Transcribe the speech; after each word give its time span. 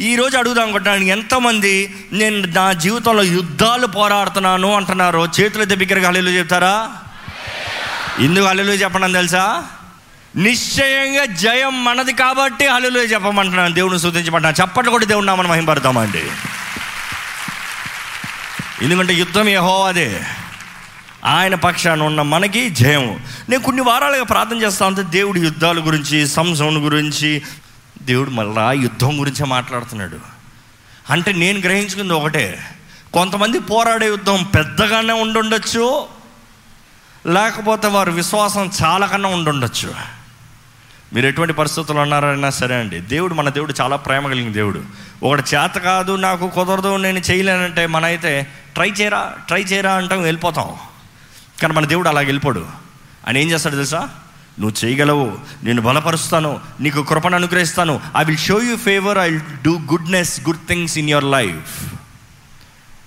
ఈరోజు 0.00 0.36
అడుగుదాం 0.36 0.62
అనుకుంటున్నాను 0.62 1.04
ఎంతమంది 1.04 1.94
నేను 2.12 2.36
నా 2.36 2.72
జీవితంలో 2.72 3.22
యుద్ధాలు 3.22 3.86
పోరాడుతున్నాను 3.86 4.74
అంటున్నారు? 4.74 5.28
చేతులు 5.40 5.62
ఎత్తి 5.62 5.94
హలీలు 5.94 6.30
చెప్తారా? 6.30 6.92
ఎందుకు 8.18 8.44
హలీలు 8.44 8.72
చెప్పడం 8.72 9.12
తెలుసా? 9.12 9.64
నిశ్చయంగా 10.36 11.24
జయం 11.24 11.84
మనది 11.84 12.12
కాబట్టి 12.12 12.66
హలీలు 12.66 12.98
చెప్పమంటున్నాను 12.98 13.74
దేవుని 13.74 13.98
సూచించమంటున్నాను 13.98 14.64
చప్పట్లు 14.64 14.90
కూడా 14.90 15.04
దేవుని 15.04 15.26
నామని 15.26 15.48
మహింపడతామండి. 15.48 16.22
ఎందుకంటే 18.82 19.14
యుద్ధం 19.14 19.68
అదే 19.86 20.20
ఆయన 21.24 21.54
పక్షాన 21.54 22.02
ఉన్న 22.02 22.22
మనకి 22.22 22.70
జయం 22.70 23.20
నేను 23.48 23.62
కొన్ని 23.62 23.82
వారాలుగా 23.82 24.24
ప్రార్థన 24.24 24.56
చేస్తా 24.56 24.86
ఉంటే 24.86 25.02
దేవుడి 25.02 25.40
యుద్ధాల 25.40 25.78
గురించి 25.78 26.28
సంసోన్ 26.28 26.78
గురించి 26.78 27.42
దేవుడు 28.04 28.30
మళ్ళా 28.30 28.72
యుద్ధం 28.72 29.20
గురించే 29.20 29.44
మాట్లాడుతున్నాడు. 29.44 30.18
అంటే 31.10 31.32
నేను 31.32 31.60
గ్రహించుకుంది 31.60 32.12
ఒకటే. 32.12 32.64
కొంతమంది 33.12 33.58
పోరాడే 33.58 34.06
యుద్ధం 34.06 34.50
పెద్దగానే 34.54 35.12
ఉండుండొచ్చు. 35.12 36.06
లేకపోతే 37.26 37.88
వారి 37.88 38.10
విశ్వాసం 38.10 38.70
చాలా 38.84 39.06
కన్నా 39.06 39.28
ఉండుండొచ్చు. 39.28 39.94
మీరు 41.12 41.26
ఎటువంటి 41.26 41.54
పరిస్థితులు 41.54 41.98
ఉన్నారైనా 41.98 42.50
సరే 42.50 42.74
అండి 42.74 43.00
దేవుడు 43.00 43.34
మన 43.34 43.48
దేవుడు 43.48 43.74
చాలా 43.80 43.96
ప్రేమ 43.96 44.28
కలిగిన 44.28 44.52
దేవుడు. 44.52 44.84
ఒకటి 45.22 45.56
చేత 45.56 45.70
కాదు 45.70 46.16
నాకు 46.16 46.48
కుదరదు 46.48 46.96
నేను 46.96 47.18
చేయలేనంటే 47.18 47.86
మన 47.86 48.04
అయితే 48.04 48.46
ట్రై 48.74 48.90
చేయరా 48.90 49.34
ట్రై 49.46 49.62
చేయరా 49.62 49.94
అంటాం 49.94 50.22
వెళ్ళిపోతాం. 50.22 50.74
కానీ 51.62 51.74
మన 51.74 51.84
దేవుడు 51.84 52.08
అలా 52.08 52.20
వెళ్ళిపోడు. 52.20 52.66
ఆయన 53.26 53.38
ఏం 53.38 53.50
చేస్తాడు 53.50 53.74
తెలుసా? 53.74 54.08
నువ్వు 54.60 54.84
చేయగలవు 54.84 55.38
నేను 55.64 55.82
బలపరుస్తాను 55.82 56.60
నీకు 56.80 57.02
కృపను 57.02 57.34
అనుగ్రహిస్తాను. 57.34 58.00
I 58.16 58.24
will 58.24 58.38
show 58.38 58.62
you 58.62 58.76
favour 58.76 59.18
I 59.18 59.38
do 59.64 59.78
goodness 59.78 60.40
good 60.40 60.68
things 60.68 60.98
in 60.98 61.10
your 61.10 61.24
life 61.24 61.94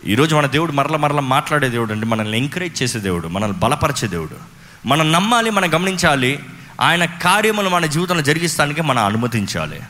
ఈరోజు 0.05 0.35
మన 0.35 0.45
దేవుడు 0.45 0.71
మరల 0.71 0.95
మరల 0.95 1.19
మాట్లాడే 1.19 1.69
దేవుడు 1.69 1.93
అండి 1.93 2.05
మనల్ని 2.05 2.37
ఎంకరేజ్ 2.37 2.83
చేసే 2.83 2.99
దేవుడు 2.99 3.27
మనల్ని 3.27 3.57
బలపరిచే 3.57 4.07
దేవుడు. 4.07 4.35
మనం 4.87 5.11
నమ్మాలి 5.11 5.49
మనం 5.49 5.73
గమనించాలి 5.73 6.39
ఆయన 6.81 7.05
కార్యములు 7.05 7.69
మన 7.69 7.85
జీవితంలో 7.85 8.21
జరిగిస్తానికి 8.21 8.81
మనం 8.81 9.05
అనుమతించాలి. 9.05 9.81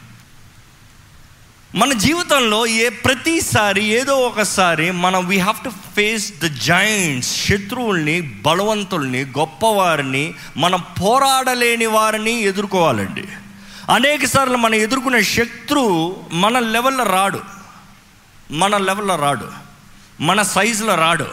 మన 1.75 1.93
జీవితంలో 1.93 2.65
ఏ 2.65 2.89
ప్రతిసారి 2.89 3.83
ఏదో 3.83 4.13
ఒకసారి 4.13 4.91
మనం 4.91 5.27
we 5.27 5.37
have 5.37 5.63
to 5.65 5.69
face 5.69 6.33
the 6.39 6.45
giants 6.45 7.47
శత్రువుల్ని 7.47 8.21
బలవంతుల్ని 8.21 9.25
గొప్పవారిని 9.25 10.33
మనం 10.57 10.83
పోరాడలేని 11.03 11.85
వారిని 11.85 12.31
ఎదుర్కోవాలండి. 12.31 13.23
అనేక 13.91 14.25
సార్లు 14.25 14.57
మనం 14.57 14.75
ఎదుర్కొనే 14.75 15.23
శత్రువు 15.23 16.15
మన 16.33 16.59
లెవెల్లో 16.59 17.03
రాడు. 17.03 17.39
మన 18.51 18.77
లెవెల్లో 18.77 19.15
రాడు. 19.15 19.47
మన 20.21 20.41
సైజులో 20.41 20.95
రాడు. 20.95 21.25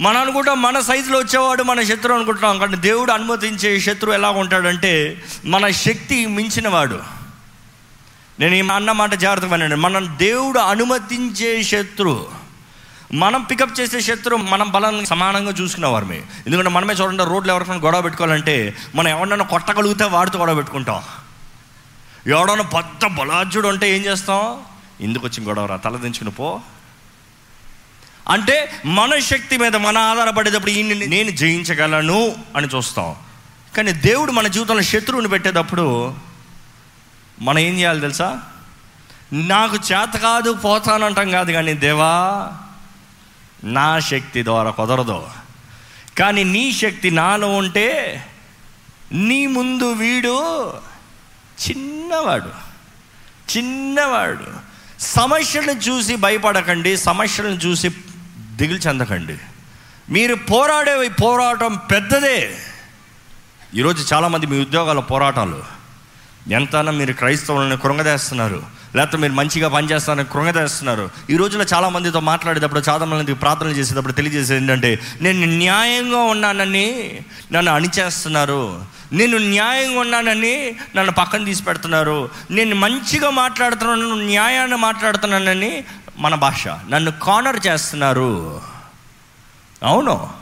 మనం 0.00 0.20
అనుకుంటాం 0.20 0.62
మన 0.62 0.80
సైజులో 0.80 1.18
వచ్చేవాడు 1.18 1.62
మన 1.62 1.82
శత్రువు 1.82 2.16
అనుకుంటున్నాం 2.16 2.58
కానీ 2.58 2.76
దేవుడు 2.76 3.12
అనుమతించే 3.12 3.80
శత్రువు 3.80 4.14
ఎలా 4.14 4.30
ఉంటాడంటే 4.30 5.22
మన 5.44 5.70
శక్తి 5.70 6.26
మించినవాడు. 6.26 7.21
నేను 8.42 8.54
ఈ 8.54 8.68
అన్న 8.68 8.92
మాట 8.92 9.14
జాగ్రత్తగా 9.14 9.52
వినండి. 9.52 9.74
మనం 9.74 10.14
దేవుడు 10.18 10.58
అనుమతించే 10.58 11.62
శత్రువు 11.62 12.26
మనం 13.14 13.42
పికప్ 13.42 13.80
చేసే 13.80 14.00
శత్రువు 14.00 14.42
మనం 14.42 14.70
బలాన్ని 14.70 15.06
సమానంగా 15.06 15.50
చూసుకునేవారమే 15.50 16.22
ఎందుకంటే 16.46 16.70
మనమే 16.70 16.94
చూడండి 16.94 17.24
రోడ్లు 17.24 17.52
ఎవరికైనా 17.52 17.78
గొడవ 17.78 18.02
పెట్టుకోవాలంటే 18.02 18.76
మనం 18.94 19.08
ఎవరినైనా 19.08 19.44
కొట్టగలిగితే 19.44 20.04
వాడితో 20.04 20.38
గొడవ 20.38 20.54
పెట్టుకుంటాం. 20.54 21.02
ఎవడన్నా 22.26 22.64
పెద్ద 22.64 23.16
బలాజ్యుడు 23.16 23.68
అంటే 23.68 23.96
ఏం 23.96 24.04
చేస్తాం? 24.04 24.60
ఎందుకు 25.00 25.26
వచ్చిన 25.26 25.48
గొడవరా 25.48 25.76
తలదించుకుని 25.76 26.30
పో. 26.30 26.60
అంటే 28.28 28.72
మన 28.84 29.18
శక్తి 29.18 29.56
మీద 29.56 29.76
మన 29.76 29.98
ఆధారపడేటప్పుడు 29.98 30.70
ఈయన్ని 30.70 31.06
నేను 31.06 31.30
జయించగలను 31.30 32.36
అని 32.56 32.68
చూస్తాం. 32.76 33.16
కానీ 33.76 33.92
దేవుడు 33.92 34.32
మన 34.32 34.46
జీవితంలో 34.46 34.82
శత్రువుని 34.82 35.28
పెట్టేటప్పుడు 35.28 36.14
మనం 37.40 37.58
ఏం 37.58 37.74
చేయాలి 37.74 38.00
తెలుసా? 38.00 38.42
నాకు 39.32 39.76
చేత 39.76 40.18
కాదు 40.18 40.52
పోతానంటాం 40.52 41.30
కాదు 41.30 41.52
కానీ 41.52 41.74
దేవా 41.74 42.50
నా 43.64 44.00
శక్తి 44.00 44.44
ద్వారా 44.44 44.70
కుదరదు. 44.70 45.26
కానీ 46.18 46.44
నీ 46.44 46.72
శక్తి 46.72 47.10
నాలో 47.10 47.56
ఉంటే 47.56 48.26
నీ 49.12 49.46
ముందు 49.46 49.92
వీడు 49.92 50.68
చిన్నవాడు. 51.68 52.50
చిన్నవాడు. 53.56 54.46
సమస్యలను 55.00 55.80
చూసి 55.80 56.16
భయపడకండి 56.16 56.96
సమస్యలను 56.96 57.54
చూసి 57.54 57.88
దిగులు 58.38 58.78
చెందకండి. 58.78 59.38
మీరు 60.10 60.34
పోరాడే 60.34 61.08
పోరాటం 61.08 61.80
పెద్దదే. 61.90 62.58
ఈరోజు 63.74 64.14
చాలామంది 64.14 64.46
మీ 64.46 64.60
ఉద్యోగాల 64.60 65.00
పోరాటాలు. 65.00 65.81
ఎంతనా 66.48 66.92
మీరు 66.92 67.12
క్రైస్తవులను 67.12 67.76
కృంగదేస్తున్నారు. 67.76 68.62
లేకపోతే 68.96 69.16
మీరు 69.16 69.32
మంచిగా 69.32 69.68
పనిచేస్తారని 69.68 70.24
కృంగదేస్తున్నారు. 70.24 71.10
ఈ 71.30 71.36
రోజుల్లో 71.36 71.66
చాలా 71.74 71.88
మందితో 71.88 72.20
మాట్లాడేటప్పుడు 72.20 72.82
చాలా 72.88 73.04
మందికి 73.04 73.32
ప్రార్థన 73.34 73.66
చేసేటప్పుడు 73.66 74.12
తెలియజేసేది 74.12 74.60
ఏంటంటే 74.60 74.98
నేను 75.20 75.46
న్యాయంగా 75.46 76.18
ఉన్నానని 76.18 77.20
నన్ను 77.52 77.72
అణిచేస్తున్నారు. 77.72 78.84
నేను 79.12 79.38
న్యాయంగా 79.38 80.00
ఉన్నానని 80.00 80.74
నన్ను 80.96 81.12
పక్కన 81.12 81.44
తీసి 81.44 81.62
పెడుతున్నారు. 81.62 82.28
నేను 82.50 82.74
మంచిగా 82.74 83.30
మాట్లాడుతున్నాను 83.30 84.14
న్యాయాన్ని 84.14 84.76
మాట్లాడుతున్నానని 84.76 85.84
మన 86.18 86.34
భాష 86.34 86.68
నన్ను 86.68 87.10
కార్నర్ 87.10 87.66
చేస్తున్నారు. 87.66 88.60
అవును. 89.82 90.41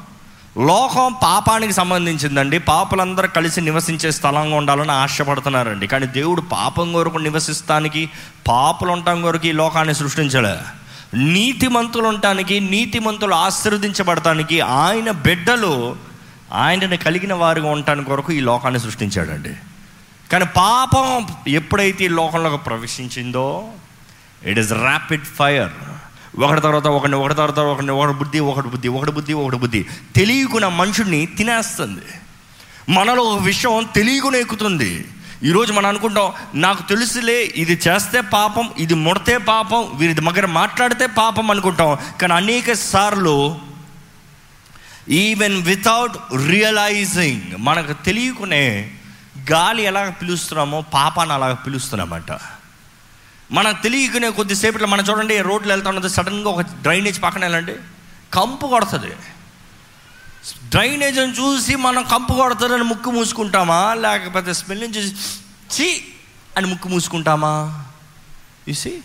లోకం 0.59 1.15
పాపానికి 1.23 1.73
సంబంధించిందండి. 1.73 2.59
పాపులందరూ 2.59 3.29
కలిసి 3.29 3.61
నివసించే 3.61 4.11
స్థలంగా 4.11 4.57
ఉండాలని 4.57 4.93
ఆశపడుతున్నారండి. 4.93 5.87
కానీ 5.87 6.07
దేవుడు 6.07 6.41
పాపం 6.41 6.93
కొరకు 6.93 7.19
నివసిస్తానికి 7.19 8.11
పాపలు 8.49 8.91
ఉండటం 8.91 9.23
కొరకు 9.23 9.47
ఈ 9.47 9.53
లోకాన్ని 9.53 9.95
సృష్టించలే. 9.95 10.59
నీతిమంతులు 11.15 12.09
ఉండటానికి 12.09 12.61
నీతిమంతులు 12.61 13.35
ఆశీర్వదించబడటానికి 13.35 14.61
ఆయన 14.61 15.11
బిడ్డలు 15.11 15.97
ఆయనను 16.53 16.97
కలిగిన 16.97 17.35
వారిగా 17.35 17.71
ఉండటానికి 17.71 18.07
కొరకు 18.07 18.33
ఈ 18.33 18.41
లోకాన్ని 18.41 18.81
సృష్టించాడండి. 18.81 19.55
కానీ 20.33 20.45
పాపం 20.45 21.27
ఎప్పుడైతే 21.49 22.05
ఈ 22.05 22.09
లోకంలోకి 22.09 22.65
ప్రవేశించిందో 22.65 23.65
ఇట్ 24.45 24.59
ఇస్ 24.59 24.73
ర్యాపిడ్ 24.73 25.25
ఫైర్ 25.25 25.71
ఒకటి 26.39 26.61
తర్వాత 26.61 26.87
ఒకటి 26.87 27.15
ఒకటి 27.15 27.35
తర్వాత 27.35 27.59
ఒకటి 27.59 27.91
ఒకటి 27.91 28.19
బుద్ధి 28.19 28.41
ఒకటి 28.41 28.69
బుద్ధి 28.69 28.89
ఒకటి 28.89 29.11
బుద్ధి 29.11 29.33
ఒకటి 29.33 29.57
బుద్ధి. 29.57 29.87
తెలియకున్న 30.17 30.69
మనుషుడిని 30.69 31.27
తినేస్తుంది. 31.27 32.03
మనలో 32.89 33.23
ఒక 33.23 33.43
విషయం 33.43 33.87
తెలియకుండా 33.95 34.39
ఎక్కుతుంది. 34.39 35.09
ఈరోజు 35.45 35.73
మనం 35.73 35.87
అనుకుంటాం 35.87 36.33
నాకు 36.55 36.89
తెలుసులే 36.89 37.53
ఇది 37.57 37.81
చేస్తే 37.89 38.21
పాపం 38.21 38.71
ఇది 38.79 38.95
ముడితే 38.95 39.39
పాపం 39.39 39.97
వీరి 39.97 40.15
దగ్గర 40.15 40.47
మాట్లాడితే 40.47 41.07
పాపం 41.07 41.51
అనుకుంటాం. 41.51 41.99
కానీ 42.21 42.33
అనేక 42.33 42.73
సార్లు 42.73 43.59
ఈవెన్ 45.09 45.63
వితౌట్ 45.63 46.17
రియలైజింగ్ 46.49 47.57
మనకు 47.59 47.93
తెలియకునే 47.93 48.91
గాలి 49.53 49.83
ఎలాగ 49.83 50.11
పిలుస్తున్నామో 50.11 50.85
పాపాన్ని 50.95 51.35
అలాగ 51.35 51.55
పిలుస్తున్నామంట. 51.55 52.60
మనం 53.53 53.75
తెలియకునే 53.75 54.31
కొద్దిసేపట్లో 54.31 54.89
మనం 54.89 55.05
చూడండి 55.05 55.43
రోడ్లు 55.43 55.73
వెళ్తా 55.73 55.89
ఉన్నది 55.89 56.09
సడన్గా 56.09 56.49
ఒక 56.49 56.61
డ్రైనేజ్ 56.61 57.23
పక్కన 57.23 57.43
వెళ్ళండి 57.43 57.75
కంపు 58.33 58.67
కొడుతుంది. 58.67 59.13
డ్రైనేజ్ని 60.69 61.33
చూసి 61.33 61.77
మనం 61.77 62.03
కంపు 62.03 62.33
కొడుతుందని 62.33 62.85
ముక్కు 62.85 63.11
మూసుకుంటామా? 63.11 63.95
లేకపోతే 63.95 64.53
స్మెల్ని 64.53 64.87
చూసి 64.87 65.15
చీ 65.71 66.05
అని 66.57 66.67
ముక్కు 66.67 66.89
మూసుకుంటామా? 66.89 67.85
ఇసి 68.69 69.01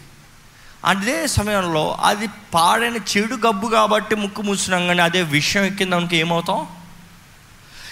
అదే 0.85 1.27
సమయంలో 1.27 1.97
అది 2.03 2.27
పాడైన 2.53 2.95
చెడు 2.95 3.35
గబ్బు 3.35 3.67
కాబట్టి 3.67 4.15
ముక్కు 4.15 4.41
మూసినాం 4.41 4.87
కానీ 4.87 5.01
అదే 5.01 5.21
విషయం 5.21 5.63
ఎక్కిందానికి 5.63 6.17
ఏమవుతాం? 6.17 6.67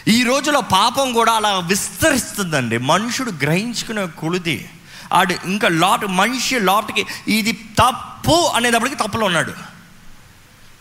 ఈ 0.07 0.23
రోజులో 0.23 0.61
పాపం 0.61 1.13
కూడా 1.13 1.33
అలా 1.33 1.59
విస్తరిస్తుందండి. 1.59 2.77
మనుషుడు 2.77 3.31
గ్రహించుకునే 3.31 4.07
కొలిది. 4.07 4.69
ఆడు 5.13 5.35
ఇంకా 5.45 5.67
లాట్ 5.67 6.05
మనిషి 6.05 6.59
లాట్కి 6.59 7.05
ఇది 7.27 7.51
తప్పు 7.51 8.51
అనేటప్పటికి 8.55 8.95
తప్పులో 8.95 9.25
ఉన్నాడు. 9.25 9.51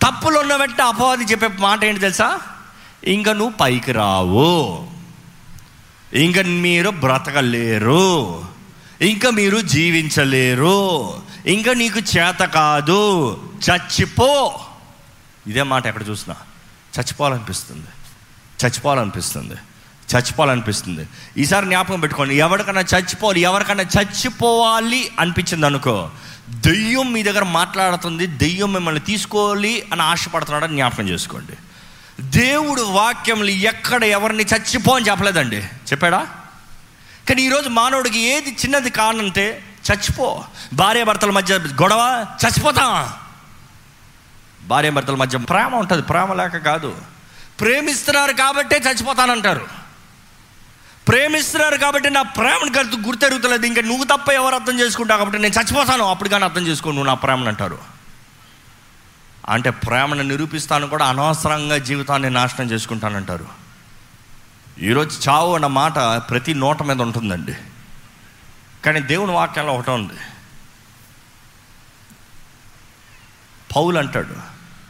తప్పులు 0.02 0.38
ఉన్న 0.38 0.56
వెంటనే 0.56 0.84
అపవాది 0.84 1.24
చెప్పే 1.24 1.48
మాట 1.48 1.84
ఏంటి 1.84 2.00
తెలుసా? 2.00 2.40
ఇంకా 3.04 3.32
నువ్వు 3.32 3.52
పైకి 3.60 3.92
రావు. 3.92 4.86
ఇంకా 6.14 6.42
మీరు 6.42 6.90
బ్రతకలేరు. 6.90 8.44
ఇంకా 9.00 9.30
మీరు 9.30 9.60
జీవించలేరు. 9.60 11.22
ఇంకా 11.46 11.72
నీకు 11.72 11.98
చేత 11.98 12.44
కాదు. 12.44 13.32
చచ్చిపో. 13.70 14.60
ఇదే 15.46 15.62
మాట 15.62 15.86
ఎక్కడ 15.86 16.08
చూసినా. 16.08 16.36
చచ్చిపోవాలనిపిస్తుంది. 16.98 17.86
చచ్చిపోవాలనిపిస్తుంది. 18.64 19.54
చచ్చిపోవాలనిపిస్తుంది. 20.14 21.08
ఈసారి 21.36 21.66
జ్ఞాపకం 21.66 22.00
పెట్టుకోండి 22.00 22.34
ఎవరికైనా 22.34 22.80
చచ్చిపోవాలి 22.80 23.40
ఎవరికైనా 23.40 23.82
చచ్చిపోవాలి 23.82 25.10
అనిపించింది 25.20 25.66
అనుకో 25.66 26.10
దెయ్యం 26.48 27.12
మీ 27.12 27.22
దగ్గర 27.22 27.42
మాట్లాడుతుంది 27.42 28.26
దెయ్యం 28.26 28.72
మిమ్మల్ని 28.72 29.00
తీసుకోవాలి 29.00 29.88
అని 29.92 30.02
ఆశపడుతున్నాడని 30.02 30.72
జ్ఞాపకం 30.72 31.08
చేసుకోండి. 31.08 31.52
దేవుడు 32.22 32.82
వాక్యములు 32.82 33.50
ఎక్కడ 33.50 34.04
ఎవరిని 34.04 34.42
చచ్చిపో 34.42 34.96
అని 34.96 35.06
చెప్పలేదండి. 35.10 35.56
చెప్పాడా? 35.56 36.26
కానీ 37.28 37.42
ఈరోజు 37.42 37.68
మానవుడికి 37.68 38.18
ఏది 38.18 38.50
చిన్నది 38.50 38.90
కానంటే 38.90 39.64
చచ్చిపో. 39.92 40.44
భార్య 40.72 41.04
భర్తల 41.04 41.30
మధ్య 41.30 41.54
గొడవ 41.54 42.26
చచ్చిపోతా. 42.46 43.12
భార్య 44.62 44.90
భర్తల 44.90 45.14
మధ్య 45.14 45.38
ప్రేమ 45.38 45.74
ఉంటుంది 45.74 46.02
ప్రేమ 46.02 46.32
లేక 46.32 46.56
కాదు. 46.56 46.96
ప్రేమిస్తున్నారు 47.60 48.32
కాబట్టే 48.32 48.76
చచ్చిపోతానంటారు. 48.76 49.81
ప్రేమిస్తున్నారు 51.08 51.76
కాబట్టి 51.76 52.10
నా 52.10 52.22
ప్రేమను 52.22 52.78
గుర్తు 52.78 52.96
గుర్తెరుగుతలేదు. 52.96 53.66
ఇంకా 53.66 53.82
నువ్వు 53.82 54.04
తప్ప 54.04 54.32
ఎవరు 54.32 54.54
అర్థం 54.54 54.80
చేసుకుంటావు 54.80 55.18
కాబట్టి 55.18 55.38
నేను 55.38 55.54
చచ్చిపోతాను. 55.54 56.04
అప్పుడు 56.04 56.28
కానీ 56.28 56.44
అర్థం 56.44 56.66
చేసుకో 56.66 56.90
నువ్వు 56.90 57.06
నా 57.06 57.14
ప్రేమను 57.14 57.48
అంటారు. 57.48 57.78
అంటే 59.48 59.70
ప్రేమను 59.70 60.22
నిరూపిస్తాను 60.22 60.86
కూడా 60.86 61.06
అనవసరంగా 61.06 61.78
జీవితాన్ని 61.78 62.30
నాశనం 62.30 62.70
చేసుకుంటానంటారు. 62.70 63.46
ఈరోజు 64.78 65.28
చావు 65.28 65.54
అన్న 65.54 65.66
మాట 65.66 65.98
ప్రతి 65.98 66.54
నోట 66.54 66.82
మీద 66.82 67.02
ఉంటుందండి. 67.02 67.54
కానీ 68.84 69.00
దేవుని 69.00 69.32
వాక్యంలో 69.32 69.72
ఒకటే 69.72 69.90
ఉంది. 69.90 70.14
పౌలు 73.76 73.98
అంటాడు 73.98 74.34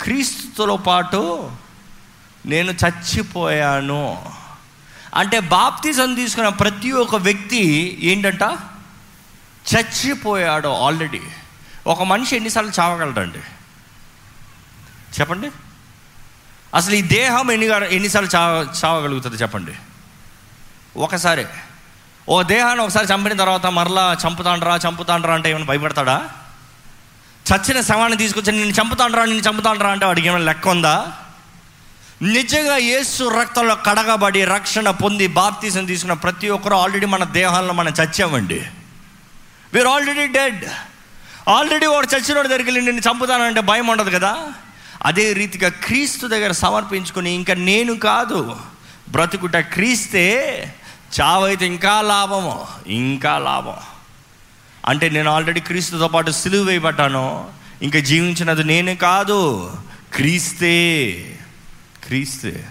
క్రీస్తుతో 0.03 0.77
పాటు 0.77 1.51
నేను 2.47 2.73
చచ్చిపోయాను. 2.73 4.33
అంటే 5.15 5.41
బాప్తిజం 5.41 6.15
తీసుకున్న 6.15 6.49
ప్రతి 6.49 6.91
ఒక్క 6.91 7.17
వ్యక్తి 7.17 7.63
ఏంటంట? 8.03 8.43
చచ్చిపోయాడు 9.73 10.69
ఆల్రెడీ 10.69 11.21
ఒక 11.87 12.03
మనిషి 12.03 12.37
ఎన్నిసార్లు 12.37 12.73
చావగలడండి? 12.81 13.39
చెప్పండి. 15.21 15.51
అసలు 16.75 16.95
ఈ 16.95 17.03
దేహం 17.03 17.51
ఎన్ని 17.51 17.95
ఎన్నిసార్లు 17.95 18.31
చావ 18.37 18.67
చావగలుగుతుంది 18.85 19.37
చెప్పండి? 19.37 19.75
ఒకసారి. 20.97 21.47
ఓ 22.29 22.43
దేహాన్ని 22.43 22.85
ఒకసారి 22.85 23.07
చంపిన 23.07 23.37
తర్వాత 23.37 23.67
మరలా 23.67 24.17
చంపుతాండ్రా 24.27 24.77
చంపుతాండ్రా 24.77 25.35
అంటే 25.35 25.51
ఏమైనా 25.51 25.65
భయపడతాడా? 25.65 26.31
చచ్చిన 27.53 27.81
శవాన్ని 27.81 28.19
తీసుకొచ్చి 28.19 28.53
నేను 28.53 28.71
చంపుతాండ్రా 28.71 29.25
నేను 29.25 29.41
చంపుతాండ్రా 29.41 29.91
అంటే 29.91 30.07
వాడికి 30.07 30.27
ఏమైనా 30.27 30.45
లెక్క 30.45 30.69
ఉందా? 30.69 31.13
నిజంగా 32.23 32.77
యేసు 32.77 33.29
రక్తంలో 33.29 33.75
కడగబడి 33.75 34.45
రక్షణ 34.45 34.91
పొంది 34.91 35.27
బాప్తీసం 35.27 35.85
తీసుకున్న 35.85 36.13
ప్రతి 36.13 36.49
ఒక్కరు 36.49 36.75
ఆల్రెడీ 36.75 37.07
మన 37.07 37.25
దేహాల్లో 37.25 37.73
మనం 37.73 37.93
చచ్చామండి. 38.03 38.63
We are 39.75 39.89
already 39.89 40.27
dead 40.27 40.65
already 41.49 41.87
వాడు 41.87 42.17
చచ్చిన 42.17 42.37
వాడి 42.37 42.49
దగ్గరికి 42.49 42.71
వెళ్ళి 42.71 42.93
నిన్ను 42.93 43.11
చంపుతానంటే 43.11 43.61
భయం 43.61 43.87
ఉండదు 43.87 44.11
కదా? 44.11 44.53
అదే 45.03 45.33
రీతిగా 45.33 45.69
క్రీస్తు 45.69 46.27
దగ్గర 46.27 46.53
సమర్పించుకొని 46.53 47.31
ఇంకా 47.31 47.55
నేను 47.55 47.99
కాదు. 47.99 48.57
బ్రతుకుట 49.09 49.57
క్రీస్తే 49.57 50.75
చావైతే 51.21 51.67
ఇంకా 51.67 52.01
లాభము 52.01 52.67
ఇంకా 52.87 53.39
లాభం. 53.39 53.77
అంటే 54.87 55.09
నేను 55.09 55.31
ఆల్రెడీ 55.31 55.61
క్రీస్తుతో 55.61 56.09
పాటు 56.09 56.31
సిలువు 56.31 56.65
వేయబడ్డాను. 56.65 57.51
ఇంకా 57.83 57.99
జీవించినది 57.99 58.65
నేను 58.65 58.95
కాదు 58.97 59.73
క్రీస్తే. 60.15 61.13
క్రీస్తే. 62.05 62.69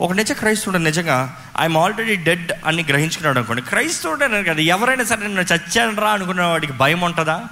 ఒక 0.00 0.12
నిజ 0.12 0.32
క్రైస్తవుడు 0.32 0.78
నిజంగా 0.78 1.46
ఐఎమ్ 1.60 1.76
ఆల్రెడీ 1.76 2.16
డెడ్ 2.16 2.52
అని 2.66 2.84
గ్రహించుకున్నాడు 2.88 3.38
అనుకోండి. 3.38 3.62
క్రైస్తవుడు 3.62 4.24
అని 4.24 4.44
కదా 4.44 4.60
ఎవరైనా 4.60 5.04
సరే 5.04 5.26
నేను 5.26 5.40
చచ్చాను 5.40 6.00
రా 6.00 6.10
అనుకున్న 6.10 6.42
వాడికి 6.42 6.72
భయం 6.72 7.00
ఉంటుందా? 7.00 7.44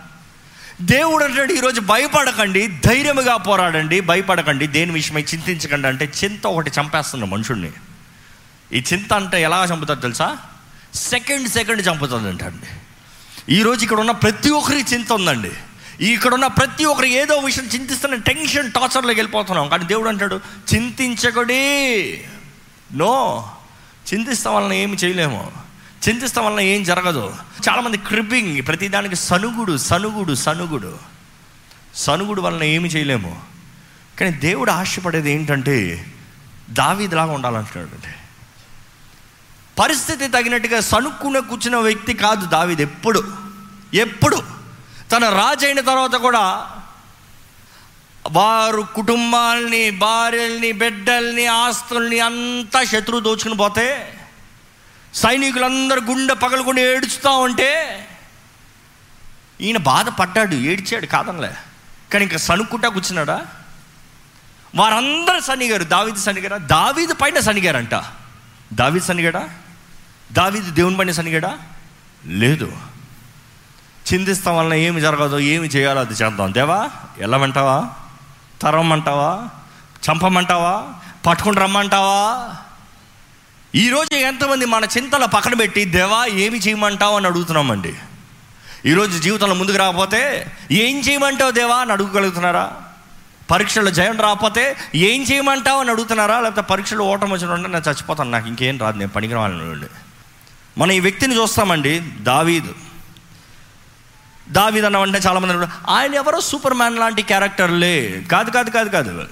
దేవుడు 0.83 1.25
అంటాడు 1.25 1.53
ఈరోజు 1.53 1.81
భయపడకండి 1.81 2.69
ధైర్యముగా 2.87 3.37
పోరాడండి 3.37 4.01
భయపడకండి 4.01 4.67
దేని 4.67 4.93
విషయమై 4.93 5.23
చింతించకండి 5.23 5.89
అంటే 5.89 6.13
చింత 6.25 6.47
ఒకటి 6.47 6.71
చంపేస్తుంది 6.81 7.27
మనుషుడిని 7.27 7.73
ఈ 8.73 8.85
చింత 8.93 9.13
అంటే 9.15 9.43
ఎలా 9.43 9.65
చంపుతారు 9.65 10.01
తెలుసా? 10.01 10.37
సెకండ్ 10.95 11.49
సెకండ్ 11.49 11.89
చంపుతుంది 11.89 12.29
అంటండి. 12.29 12.67
ఈరోజు 13.55 13.83
ఇక్కడ 13.83 14.01
ఉన్న 14.01 14.11
ప్రతి 14.11 14.51
ఒక్కరి 14.51 14.85
చింత 14.93 15.13
ఉందండి. 15.13 15.51
ఇక్కడ 16.01 16.35
ఉన్న 16.35 16.47
ప్రతి 16.47 16.85
ఒక్కరు 16.85 17.07
ఏదో 17.07 17.37
విషయం 17.37 17.65
చింతిస్తున్న 17.65 18.15
టెన్షన్ 18.15 18.73
టార్చర్లోకి 18.73 19.21
వెళ్ళిపోతున్నాం. 19.21 19.69
కానీ 19.69 19.85
దేవుడు 19.85 20.09
అంటాడు 20.09 20.41
చింతించకడి. 20.75 22.25
నో. 22.93 23.49
చింతిస్తాం 24.15 24.55
వలన 24.55 24.73
ఏమి 24.73 24.97
చేయలేము. 24.97 25.53
చింతిస్తాం 26.09 26.47
వలన 26.47 26.61
ఏం 26.61 26.85
జరగదు. 26.85 27.37
చాలామంది 27.69 27.97
క్రిబ్బింగ్ 27.97 28.67
ప్రతిదానికి 28.67 29.17
సనుగుడు 29.17 29.77
సనుగుడు 29.77 30.35
సనుగుడు. 30.35 30.99
సనుగుడు 31.95 32.41
వలన 32.41 32.63
ఏమి 32.63 32.89
చేయలేము. 32.89 33.43
కానీ 34.21 34.33
దేవుడు 34.33 34.71
ఆశపడేది 34.71 35.33
ఏంటంటే 35.33 36.07
దావీదిలాగా 36.71 37.33
ఉండాలంటున్నాడు 37.33 37.95
అంటే 37.95 38.15
పరిస్థితి 39.79 40.29
తగినట్టుగా 40.29 40.81
సనుక్కున 40.81 41.39
కూర్చున్న 41.39 41.77
వ్యక్తి 41.77 42.15
కాదు 42.15 42.47
దావీది 42.47 42.83
ఎప్పుడు. 42.83 43.25
ఎప్పుడు. 43.95 44.64
తన 45.11 45.29
రాజు 45.29 45.67
అయిన 45.67 45.81
తర్వాత 45.81 46.15
కూడా 46.15 46.45
వారు 48.33 48.83
కుటుంబాల్ని 48.95 49.91
భార్యల్ని 49.91 50.73
బిడ్డల్ని 50.73 51.47
ఆస్తుల్ని 51.47 52.21
అంతా 52.21 52.85
శత్రువు 52.85 53.21
దోచుకుని 53.21 53.55
పోతే 53.55 54.17
సైనికులందరూ 55.15 56.01
గుండె 56.01 56.35
పగలుకొని 56.35 56.81
ఏడుస్తూ 56.81 57.31
ఉంటే 57.39 57.71
ఈయన 59.61 59.79
బాధపడ్డాడు 59.79 60.55
ఏడ్చాడు 60.55 61.07
కాదనలే 61.07 61.53
కానీ 62.13 62.25
ఇంకా 62.25 62.37
సనుక్కుంటా 62.37 62.89
కూర్చున్నాడా? 62.89 63.47
వారందరూ 64.75 65.41
సనిగారు 65.41 65.85
దావీది 65.85 66.21
సనిగారా 66.21 66.59
దావీది 66.59 67.15
పైన 67.15 67.41
సనిగారంట 67.41 67.95
దావీది 68.73 69.07
సనిగాడా 69.07 69.49
దావీది 70.33 70.71
దేవుని 70.71 70.97
పైన 70.97 71.11
సనిగాడా 71.11 71.59
లేదు. 72.27 72.69
చింతిస్తాం 74.13 74.57
వలన 74.57 74.75
ఏమి 74.75 75.01
జరగదు 75.01 75.39
ఏమి 75.39 75.67
చేయాలో 75.69 76.01
అది 76.01 76.15
చేద్దాం. 76.15 76.55
దేవా 76.55 76.91
వెళ్ళమంటావా 77.19 77.89
తరవమంటావా? 78.63 79.49
చంపమంటావా? 80.09 80.83
పట్టుకుని 81.27 81.61
రమ్మంటావా? 81.61 82.51
ఈరోజు 83.75 84.15
ఎంతమంది 84.15 84.65
మన 84.65 84.85
చింతల 84.85 85.25
పక్కన 85.25 85.55
పెట్టి 85.55 85.85
దేవా 85.85 86.27
ఏమి 86.27 86.59
చేయమంటావు 86.59 87.17
అని 87.17 87.27
అడుగుతున్నామండి. 87.27 87.95
ఈరోజు 88.87 89.19
జీవితంలో 89.19 89.55
ముందుకు 89.55 89.77
రాకపోతే 89.77 90.53
ఏం 90.71 91.01
చేయమంటావు 91.01 91.51
దేవా 91.51 91.77
అని 91.77 91.93
అడుగుగలుగుతున్నారా? 91.93 92.73
పరీక్షలో 93.51 93.91
జయం 93.91 94.21
రాకపోతే 94.21 94.77
ఏం 94.95 95.23
చేయమంటావు 95.23 95.81
అని 95.81 95.91
అడుగుతున్నారా? 95.91 96.41
లేకపోతే 96.41 96.63
పరీక్షలో 96.63 97.05
ఓటం 97.05 97.31
వచ్చిన 97.31 97.55
నేను 97.55 97.83
చచ్చిపోతాను 97.89 98.31
నాకు 98.31 98.49
ఇంకేం 98.49 98.79
రాదు 98.79 98.99
నేను 98.99 99.11
పనికి 99.11 99.35
రావాలని 99.35 99.87
మనం 100.79 100.93
ఈ 100.93 101.01
వ్యక్తిని 101.01 101.37
చూస్తామండి 101.37 102.01
దావీదు. 102.21 102.75
దావీద్ 104.49 104.85
అన్నమంటే 104.85 105.19
చాలామంది 105.19 105.67
ఆయన 105.89 106.15
ఎవరో 106.15 106.41
సూపర్ 106.41 106.75
మ్యాన్ 106.75 106.99
లాంటి 106.99 107.23
క్యారెక్టర్లే. 107.23 108.23
కాదు 108.31 108.51
కాదు 108.51 108.71
కాదు 108.71 108.89
కాదు. 108.89 109.25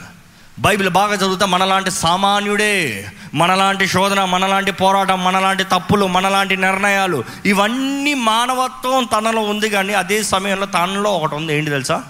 బైబిల్ 0.58 0.88
బాగా 0.88 1.14
చదువుతా 1.14 1.46
మనలాంటి 1.46 1.90
సామాన్యుడే 1.90 3.06
మనలాంటి 3.34 3.86
శోధన 3.86 4.24
మనలాంటి 4.24 4.72
పోరాటం 4.72 5.24
మనలాంటి 5.24 5.64
తప్పులు 5.64 6.06
మనలాంటి 6.06 6.56
నిర్ణయాలు 6.56 7.24
ఇవన్నీ 7.46 8.14
మానవత్వం 8.14 9.04
తనలో 9.04 9.42
ఉంది 9.42 9.70
కానీ 9.70 9.94
అదే 9.94 10.22
సమయంలో 10.22 10.66
తనలో 10.66 11.12
ఒకటి 11.12 11.34
ఉంది. 11.34 11.54
ఏంటి 11.54 11.70
తెలుసా? 11.70 12.02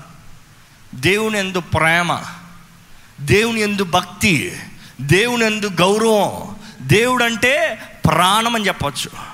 దేవుని 0.94 1.38
ఎందు 1.38 1.60
ప్రేమ 1.60 2.20
దేవుని 3.20 3.60
ఎందు 3.60 3.84
భక్తి 3.84 4.56
దేవుని 5.00 5.44
ఎందు 5.44 5.70
గౌరవం 5.80 6.56
దేవుడంటే 6.82 7.78
ప్రాణం 8.06 8.54
అని 8.54 8.66
చెప్పచ్చు. 8.66 9.31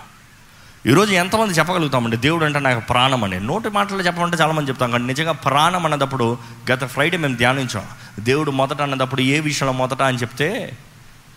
ఈరోజు 0.87 1.13
ఎంతమంది 1.13 1.55
చెప్పగలుగుతామండి? 1.55 2.17
దేవుడు 2.17 2.45
అంటే 2.45 2.59
నాకు 2.59 2.81
ప్రాణం 2.81 3.25
అని. 3.25 3.41
నోటి 3.41 3.69
మాటలు 3.69 4.03
చెప్పమంటే 4.03 4.37
చాలామంది 4.37 4.71
చెప్తాం 4.71 4.91
కానీ 4.91 5.07
నిజంగా 5.07 5.33
ప్రాణం 5.33 5.85
అన్నదప్పుడు 5.85 6.39
గత 6.73 6.85
ఫ్రైడే 6.85 7.17
మేము 7.17 7.37
ధ్యానించాం. 7.37 7.87
దేవుడు 8.21 8.51
మొదట 8.51 8.83
అన్నదప్పుడు 8.83 9.21
ఏ 9.21 9.41
విషయంలో 9.41 9.73
మొదట 9.73 10.03
అని 10.03 10.17
చెప్తే 10.17 10.79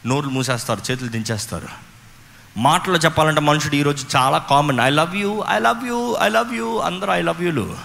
నోర్లు 0.05 0.31
మూసేస్తారు 0.31 0.91
చేతులు 0.91 1.09
దించేస్తారు. 1.09 1.67
మాటలు 2.57 2.97
చెప్పాలంటే 2.97 3.41
మనుషుడు 3.41 3.75
ఈరోజు 3.75 4.05
చాలా 4.15 4.37
common 4.37 4.79
I 4.79 4.89
love 4.89 5.15
you 5.15 5.43
I 5.49 5.59
love 5.59 5.87
you 5.87 6.17
I 6.21 6.29
love 6.29 6.53
you 6.55 6.77
అందరూ 6.77 7.11
ఐ 7.13 7.21
లవ్ 7.21 7.43
యూలు 7.43 7.75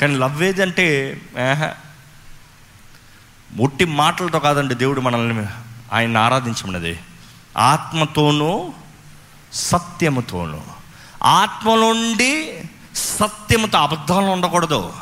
కానీ 0.00 0.18
లవ్ 0.18 0.42
ఏదంటే 0.42 1.20
ఒట్టి 3.60 3.84
మాటలతో 3.84 4.38
కాదండి 4.38 4.74
దేవుడు 4.74 5.00
మనల్ని 5.00 5.46
ఆయన 5.92 6.16
ఆరాధించమన్నది. 6.16 7.00
ఆత్మతోనూ 7.56 8.72
సత్యముతోనూ. 9.52 10.71
ఆత్మ 11.24 11.74
నుండి 11.74 12.60
అబద్ధాలు 13.78 14.26
ఉండకూడదు 14.26 14.92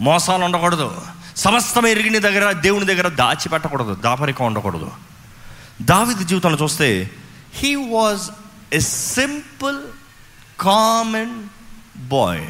మోసాలు 0.00 0.44
ఉండకూడదు. 0.44 1.02
సమస్తం 1.36 1.86
ఎరిగిన 1.86 2.18
దగ్గర 2.18 2.52
దేవుని 2.52 2.86
దగ్గర 2.86 3.08
దాచిపెట్టకూడదు 3.08 3.94
దాపరికం 3.94 4.46
ఉండకూడదు. 4.46 4.90
దావిది 5.82 6.24
జీవితంలో 6.24 6.58
చూస్తే 6.62 7.10
he 7.54 7.74
was 7.74 8.30
a 8.74 8.78
simple 8.78 9.78
common 10.60 11.42
boy 11.96 12.46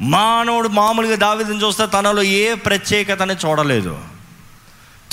మానవుడు 0.00 0.68
మామూలుగా 0.68 1.16
దావిదని 1.16 1.62
చూస్తే 1.62 1.86
తనలో 1.86 2.22
ఏ 2.22 2.54
ప్రత్యేకతని 2.54 3.34
చూడలేదు. 3.34 3.98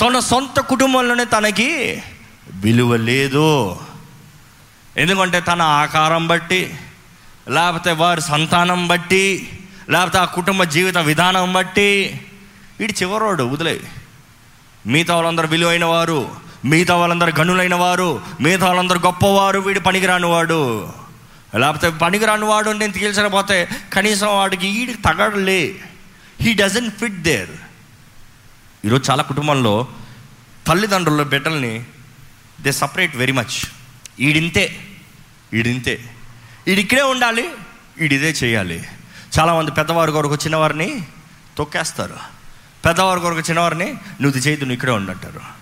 తన 0.00 0.18
సొంత 0.18 0.60
కుటుంబంలోనే 0.60 1.24
తనకి 1.24 2.02
విలువ 2.50 2.96
లేదు. 2.96 3.76
ఎందుకంటే 4.96 5.40
తన 5.40 5.62
ఆకారం 5.62 6.26
బట్టి 6.26 6.74
లేకపోతే 7.48 7.92
వారి 7.92 8.20
సంతానం 8.20 8.88
బట్టి 8.88 9.48
లేకపోతే 9.88 10.18
ఆ 10.18 10.24
కుటుంబ 10.24 10.64
జీవిత 10.64 10.98
విధానం 10.98 11.52
బట్టి 11.52 12.20
వీడి 12.80 12.94
చివరోడు 13.02 13.44
వదిలే. 13.44 13.80
మిగతా 14.86 15.14
వాళ్ళందరూ 15.14 15.48
విలువైన 15.48 15.84
వారు 15.84 16.30
మిగతా 16.64 16.96
వాళ్ళందరూ 16.96 17.32
గనులైన 17.38 17.74
వారు 17.74 18.22
మిగతా 18.40 18.66
వాళ్ళందరూ 18.66 18.98
గొప్పవారు 18.98 19.58
వీడు 19.58 19.80
పనికిరాని 19.80 20.26
వాడు. 20.26 20.92
లేకపోతే 21.58 21.90
పనికిరాని 21.90 22.44
వాడు 22.44 22.70
నేను 22.70 22.92
తేల్చకపోతే 22.92 23.68
కనీసం 23.92 24.26
వాడికి 24.26 24.66
వీడి 24.66 24.94
తగడలే. 24.94 25.76
హీ 26.40 26.54
డజన్ 26.54 26.90
ఫిట్ 26.90 27.22
దేర్ 27.22 27.50
ఈరోజు 28.84 29.10
చాలా 29.10 29.22
కుటుంబంలో 29.22 29.88
తల్లిదండ్రుల 30.66 31.22
బిడ్డల్ని 31.22 31.84
దే 32.60 32.72
సపరేట్ 32.72 33.16
వెరీ 33.16 33.32
మచ్ 33.32 33.79
ఈడింతే. 34.18 34.78
ఈడింతే. 35.54 36.14
ఈడిక్కడే 36.68 37.02
ఉండాలి 37.02 37.48
ఈడిదే 38.00 38.30
చేయాలి. 38.30 38.84
చాలామంది 39.38 39.70
పెద్దవారి 39.70 40.12
కొరకు 40.12 40.34
చిన్నవారిని 40.34 41.02
తొక్కేస్తారు. 41.58 42.16
పెద్దవారి 42.84 43.20
కొరకు 43.20 43.40
చిన్నవారిని 43.40 43.84
నువ్వు 43.84 44.28
ఇది 44.28 44.38
చేయదు 44.38 44.60
నువ్వు 44.60 44.74
ఇక్కడే 44.74 44.92
ఉండంటారు 44.92 45.60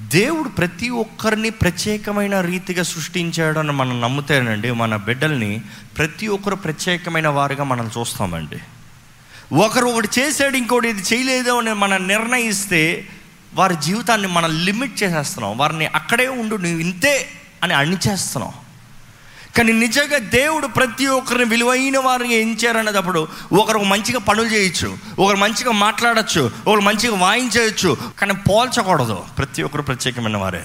దేవుడు 0.00 0.48
ప్రతి 0.48 0.88
ఒక్కరిని 0.88 1.50
ప్రత్యేకమైన 1.50 2.40
రీతిగా 2.40 2.82
సృష్టించాడని 2.82 3.72
మనం 3.72 4.00
నమ్ముతేనండి 4.00 4.70
మన 4.70 4.96
బిడ్డల్ని 4.96 5.60
ప్రతి 5.96 6.26
ఒక్కరు 6.26 6.54
ప్రత్యేకమైన 6.54 7.28
వారిగా 7.28 7.64
మనం 7.64 7.90
చూస్తామండి. 7.98 8.58
ఒకరు 9.54 9.86
ఒకటి 9.86 10.08
చేశాడు 10.18 10.56
ఇంకోటి 10.56 10.88
ఇది 10.88 11.02
చేయలేదు 11.02 11.50
అని 11.50 11.74
మనం 11.74 12.08
నిర్ణయిస్తే 12.08 13.08
వారి 13.54 13.76
జీవితాన్ని 13.76 14.28
మనం 14.28 14.64
లిమిట్ 14.64 15.02
చేసేస్తున్నాం. 15.02 15.58
వారిని 15.58 15.86
అక్కడే 15.86 16.28
ఉండు 16.28 16.56
నువ్వు 16.56 16.78
ఇంతే 16.78 17.28
అని 17.62 17.74
అణిచేస్తున్నాం. 17.74 18.52
కానీ 19.56 19.72
నిజంగా 19.72 20.18
దేవుడు 20.18 20.66
ప్రతి 20.66 21.06
ఒక్కరిని 21.06 21.44
విలువైన 21.44 21.98
వారిని 21.98 22.34
ఎంచారనేటప్పుడు 22.34 23.28
ఒకరు 23.52 23.78
మంచిగా 23.78 24.18
పనులు 24.18 24.48
చేయొచ్చు 24.48 24.98
ఒకరు 25.18 25.36
మంచిగా 25.36 25.72
మాట్లాడచ్చు 25.72 26.50
ఒకరు 26.66 26.80
మంచిగా 26.80 27.16
వాయించవచ్చు 27.16 27.96
కానీ 28.18 28.32
పోల్చకూడదు. 28.32 29.24
ప్రతి 29.38 29.62
ఒక్కరు 29.62 29.82
ప్రత్యేకమైన 29.82 30.36
వారే. 30.36 30.64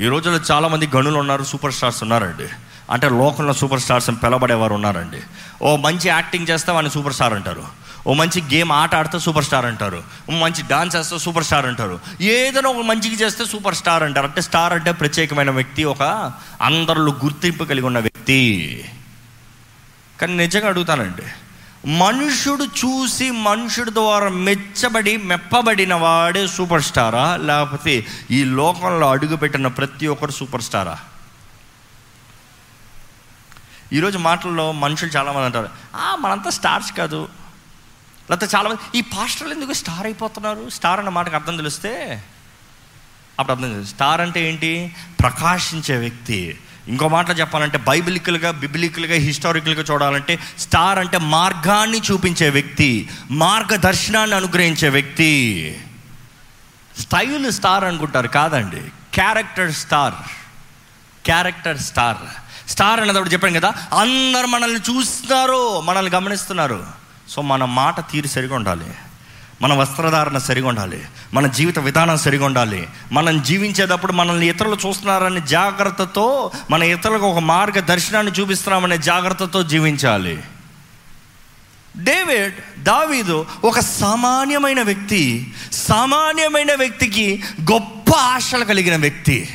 ఈ 0.00 0.06
రోజుల్లో 0.06 0.40
చాలామంది 0.54 0.88
గనులు 0.96 1.18
ఉన్నారు 1.18 1.44
సూపర్ 1.44 1.72
స్టార్స్ 1.72 2.02
ఉన్నారండి. 2.02 2.48
అంటే 2.90 3.08
లోకంలో 3.08 3.52
సూపర్ 3.52 3.80
స్టార్స్ 3.80 4.10
అని 4.10 4.18
పిలబడేవారు 4.18 4.74
ఉన్నారండి. 4.74 5.20
ఓ 5.62 5.76
మంచి 5.76 6.08
యాక్టింగ్ 6.08 6.48
చేస్తే 6.50 6.72
వాడిని 6.72 6.92
సూపర్ 6.92 7.12
స్టార్ 7.12 7.32
అంటారు. 7.32 7.83
ఓ 8.06 8.14
మంచి 8.14 8.42
గేమ్ 8.42 8.72
ఆట 8.72 8.94
ఆడితే 8.94 9.18
సూపర్ 9.18 9.44
స్టార్ 9.44 9.66
అంటారు. 9.66 10.02
ఓ 10.30 10.32
మంచి 10.32 10.62
డాన్స్ 10.68 10.96
చేస్తే 10.96 11.18
సూపర్ 11.18 11.44
స్టార్ 11.44 11.66
అంటారు. 11.66 12.00
ఏదైనా 12.20 12.68
ఒక 12.68 12.84
మంచిగా 12.84 13.14
చేస్తే 13.14 13.44
సూపర్ 13.46 13.74
స్టార్ 13.74 14.02
అంటారు. 14.02 14.26
అంటే 14.26 14.40
స్టార్ 14.40 14.72
అంటే 14.72 14.92
ప్రత్యేకమైన 14.92 15.50
వ్యక్తి 15.50 15.84
ఒక 15.84 16.32
అందరిలో 16.62 17.12
గుర్తింపు 17.24 17.64
కలిగి 17.64 17.86
ఉన్న 17.86 17.98
వ్యక్తి. 17.98 18.84
కానీ 20.20 20.36
నిజంగా 20.36 20.68
అడుగుతానండి 20.68 21.22
మనుషుడు 21.88 22.64
చూసి 22.64 23.30
మనుషుడి 23.30 23.90
ద్వారా 23.90 24.28
మెచ్చబడి 24.28 25.16
మెప్పబడిన 25.16 25.94
వాడే 25.94 26.46
సూపర్ 26.48 26.82
స్టారా? 26.82 27.36
లేకపోతే 27.36 28.06
ఈ 28.30 28.44
లోకంలో 28.44 29.10
అడుగుపెట్టిన 29.10 29.66
ప్రతి 29.66 30.06
ఒక్కరు 30.06 30.30
సూపర్ 30.30 30.62
స్టారా? 30.62 30.98
ఈరోజు 33.92 34.18
మాటల్లో 34.18 34.72
మనుషులు 34.72 35.10
చాలామంది 35.10 35.44
అంటారు 35.44 35.68
"ఆ, 35.96 36.16
మనంతా 36.20 36.50
స్టార్స్ 36.50 36.92
కాదు. 36.92 37.28
లేకపోతే 38.30 38.56
చాలామంది 38.56 38.98
ఈ 38.98 39.00
పాస్టర్లు 39.00 39.54
ఎందుకు 39.54 39.72
స్టార్ 39.72 40.06
అయిపోతున్నారు? 40.06 40.70
స్టార్ 40.70 40.98
అన్న 40.98 41.10
మాటకు 41.10 41.34
అర్థం 41.34 41.56
తెలిస్తే 41.56 42.24
అప్పుడు 43.40 43.56
అర్థం 43.56 43.72
తెలుసు 43.72 43.90
స్టార్ 43.90 44.20
అంటే 44.20 44.48
ఏంటి? 44.48 44.96
ప్రకాశించే 45.20 45.96
వ్యక్తి. 45.96 46.58
ఇంకో 46.88 47.08
మాటలో 47.08 47.34
చెప్పాలంటే 47.34 47.78
బైబిలికల్గా 47.78 48.50
బిబిలికల్గా 48.50 49.14
హిస్టారికల్గా 49.14 49.84
చూడాలంటే 49.90 50.38
స్టార్ 50.58 50.98
అంటే 50.98 51.18
మార్గాన్ని 51.18 51.98
చూపించే 51.98 52.50
వ్యక్తి 52.50 53.10
మార్గదర్శనాన్ని 53.30 54.36
అనుగ్రహించే 54.36 54.88
వ్యక్తి. 54.88 55.82
స్టైల్ 57.00 57.52
స్టార్ 57.52 57.84
అనుకుంటారు 57.84 58.28
కాదండి 58.28 58.82
character 59.14 59.72
star. 59.72 60.14
Character 61.24 61.78
star. 61.78 62.16
Star 62.70 63.00
అన్నప్పుడు 63.00 63.28
చెప్పాను 63.28 63.60
కదా 63.60 63.74
అందరు 64.00 64.46
మనల్ని 64.46 64.80
చూస్తున్నారు 64.80 65.80
మనల్ని 65.80 66.12
గమనిస్తున్నారు. 66.12 67.03
సో 67.28 67.42
మన 67.42 67.64
మాట 67.64 68.10
తీరు 68.10 68.26
సరిగా 68.26 68.56
ఉండాలి. 68.56 68.86
మన 69.62 69.72
వస్త్రధారణ 69.72 70.38
సరిగా 70.38 70.68
ఉండాలి. 70.68 71.04
మన 71.34 71.46
జీవిత 71.46 71.78
విధానం 71.78 72.16
సరిగా 72.16 72.46
ఉండాలి. 72.46 72.88
మనం 73.12 73.42
జీవించేటప్పుడు 73.42 74.12
మనల్ని 74.12 74.48
ఇతరులు 74.48 74.76
చూస్తున్నారనే 74.86 75.40
జాగ్రత్తతో 75.40 76.50
మన 76.70 76.82
ఇతరులకు 76.82 77.24
ఒక 77.24 77.38
మార్గ 77.38 77.80
దర్శనాన్ని 77.80 78.32
చూపిస్తున్నామనే 78.32 78.98
జాగ్రత్తతో 78.98 79.62
జీవించాలి. 79.62 80.42
డేవిడ్ 81.96 82.82
దావీదు 82.84 83.46
ఒక 83.64 83.80
సామాన్యమైన 83.80 84.82
వ్యక్తి 84.82 85.54
సామాన్యమైన 85.72 86.74
వ్యక్తికి 86.74 87.44
గొప్ప 87.72 88.16
ఆశలు 88.16 88.64
కలిగిన 88.64 88.96
వ్యక్తి. 88.96 89.48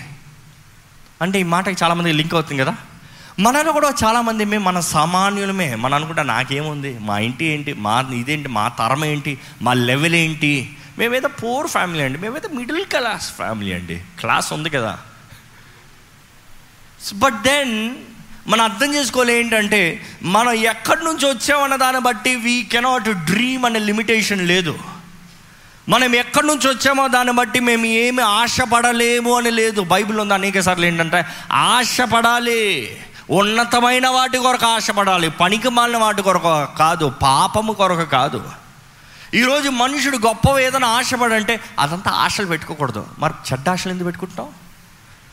అంటే 1.21 1.39
ఈ 1.39 1.43
మాటకి 1.43 1.83
చాలామంది 1.83 2.13
లింక్ 2.13 2.33
అవుతుంది 2.33 2.61
కదా? 2.61 2.75
మనలో 3.39 3.71
కూడా 3.71 3.93
చాలామంది 4.03 4.45
మేము 4.45 4.63
మన 4.63 4.79
సామాన్యులమే. 4.79 5.75
మనం 5.75 5.93
అనుకుంటా 5.93 6.23
నాకేముంది? 6.23 6.97
మా 6.99 7.19
ఇంటి 7.19 7.45
ఏంటి? 7.45 7.73
మా 7.73 8.05
ఇదేంటి? 8.15 8.49
మా 8.49 8.67
తరం 8.67 9.05
ఏంటి? 9.05 9.39
మా 9.61 9.73
లెవెల్ 9.73 10.15
ఏంటి? 10.15 10.77
మేమేదో 10.97 11.27
పూర్ 11.27 11.67
ఫ్యామిలీ 11.67 12.03
అండి. 12.03 12.17
మేమైతే 12.17 12.47
మిడిల్ 12.47 12.85
క్లాస్ 12.85 13.31
ఫ్యామిలీ 13.31 13.73
అండి. 13.73 14.01
క్లాస్ 14.19 14.53
ఉంది 14.53 14.69
కదా. 14.69 14.99
బట్ 17.13 17.33
దెన్ 17.33 17.95
మనం 18.47 18.63
అర్థం 18.63 18.93
చేసుకోవాలి 18.95 19.33
ఏంటంటే 19.33 20.01
మనం 20.23 20.51
ఎక్కడి 20.51 21.05
నుంచి 21.05 21.25
వచ్చామన్న 21.25 21.75
దాన్ని 21.75 22.01
బట్టి 22.01 22.35
వీ 22.35 22.63
కెనాట్ 22.63 23.09
డ్రీమ్ 23.09 23.65
అనే 23.65 23.79
లిమిటేషన్ 23.79 24.47
లేదు. 24.47 24.79
మనం 25.89 26.15
ఎక్కడి 26.15 26.47
నుంచి 26.47 26.67
వచ్చామో 26.67 27.07
దాన్ని 27.07 27.33
బట్టి 27.33 27.59
మేము 27.59 27.85
ఏమి 27.85 28.21
ఆశపడలేము 28.21 29.37
అని 29.37 29.51
లేదు. 29.51 29.81
బైబిల్ 29.81 30.19
ఉంది 30.19 30.33
అనేక 30.33 30.59
సార్లు 30.59 30.85
ఏంటంటే 30.85 31.25
ఆశపడాలి. 31.51 32.97
ఉన్నతమైన 33.29 34.07
వాటి 34.07 34.37
కొరకు 34.37 34.65
ఆశపడాలి 34.65 35.29
పనికి 35.29 35.69
మాలిన 35.69 35.97
వాటి 35.97 36.21
కొరకు 36.21 36.67
కాదు 36.77 37.09
పాపము 37.09 37.73
కొరకు 37.73 38.09
కాదు. 38.09 38.51
ఈరోజు 39.33 39.69
మనుషుడు 39.69 40.17
గొప్ప 40.17 40.59
ఏదైనా 40.59 40.87
ఆశపడంటే 40.87 41.59
అదంతా 41.79 42.11
ఆశలు 42.11 42.45
పెట్టుకోకూడదు. 42.45 43.07
మరి 43.19 43.33
చెడ్డ 43.53 43.69
ఆశలు 43.69 43.91
ఎందుకు 43.91 44.05
పెట్టుకుంటాం 44.05 44.47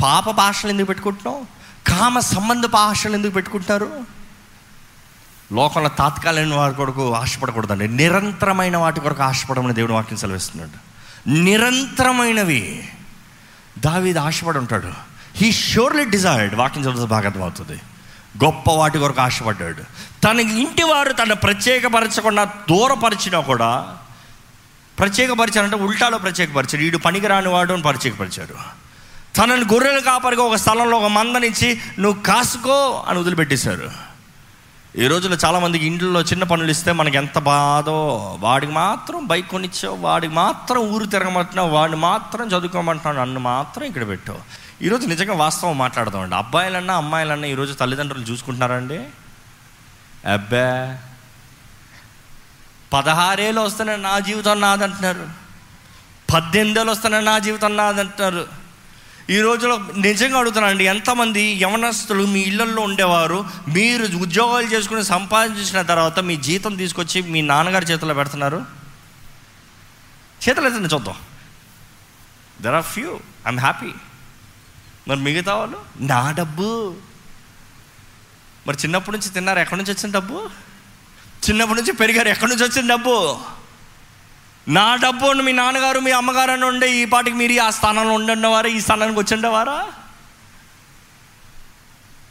పాప 0.03 0.41
ఆశలు 0.41 0.71
ఎందుకు 0.71 0.87
పెట్టుకుంటున్నాం 0.87 1.47
కామ 1.87 2.19
సంబంధపు 2.19 2.77
ఆశలు 2.77 3.13
ఎందుకు 3.13 3.33
పెట్టుకుంటారు 3.33 4.01
లోకంలో 5.53 5.89
తాత్కాలిక 5.89 6.55
వారి 6.55 6.75
కొరకు 6.75 7.15
ఆశపడకూడదండి. 7.15 7.89
నిరంతరమైన 7.89 8.77
వాటి 8.77 9.01
కొరకు 9.01 9.23
ఆశపడమని 9.23 9.75
దేవుడు 9.75 9.93
వాక్యం 9.93 10.19
సెలవిస్తున్నాడు. 10.19 10.97
నిరంతరమైనవి. 11.31 12.89
దావీది 13.79 14.19
ఆశపడి 14.19 14.59
ఉంటాడు. 14.59 15.16
హీ 15.37 15.53
ష్యూర్లీ 15.53 16.05
డిజైర్డ్ 16.05 16.55
వాక్యం 16.55 16.83
చదువుతూ 16.83 17.07
బాగా 17.07 17.27
అర్థమవుతుంది. 17.27 17.81
గొప్ప 18.45 18.71
వాటి 18.71 18.99
కొరకు 18.99 19.21
ఆశపడ్డాడు. 19.21 19.83
తన 20.25 20.41
ఇంటి 20.41 20.83
వారు 20.83 21.13
తన 21.13 21.33
ప్రత్యేకపరచకుండా 21.33 22.45
దూరపరిచినా 22.45 23.41
కూడా 23.41 23.71
ప్రత్యేకపరిచారంటే 24.99 25.77
ఉల్టాలో 25.77 26.19
ప్రత్యేకపరిచారు 26.19 26.83
వీడు 26.83 26.99
పనికిరాని 26.99 27.49
వాడు 27.49 27.73
అని 27.73 27.83
ప్రత్యేకపరిచారు 27.83 28.57
తనని 29.37 29.65
గొర్రెలు 29.73 30.01
కాపరిగా 30.01 30.43
ఒక 30.43 30.55
స్థలంలో 30.55 30.99
ఒక 30.99 31.05
మందనిచ్చి 31.05 31.81
నువ్వు 31.99 32.23
కాసుకో 32.23 33.05
అని 33.09 33.19
వదిలిపెట్టేశారు. 33.19 33.89
ఈ 34.99 35.07
రోజుల్లో 35.07 35.39
చాలామందికి 35.45 35.87
ఇంట్లో 35.87 36.21
చిన్న 36.21 36.45
పనులు 36.45 36.71
ఇస్తే 36.71 36.93
మనకి 36.93 37.17
ఎంత 37.17 37.39
బాధో. 37.39 37.97
వాడికి 38.41 38.73
మాత్రం 38.73 39.27
బైక్ 39.27 39.49
కొనిచ్చావు 39.49 39.97
వాడికి 39.97 40.35
మాత్రం 40.35 40.79
ఊరు 40.79 41.05
తిరగమంటున్నావు 41.05 41.71
వాడిని 41.71 41.99
మాత్రం 41.99 42.47
చదువుకోమంటున్నావు 42.47 43.27
నన్ను 43.27 43.41
మాత్రం 43.41 43.85
ఇక్కడ 43.85 44.09
పెట్టావు. 44.09 44.66
ఈరోజు 44.83 45.07
నిజంగా 45.07 45.33
వాస్తవం 45.33 45.79
మాట్లాడదామండి 45.79 46.35
అబ్బాయిలన్నా 46.35 46.97
అమ్మాయిలన్నా 46.97 47.49
ఈరోజు 47.49 47.73
తల్లిదండ్రులు 47.73 48.25
చూసుకుంటున్నారండి? 48.25 48.99
అబ్బా! 50.33 50.99
పదహారేళ్ళు 52.93 53.61
వస్తేనే 53.61 53.97
నా 53.97 54.19
జీవితం 54.19 54.61
నాదంటున్నారు. 54.61 55.29
పద్దెనిమిదేళ్ళు 56.35 56.93
వస్తేనే 56.93 57.21
నా 57.21 57.39
జీవితం 57.39 57.77
నాదంటున్నారు. 57.77 58.67
ఈ 59.31 59.41
రోజులో 59.41 59.77
నిజంగా 59.97 60.39
అడుగుతున్నానండి 60.39 60.85
ఎంతమంది 60.85 61.43
యవనస్తులు 61.63 62.27
మీ 62.27 62.41
ఇళ్ళలో 62.41 62.83
ఉండేవారు 62.83 63.45
మీరు 63.69 64.17
ఉద్యోగాలు 64.17 64.67
చేసుకుని 64.67 65.05
సంపాదించిన 65.05 65.83
తర్వాత 65.83 66.19
మీ 66.19 66.37
జీతం 66.37 66.77
తీసుకొచ్చి 66.77 67.23
మీ 67.23 67.43
నాన్నగారి 67.43 67.87
చేతిలో 67.87 68.15
పెడుతున్నారు? 68.15 68.65
చేతులు 70.49 70.69
అయితే 70.69 70.95
చూద్దాం. 70.95 71.15
There 72.61 72.75
are 72.75 72.85
few 72.85 73.11
I'm 73.47 73.59
happy 73.59 73.93
మరి 75.09 75.21
మిగతా 75.21 75.55
వాళ్ళు? 75.55 75.83
నా 76.01 76.31
డబ్బు. 76.31 76.97
మరి 78.67 78.77
చిన్నప్పటి 78.77 79.17
నుంచి 79.17 79.31
తిన్నారు 79.31 79.59
ఎక్కడి 79.59 79.81
నుంచి 79.81 79.93
వచ్చిన 79.93 80.13
డబ్బు? 80.13 80.51
చిన్నప్పటి 81.49 81.81
నుంచి 81.81 81.93
పెరిగారు 81.93 82.29
ఎక్కడి 82.29 82.51
నుంచి 82.51 82.65
వచ్చిన 82.65 82.91
డబ్బు? 82.91 83.41
నా 84.69 84.97
డబ్బు 84.97 85.27
మీ 85.27 85.53
నాన్నగారు 85.53 86.01
మీ 86.01 86.11
అమ్మగారు 86.11 86.51
అని 86.51 86.65
ఉండే 86.65 86.93
ఈ 86.93 87.05
పాటికి 87.05 87.37
మీరు 87.37 87.63
ఆ 87.63 87.71
స్థానంలో 87.71 88.15
ఉండేవారా? 88.15 88.69
ఈ 88.69 88.81
స్థానానికి 88.81 89.19
వచ్చిండేవారా 89.19 89.93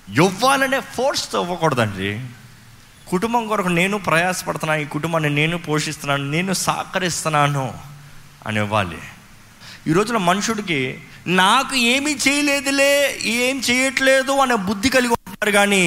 ఇవ్వాలనే 0.09 0.79
ఫోర్స్తో 0.79 1.41
ఇవ్వకూడదండి. 1.41 2.25
కుటుంబం 3.07 3.47
కొరకు 3.47 3.67
నేను 3.67 3.97
ప్రయాసపడుతున్నాను 3.97 4.81
ఈ 4.81 4.85
కుటుంబాన్ని 4.85 5.29
నేను 5.29 5.57
పోషిస్తున్నాను 5.57 6.29
నేను 6.29 6.53
సహకరిస్తున్నాను 6.53 7.73
అని 8.47 8.59
ఇవ్వాలి. 8.59 8.97
ఈ 9.87 9.93
రోజున 9.93 10.17
మనుషుడికి 10.17 10.97
నాకు 11.27 11.75
ఏమి 11.75 12.11
చేయలేదులే 12.15 12.93
ఏం 13.25 13.59
చేయట్లేదు 13.59 14.31
అనే 14.31 14.55
బుద్ధి 14.55 14.89
కలిగి 14.89 15.13
ఉంటారు 15.13 15.51
కానీ 15.51 15.85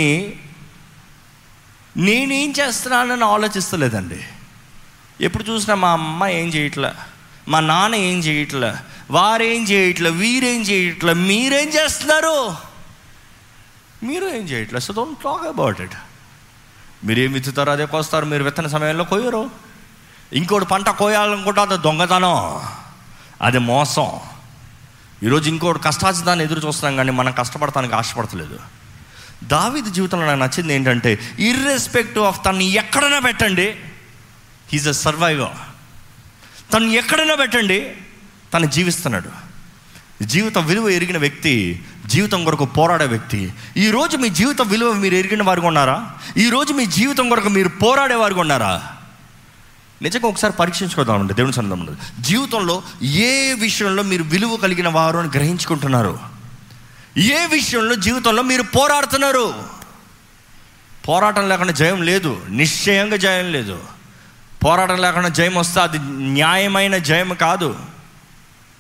నేనేం 1.96 2.50
చేస్తున్నానని 2.50 3.24
ఆలోచిస్తలేదండి. 3.24 4.20
ఎప్పుడు 5.20 5.44
చూసినా 5.50 5.74
మా 5.74 5.90
అమ్మ 5.92 6.26
ఏం 6.26 6.48
చేయట్లే 6.48 6.90
మా 7.48 7.60
నాన్న 7.60 7.94
ఏం 7.94 8.18
చేయట్లే 8.18 8.72
వారేం 9.10 9.62
చేయట్లే 9.64 10.10
వీరేం 10.10 10.60
చేయట్లే 10.60 11.14
మీరేం 11.14 11.68
చేస్తున్నారు? 11.68 12.36
మీరు 14.02 14.26
ఏం 14.28 14.44
చేయట్లే 14.44 14.80
so 14.80 14.92
don't 14.92 15.22
talk 15.22 15.46
about 15.46 15.80
it 15.80 15.96
మీరేం 17.04 17.32
విత్తుతారో 17.32 17.72
అదే 17.72 17.86
కోస్తారు 17.86 18.26
మీరు 18.26 18.44
విత్తన 18.44 18.66
సమయంలో 18.66 19.04
కోయరు 19.04 19.50
ఇంకోటి 20.32 20.66
పంట 20.66 20.88
కోయాలనుకుంటే 20.88 21.60
అది 21.60 21.78
దొంగతనం. 21.78 22.36
అది 23.42 23.58
మోసం. 23.58 24.06
ఈరోజు 25.22 25.48
ఇంకోటి 25.48 25.78
కష్టాచితాన్ని 25.78 26.44
ఎదురు 26.44 26.66
చూస్తున్నాం 26.66 26.96
కానీ 26.96 27.10
మనం 27.10 27.32
కష్టపడటానికి 27.32 27.94
ఆశపడతలేదు. 27.94 28.58
దావిది 29.44 29.90
జీవితంలో 29.90 30.26
నాకు 30.26 30.40
నచ్చింది 30.40 30.74
ఏంటంటే 30.74 31.18
ఇర్రెస్పెక్టివ్ 31.38 32.24
ఆఫ్ 32.24 32.44
తను 32.44 32.62
ఎక్కడైనా 32.62 33.18
పెట్టండి 33.18 33.76
హీజ్ 34.72 34.88
అ 34.88 34.92
సర్వైవర్ 34.92 35.56
తను 36.72 36.86
ఎక్కడైనా 36.86 37.34
పెట్టండి 37.34 37.92
తను 38.54 38.66
జీవిస్తున్నాడు. 38.66 39.48
జీవిత 40.24 40.58
విలువ 40.58 40.88
ఎరిగిన 40.88 41.18
వ్యక్తి 41.18 41.82
జీవితం 42.06 42.44
కొరకు 42.44 42.64
పోరాడే 42.64 43.06
వ్యక్తి. 43.06 43.52
ఈరోజు 43.76 44.16
మీ 44.16 44.28
జీవిత 44.28 44.62
విలువ 44.62 44.92
మీరు 44.92 45.14
ఎరిగిన 45.14 45.42
వారు 45.42 45.60
ఉన్నారా 45.60 46.12
ఈరోజు 46.36 46.72
మీ 46.72 46.86
జీవితం 46.86 47.28
కొరకు 47.28 47.48
మీరు 47.48 47.68
పోరాడే 47.68 48.14
వారు 48.14 48.34
ఉన్నారా 48.34 48.82
నిజంగా 50.02 50.28
ఒకసారి 50.28 50.52
పరీక్షించుకోదామండి 50.52 51.34
దేవుని 51.34 51.52
సన్నిధంలో 51.52 51.92
జీవితంలో 52.20 52.82
ఏ 53.02 53.52
విషయంలో 53.52 54.02
మీరు 54.02 54.22
విలువ 54.22 54.56
కలిగిన 54.56 54.88
వారు 54.88 55.18
అని 55.18 55.28
గ్రహించుకుంటున్నారు? 55.28 56.18
ఏ 57.16 57.46
విషయంలో 57.46 57.94
జీవితంలో 57.94 58.42
మీరు 58.42 58.62
పోరాడుతున్నారు? 58.62 59.54
పోరాటం 61.08 61.48
లేకుండా 61.48 61.72
జయం 61.72 62.02
లేదు 62.02 62.40
నిశ్చయంగా 62.48 63.16
జయం 63.16 63.52
లేదు. 63.52 63.78
పోరాటం 64.64 65.00
లేకుండా 65.00 65.28
జయం 65.28 65.54
వస్తే 65.54 65.80
అది 65.80 65.98
న్యాయమైన 66.12 66.96
జయం 66.96 67.34
కాదు. 67.40 67.76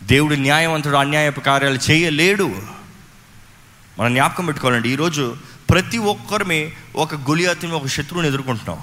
దేవుడు 0.02 0.34
న్యాయవంతుడు 0.34 0.96
అన్యాయపు 0.96 1.40
కార్యాలు 1.40 1.90
చేయలేడు. 1.90 2.56
మనం 4.00 4.14
జ్ఞాపకం 4.14 4.46
పెట్టుకోవాలండి 4.46 4.92
ఈరోజు 4.92 5.36
ప్రతి 5.70 5.98
ఒక్కరిని 5.98 6.72
ఒక 6.96 7.14
గులియాతిని 7.14 7.72
ఒక 7.72 7.86
శత్రువుని 7.86 8.28
ఎదుర్కొంటున్నాం. 8.28 8.78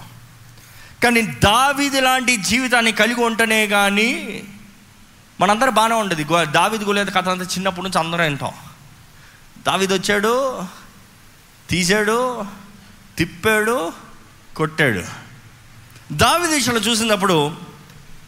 కానీ 1.04 1.22
దావిది 1.22 2.02
లాంటి 2.02 2.38
జీవితాన్ని 2.38 2.92
కలిగి 2.92 3.24
ఉంటేనే 3.24 3.68
కానీ 3.68 4.44
మనందరూ 5.42 5.72
బాగానే 5.72 5.96
ఉండదు. 5.96 6.44
దావిది 6.44 6.86
గులేదు 6.86 7.12
కథ 7.12 7.30
అంతా 7.30 7.46
చిన్నప్పటి 7.46 7.84
నుంచి 7.84 8.00
అందరం 8.00 8.24
వింటాం. 8.24 8.52
దావిది 9.68 9.94
వచ్చాడు 9.94 10.64
తీసాడు 11.70 12.46
తిప్పాడు 13.18 13.94
కొట్టాడు. 14.56 15.04
దావి 16.12 16.48
దేశంలో 16.48 16.80
చూసినప్పుడు 16.80 17.56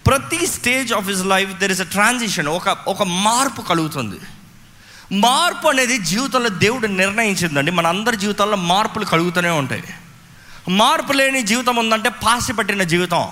ప్రతి 0.08 0.48
stage 0.48 0.94
of 0.94 1.08
his 1.08 1.26
life 1.26 1.54
there 1.54 1.72
is 1.72 1.82
a 1.82 1.84
transition 1.84 2.48
ఒక 2.48 2.78
ఒక 2.88 3.04
మార్పు 3.04 3.62
కలుగుతుంది. 3.62 4.20
మార్పు 5.12 5.68
అనేది 5.68 5.98
జీవితంలో 5.98 6.50
దేవుడు 6.50 6.88
నిర్ణయించిందండి. 6.88 7.72
మన 7.72 7.88
అందరి 7.88 8.18
జీవితాల్లో 8.18 8.58
మార్పులు 8.58 9.06
కలుగుతూనే 9.06 9.50
ఉంటాయి. 9.50 9.84
మార్పు 10.69 11.13
లేని 11.13 11.41
జీవితం 11.41 11.75
ఉందంటే 11.75 12.10
పాసి 12.10 12.53
పట్టిన 12.53 12.84
జీవితం. 12.84 13.32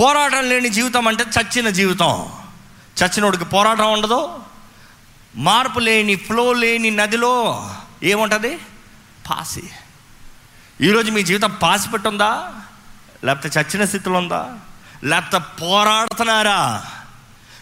పోరాటం 0.00 0.48
లేని 0.48 0.68
జీవితం 0.68 1.08
అంటే 1.08 1.24
చచ్చిన 1.24 1.70
జీవితం. 1.70 2.32
చచ్చినోడికి 3.02 3.44
పోరాటం 3.44 3.92
ఉండదు. 3.92 4.38
మార్పు 5.36 5.78
లేని 5.78 6.14
ఫ్లో 6.14 6.52
లేని 6.52 6.90
నదిలో 6.90 7.68
ఏముంటుంది? 8.02 8.58
పాసి. 9.30 9.62
ఈరోజు 10.80 11.10
మీ 11.10 11.22
జీవితం 11.22 11.58
పాసి 11.62 11.90
పెట్టుందా? 11.90 12.52
లేకపోతే 13.24 13.60
చచ్చిన 13.60 13.84
స్థితిలో 13.84 14.18
ఉందా? 14.18 14.58
లేకపోతే 15.04 15.44
పోరాడుతున్నారా? 15.62 16.84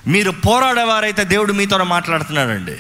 మీరు 0.06 0.30
పోరాడేవారైతే 0.30 1.24
దేవుడు 1.24 1.52
మీతో 1.52 1.84
మాట్లాడుతున్నాడండి. 1.84 2.76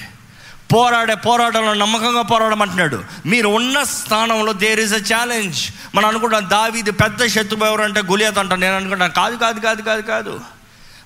పోరాడే 0.72 1.14
పోరాటంలో 1.14 1.74
నమ్మకంగా 1.74 2.22
పోరాడమంటున్నాడు. 2.22 3.04
మీరు 3.26 3.48
ఉన్న 3.48 3.82
స్థానంలో 3.82 4.52
దేర్ 4.52 4.80
ఇస్ 4.80 4.92
అ 4.92 5.02
ఛాలెంజ్ 5.14 5.72
మనం 5.94 6.06
అనుకుంటాం 6.06 6.50
దావీది 6.50 6.90
పెద్ద 6.90 7.26
శత్రువు 7.26 7.64
ఎవరు 7.64 7.82
అంటే 7.82 8.00
గులియత్ 8.00 8.38
అంటాం. 8.38 8.60
నేను 8.60 8.76
అనుకుంటాను 8.76 9.12
కాదు 9.12 9.36
కాదు 9.36 9.60
కాదు 9.60 9.82
కాదు 9.82 10.02
కాదు. 10.02 10.40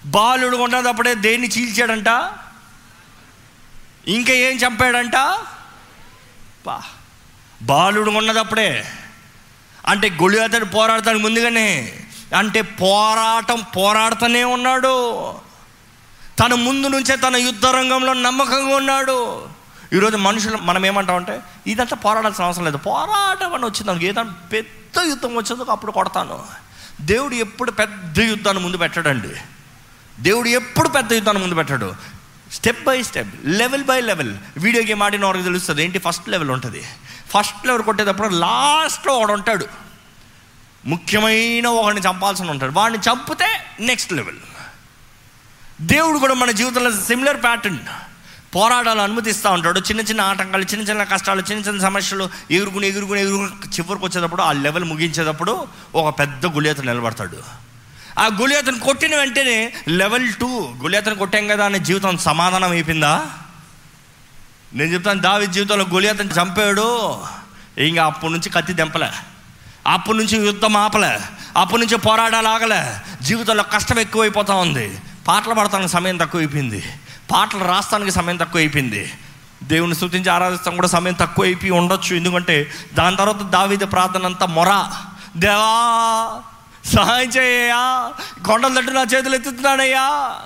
బాలుడు 0.06 0.56
ఉన్నదప్పుడే 0.56 1.14
దేన్ని 1.14 1.48
చీల్చాడంట? 1.48 2.08
ఇంకా 4.08 4.32
ఏం 4.32 4.56
చంపాడంట? 4.56 5.16
బా 6.66 6.82
బాలుడు 7.62 8.10
ఉన్నదప్పుడే 8.10 8.92
అంటే 9.88 10.10
గొలియాతడు 10.10 10.64
పోరాడతానికి 10.64 11.24
ముందుగానే 11.24 11.92
అంటే 12.36 12.62
పోరాటం 12.62 13.64
పోరాడుతూనే 13.76 14.44
ఉన్నాడు. 14.44 15.34
తన 16.38 16.54
ముందు 16.54 16.86
నుంచే 16.86 17.16
తన 17.16 17.36
యుద్ధ 17.36 17.66
రంగంలో 17.66 18.12
నమ్మకంగా 18.12 18.76
ఉన్నాడు. 18.76 19.53
ఈరోజు 19.92 20.16
మనుషులు 20.16 20.56
మనం 20.56 20.86
ఏమంటామంటే 20.86 21.40
ఇదంతా 21.66 21.96
పోరాడాల్సిన 21.96 22.44
అవసరం 22.44 22.64
లేదు. 22.64 22.76
పోరాటం 22.76 23.54
అని 23.54 23.64
వచ్చింది 23.64 24.06
ఏదైనా 24.06 24.30
పెద్ద 24.52 24.98
యుద్ధం 25.08 25.36
వచ్చేందుకు 25.36 25.72
అప్పుడు 25.72 25.92
కొడతాను. 25.92 26.44
దేవుడు 27.00 27.34
ఎప్పుడు 27.34 27.70
పెద్ద 27.70 28.20
యుద్ధాన్ని 28.20 28.62
ముందు 28.62 28.76
పెట్టాడండి. 28.76 29.28
దేవుడు 30.20 30.48
ఎప్పుడు 30.48 30.88
పెద్ద 30.88 31.12
యుద్ధాన్ని 31.12 31.42
ముందు 31.42 31.54
పెట్టాడు. 31.54 31.94
Step 32.52 32.84
by 32.84 33.02
step 33.02 33.28
level 33.44 33.84
by 33.84 34.00
level 34.00 34.36
video 34.56 34.84
game 34.84 35.02
ఆడిన 35.02 35.24
వారికి 35.24 35.44
తెలుస్తుంది 35.44 35.84
ఏంటి? 35.84 35.98
ఫస్ట్ 35.98 36.28
లెవెల్ 36.28 36.50
ఉంటుంది. 36.50 36.84
ఫస్ట్ 37.34 37.66
లెవెల్ 37.66 37.82
కొట్టేటప్పుడు 37.82 38.28
లాస్ట్లో 38.28 39.18
వాడు 39.18 39.32
ఉంటాడు. 39.32 39.66
ముఖ్యమైన 40.86 41.66
ఒకడిని 41.66 42.08
చంపాల్సి 42.08 42.42
ఉంటాడు. 42.42 42.72
వాడిని 42.72 43.04
చంపితే 43.12 43.66
నెక్స్ట్ 43.80 44.12
లెవెల్ 44.12 44.36
దేవుడు 45.80 46.18
కూడా 46.18 46.34
మన 46.34 46.50
జీవితంలో 46.50 46.90
సిమిలర్ 46.90 47.42
ప్యాటర్న్ 47.42 47.78
పోరాడాలి 48.54 49.02
అనుమతిస్తూ 49.02 49.50
ఉంటాడు. 49.50 49.80
చిన్న 49.80 50.00
చిన్న 50.00 50.20
ఆటంకాలు 50.20 50.62
చిన్న 50.62 50.84
చిన్న 50.84 51.02
కష్టాలు 51.02 51.42
చిన్న 51.50 51.68
చిన్న 51.68 51.80
సమస్యలు 51.80 52.30
ఎగురుకుని 52.50 52.88
ఎగురుకుని 52.88 53.20
ఎగురుకుని 53.20 53.68
చివరికి 53.68 54.06
వచ్చేటప్పుడు 54.06 54.42
ఆ 54.42 54.52
లెవెల్ 54.52 54.84
ముగించేటప్పుడు 54.84 55.66
ఒక 55.94 56.18
పెద్ద 56.18 56.46
గుళియత 56.46 56.80
నిలబడతాడు. 56.80 57.36
ఆ 58.18 58.26
గుళియతను 58.40 58.78
కొట్టిన 58.78 59.16
వెంటనే 59.16 59.72
లెవెల్ 59.88 60.32
టూ 60.32 60.74
గుళియతను 60.82 61.14
కొట్టాం 61.14 61.46
కదా 61.46 61.64
అనే 61.64 61.78
జీవితం 61.78 62.18
సమాధానం 62.18 62.70
అయిపోయిందా? 62.70 63.26
నేను 64.74 64.92
చెప్తాను 64.92 65.20
దావి 65.20 65.46
జీవితంలో 65.46 65.84
గుళియతను 65.84 66.30
చంపాడు. 66.30 67.20
ఇంకా 67.78 68.04
అప్పటి 68.04 68.32
నుంచి 68.32 68.50
కత్తి 68.50 68.72
దెంపలే 68.72 69.10
అప్పటి 69.86 70.18
నుంచి 70.18 70.46
యుద్ధం 70.46 70.76
ఆపలే. 70.76 71.20
అప్పటి 71.56 71.80
నుంచి 71.82 71.96
పోరాటాలు 71.96 72.48
ఆగలే. 72.48 72.96
జీవితంలో 73.22 73.62
కష్టం 73.62 73.98
ఎక్కువైపోతూ 73.98 74.56
ఉంది. 74.56 74.98
పాటలు 75.28 75.54
పడతాను 75.54 75.86
సమయం 75.86 76.16
తక్కువ 76.16 76.40
అయిపోయింది 76.40 76.84
పాటలు 77.30 77.64
రాస్తానికి 77.64 78.10
సమయం 78.10 78.36
తక్కువ 78.36 78.60
అయిపోయింది 78.60 79.12
దేవుని 79.62 79.94
స్థుతించి 79.94 80.30
ఆరాధిస్తాం 80.30 80.74
కూడా 80.74 80.88
సమయం 80.88 81.14
తక్కువ 81.14 81.44
అయిపోయి 81.44 81.70
ఉండొచ్చు. 81.70 82.16
ఎందుకంటే 82.16 82.72
దాని 82.94 83.16
తర్వాత 83.16 83.42
దావిద 83.42 83.78
ప్రార్థన 83.78 84.26
అంతా 84.26 84.46
మొర. 84.46 84.90
దేవా 85.36 86.42
సహాయం 86.84 87.28
చేయ్యా 87.28 88.12
కొండల 88.46 88.78
తట్టు 88.78 88.90
నా 88.90 89.02
చేతులు 89.02 89.34
ఎత్తుతున్నానయ్యా. 89.34 90.38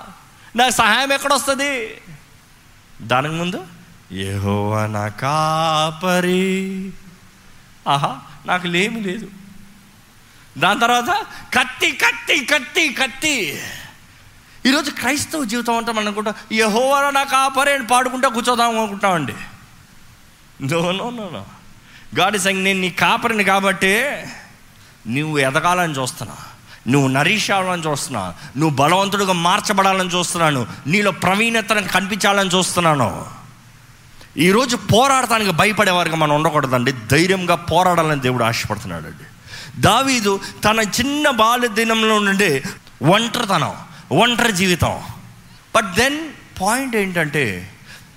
నా 0.55 0.69
సహాయం 0.69 1.13
ఎక్కడొస్తుంది? 1.13 2.01
దానికి 3.01 3.35
ముందు 3.35 3.65
ఏహోవా 4.11 4.87
నా 4.87 5.07
కాపరి. 5.07 6.91
ఆహా 7.87 8.17
నాకు 8.45 8.67
లేమి 8.67 9.01
లేదు. 9.01 9.27
దాని 10.57 10.79
తర్వాత 10.79 11.25
కత్తి 11.53 11.91
కత్తి 11.91 12.45
కత్తి 12.45 12.89
కత్తి. 12.89 13.61
ఈరోజు 14.65 14.91
క్రైస్తవ 14.91 15.43
జీవితం 15.43 15.77
అంటే 15.77 15.91
మనం 15.91 16.05
అనుకుంటాం 16.05 16.33
యహోవా 16.53 17.09
నా 17.09 17.25
ఆపరే 17.37 17.73
అని 17.73 17.87
పాడుకుంటా 17.87 18.29
కూర్చోదాం 18.29 18.79
అనుకుంటామండి. 18.79 19.33
నో 20.61 20.91
నో 20.91 21.09
నో 21.09 21.29
నో 21.33 21.45
గాడి 22.19 22.39
సంగ్ 22.39 22.63
నేను 22.63 22.81
నీ 22.81 22.89
కాపరిని 22.89 23.43
కాబట్టి 23.43 24.17
నువ్వు 25.07 25.37
ఎదగాలని 25.37 25.93
చూస్తున్నా. 25.93 26.35
నువ్వు 26.87 27.07
నరీష్ 27.07 27.51
అవ్వాలని 27.51 27.87
చూస్తున్నా. 27.87 28.33
నువ్వు 28.57 28.75
బలవంతుడిగా 28.75 29.33
మార్చబడాలని 29.33 30.09
చూస్తున్నాను. 30.09 30.67
నీలో 30.87 31.11
ప్రవీణతను 31.11 31.87
కనిపించాలని 31.87 32.49
చూస్తున్నాను. 32.49 33.25
ఈరోజు 34.37 34.75
పోరాడటానికి 34.75 35.51
భయపడేవారుగా 35.51 36.15
మనం 36.15 36.35
ఉండకూడదండి. 36.35 36.91
ధైర్యంగా 36.91 37.55
పోరాడాలని 37.55 38.21
దేవుడు 38.21 38.43
ఆశపడుతున్నాడు 38.43 39.05
అండి 39.05 39.23
దావీదు 39.81 40.39
తన 40.63 40.79
చిన్న 40.79 41.29
బాల్య 41.29 41.67
దినంలో 41.67 42.19
నుండి 42.19 42.63
ఒంటరితనం 43.03 43.75
ఒంటరి 44.11 44.51
జీవితం. 44.51 45.01
బట్ 45.75 45.95
దెన్ 45.95 46.19
పాయింట్ 46.61 46.95
ఏంటంటే 46.95 47.73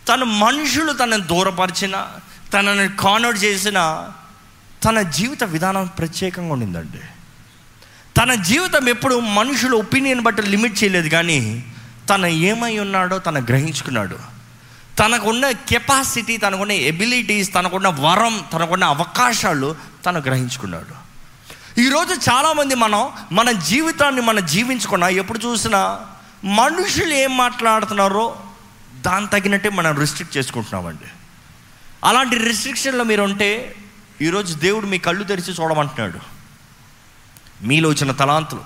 తన 0.08 0.22
మనుషులు 0.22 0.92
తనని 0.92 1.22
దూరపరిచిన 1.22 2.06
తనని 2.52 2.96
కానర్ 2.96 3.44
చేసిన 3.44 4.08
తన 4.84 5.02
జీవిత 5.02 5.44
విధానం 5.44 5.86
ప్రత్యేకంగా 5.86 6.52
ఉండిందండి. 6.52 7.00
తన 8.16 8.34
జీవితం 8.34 8.88
ఎప్పుడు 8.88 9.20
మనుషుల 9.20 9.74
ఒపీనియన్ 9.74 10.20
బట్టి 10.20 10.42
లిమిట్ 10.42 10.84
చేయలేదు 10.84 11.08
కానీ 11.08 11.64
తన 12.10 12.26
ఏమై 12.26 12.78
ఉన్నాడో 12.78 13.18
తన 13.18 13.44
గ్రహించుకున్నాడు. 13.44 14.18
తనకున్న 14.98 15.50
కెపాసిటీ 15.50 16.36
తనకున్న 16.36 16.72
ఎబిలిటీస్ 16.72 17.54
తనకున్న 17.54 17.88
వరం 17.88 18.44
తనకున్న 18.52 18.84
అవకాశాలు 18.84 19.76
తను 20.06 20.20
గ్రహించుకున్నాడు. 20.20 21.01
ఈరోజు 21.78 22.30
చాలామంది 22.30 22.74
మనం 22.74 23.10
మన 23.32 23.50
జీవితాన్ని 23.50 24.20
మనం 24.20 24.46
జీవించుకున్నా 24.46 25.08
ఎప్పుడు 25.08 25.38
చూసినా 25.38 26.00
మనుషులు 26.44 27.14
ఏం 27.14 27.36
మాట్లాడుతున్నారో 27.36 28.36
దాని 29.00 29.26
తగినట్టే 29.26 29.68
మనం 29.68 29.98
రిస్ట్రిక్ట్ 29.98 30.36
చేసుకుంటున్నామండి. 30.36 31.04
అలాంటి 32.04 32.38
రిస్ట్రిక్షన్లో 32.38 33.04
మీరు 33.04 33.22
ఉంటే 33.22 33.76
ఈరోజు 34.22 34.54
దేవుడు 34.54 34.86
మీ 34.86 34.98
కళ్ళు 34.98 35.24
తెరిచి 35.24 35.54
చూడమంటున్నాడు. 35.54 36.18
మీలో 37.62 37.88
వచ్చిన 37.88 38.12
తలాంతులు 38.12 38.60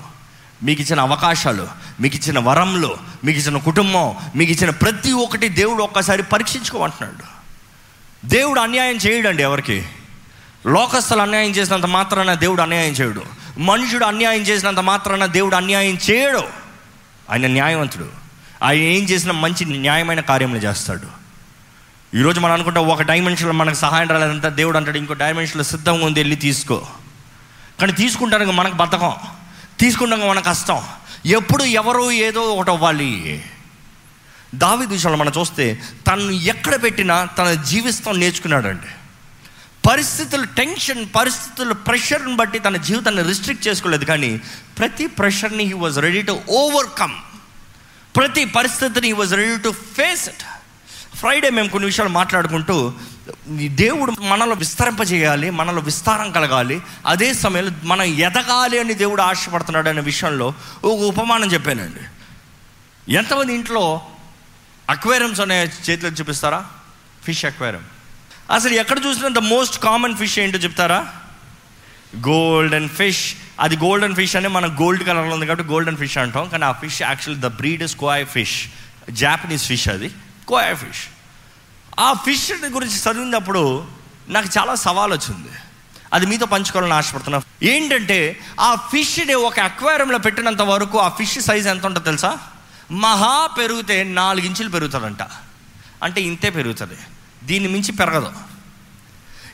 మీకు 0.62 0.82
ఇచ్చిన 0.82 1.00
అవకాశాలు 1.00 1.68
మీకు 2.00 2.16
ఇచ్చిన 2.16 2.38
వరంలో 2.38 2.96
మీకు 3.24 3.38
ఇచ్చిన 3.38 3.58
కుటుంబం 3.58 4.16
మీకు 4.36 4.52
ఇచ్చిన 4.52 4.70
ప్రతి 4.70 5.12
ఒక్కటి 5.12 5.48
దేవుడు 5.48 5.82
ఒక్కసారి 5.82 6.22
పరీక్షించుకోమంటున్నాడు. 6.22 7.36
దేవుడు 8.26 8.60
అన్యాయం 8.60 8.96
చేయడండి 8.96 9.42
ఎవరికి? 9.42 9.88
లోకస్తులు 10.66 11.20
అన్యాయం 11.20 11.50
చేసినంత 11.50 11.86
మాత్రాన 11.86 12.34
దేవుడు 12.34 12.62
అన్యాయం 12.62 12.92
చేయడు. 12.92 13.22
మనుషుడు 13.58 14.04
అన్యాయం 14.04 14.42
చేసినంత 14.42 14.78
మాత్రాన 14.78 15.26
దేవుడు 15.26 15.56
అన్యాయం 15.56 15.98
చేయడు. 16.10 16.42
ఆయన 17.30 17.46
న్యాయవంతుడు. 17.46 18.08
ఆయన 18.62 18.78
ఏం 18.78 19.04
చేసినా 19.04 19.32
మంచి 19.32 19.64
న్యాయమైన 19.64 20.20
కార్యములు 20.20 20.60
చేస్తాడు. 20.60 21.26
ఈరోజు 22.16 22.40
మనం 22.40 22.52
అనుకుంటాం 22.52 22.86
ఒక 22.86 23.02
డైమెన్షన్లో 23.02 23.52
మనకు 23.52 23.74
సహాయం 23.74 24.08
రాలేదంతా 24.08 24.48
దేవుడు 24.48 24.76
అంటాడు 24.76 24.98
ఇంకో 24.98 25.14
డైమెన్షన్లో 25.14 25.64
సిద్ధంగా 25.64 26.06
ఉంది 26.06 26.20
వెళ్ళి 26.20 26.36
తీసుకో. 26.36 26.86
కానీ 27.80 27.92
తీసుకుంటానికి 27.92 28.52
మనకు 28.52 28.74
బతకం 28.74 29.12
తీసుకుంటానికి 29.80 30.28
మన 30.28 30.40
కష్టం. 30.40 30.82
ఎప్పుడు 31.26 31.64
ఎవరు 31.64 32.10
ఏదో 32.10 32.40
ఒకటి 32.40 32.70
అవ్వాలి. 32.70 33.44
దావి 34.54 34.86
విషయంలో 34.86 35.18
మనం 35.18 35.32
చూస్తే 35.38 35.82
తను 36.06 36.30
ఎక్కడ 36.30 36.82
పెట్టినా 36.82 37.24
తన 37.24 37.52
జీవిస్తాం 37.52 38.20
నేర్చుకున్నాడండి. 38.20 39.05
పరిస్థితుల 39.88 40.44
టెన్షన్ 40.44 41.02
పరిస్థితుల 41.16 41.72
ప్రెషర్ని 41.88 42.36
బట్టి 42.36 42.58
తన 42.58 42.76
జీవితాన్ని 42.76 43.22
రిస్ట్రిక్ట్ 43.22 43.66
చేసుకోలేదు. 43.68 44.04
కానీ 44.04 44.30
ప్రతి 44.78 45.06
ప్రెషర్ని 45.06 45.64
he 45.64 45.72
was 45.72 45.98
ready 46.06 46.22
to 46.22 46.34
overcome 46.62 47.16
ప్రతి 48.16 48.44
పరిస్థితిని 48.44 49.06
he 49.06 49.12
was 49.12 49.34
ready 49.34 49.56
to 49.56 49.74
face 49.96 50.28
it 50.28 50.44
Friday 51.16 51.50
మేము 51.50 51.68
కొన్ని 51.68 51.86
విషయాలు 51.86 52.10
మాట్లాడుకుంటూ 52.10 52.76
దేవుడు 53.84 54.10
మనలో 54.32 54.54
విస్తరింపజేయాలి 54.54 55.48
మనలో 55.50 55.80
విస్తారం 55.82 56.28
కలగాలి. 56.32 56.76
అదే 57.06 57.28
సమయంలో 57.34 57.72
మనం 57.84 58.06
ఎదగాలి 58.28 58.76
అని 58.78 58.94
దేవుడు 58.94 59.22
ఆశపడుతున్నాడు 59.22 59.88
అనే 59.88 60.00
విషయంలో 60.00 60.46
ఒక 60.84 61.00
ఉపమానం 61.12 61.48
చెప్పానండి. 61.54 62.04
ఎంతమంది 63.12 63.54
ఇంట్లో 63.54 63.84
అక్వేరియంస్ 64.90 65.40
అనే 65.40 65.58
చేతిలో 65.86 66.10
చూపిస్తారా? 66.10 66.60
Fish 67.24 67.44
aquarium. 67.44 67.86
అసలు 68.50 68.74
ఎక్కడ 68.74 69.00
చూసినా 69.06 69.28
ద 69.28 69.38
మోస్ట్ 69.38 69.78
కామన్ 69.78 70.16
ఫిష్ 70.16 70.38
ఏంటో 70.38 70.58
చెప్తారా? 70.58 71.12
గోల్డెన్ 72.28 72.88
ఫిష్ 72.88 73.34
అది 73.60 73.76
గోల్డెన్ 73.76 74.14
ఫిష్ 74.14 74.36
అని 74.36 74.48
మనం 74.48 74.76
గోల్డ్ 74.80 75.04
కలర్లో 75.04 75.34
ఉంది 75.34 75.46
కాబట్టి 75.46 75.64
గోల్డెన్ 75.64 75.96
ఫిష్ 75.96 76.18
అంటాం. 76.18 76.48
కానీ 76.48 76.64
ఆ 76.64 76.72
fish 76.72 77.02
actually 77.02 77.48
the 77.48 77.52
breed 77.52 77.82
is 77.82 77.96
koi 77.96 78.26
fish 78.26 78.68
Japanese 79.10 79.64
fish 79.64 79.88
అది. 79.88 80.10
కోయ్ 80.48 80.76
ఫిష్ 80.76 81.04
ఆ 82.00 82.12
ఫిష్ 82.12 82.52
గురించి 82.66 82.94
చదివినప్పుడు 82.94 83.86
నాకు 84.28 84.48
చాలా 84.58 84.74
సవాల్ 84.74 85.12
వచ్చింది. 85.12 85.48
అది 86.12 86.26
మీతో 86.26 86.46
పంచుకోవాలని 86.46 86.94
ఆశపడుతున్నా. 86.94 87.40
ఏంటంటే 87.62 88.40
ఆ 88.60 88.74
ఫిష్ని 88.74 89.34
ఒక 89.34 89.60
అక్వేరియంలో 89.60 90.18
పెట్టినంత 90.18 90.62
వరకు 90.62 90.98
ఆ 90.98 91.08
ఫిష్ 91.08 91.40
సైజ్ 91.40 91.68
ఎంత 91.68 91.86
ఉంటుందో 91.86 92.04
తెలుసా? 92.04 92.38
మహా 92.90 93.46
పెరిగితే 93.46 94.04
నాలుగు 94.04 94.46
ఇంచులు 94.46 94.68
పెరుగుతుందంట. 94.68 95.22
అంటే 96.02 96.22
ఇంతే 96.22 96.50
పెరుగుతుంది. 96.50 96.94
దీన్ని 97.46 97.68
మించి 97.68 97.92
పెరగదు. 97.92 98.32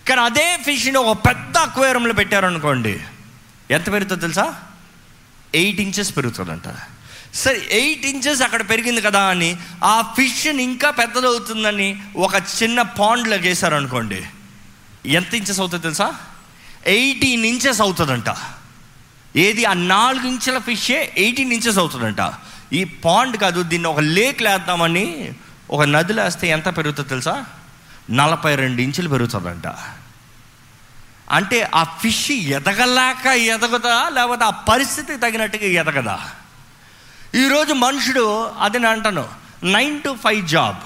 కానీ 0.08 0.20
అదే 0.20 0.56
ఫిష్ని 0.56 0.98
ఒక 0.98 1.26
పెద్ద 1.28 1.58
అక్వేరియంలో 1.58 2.12
పెట్టారనుకోండి 2.12 3.00
ఎంత 3.70 3.92
పెరుగుతుందో 3.92 4.20
తెలుసా? 4.20 4.54
ఎయిట్ 5.54 5.80
ఇంచెస్ 5.80 6.16
పెరుగుతుందంట. 6.16 6.62
సరే 7.34 7.68
ఎయిట్ 7.70 8.06
ఇంచెస్ 8.06 8.42
అక్కడ 8.42 8.70
పెరిగింది 8.70 9.00
కదా 9.00 9.20
అని 9.20 9.56
ఆ 9.84 10.00
ఫిష్ని 10.00 10.62
ఇంకా 10.62 10.90
పెద్దదవుతుందని 10.90 12.02
ఒక 12.16 12.34
చిన్న 12.34 12.82
పాండ్లోకి 12.82 13.48
వేసారనుకోండి 13.48 14.22
ఎంత 15.06 15.34
ఇంచెస్ 15.34 15.60
అవుతుంది 15.60 15.82
తెలుసా? 15.82 16.14
ఎయిటీన్ 16.86 17.44
ఇంచెస్ 17.44 17.80
అవుతుందంట. 17.80 18.36
ఏది? 19.36 19.64
ఆ 19.64 19.72
నాలుగు 19.72 20.26
ఇంచుల 20.26 20.58
ఫిషే 20.58 21.14
ఎయిటీన్ 21.18 21.52
ఇంచెస్ 21.52 21.78
అవుతుందంట. 21.78 22.32
ఈ 22.72 22.84
పాండ్ 22.84 23.36
కాదు 23.36 23.62
దీన్ని 23.62 23.88
ఒక 23.88 24.00
లేక్ 24.00 24.42
వేద్దామని 24.42 25.32
ఒక 25.70 25.82
నదిలో 25.82 26.24
వేస్తే 26.24 26.48
ఎంత 26.48 26.76
పెరుగుతుంది 26.76 27.08
తెలుసా? 27.08 27.44
నలభై 28.10 28.54
రెండు 28.54 28.82
ఇంచులు 28.82 29.08
పెరుగుతుందంట. 29.08 29.66
అంటే 31.30 31.70
ఆ 31.74 31.84
ఫిష్ 31.84 32.30
ఎదగలేక 32.30 33.26
ఎదగదా 33.26 34.08
లేకపోతే 34.08 34.44
ఆ 34.44 34.50
పరిస్థితికి 34.50 35.18
తగినట్టుగా 35.18 35.64
ఎదగదా? 35.64 36.30
ఈరోజు 37.34 37.72
మనుషుడు 37.72 38.50
అది 38.60 38.78
నేను 38.78 38.90
అంటాను 38.90 39.28
nine 39.64 40.02
to 40.02 40.16
five 40.24 40.48
job 40.48 40.78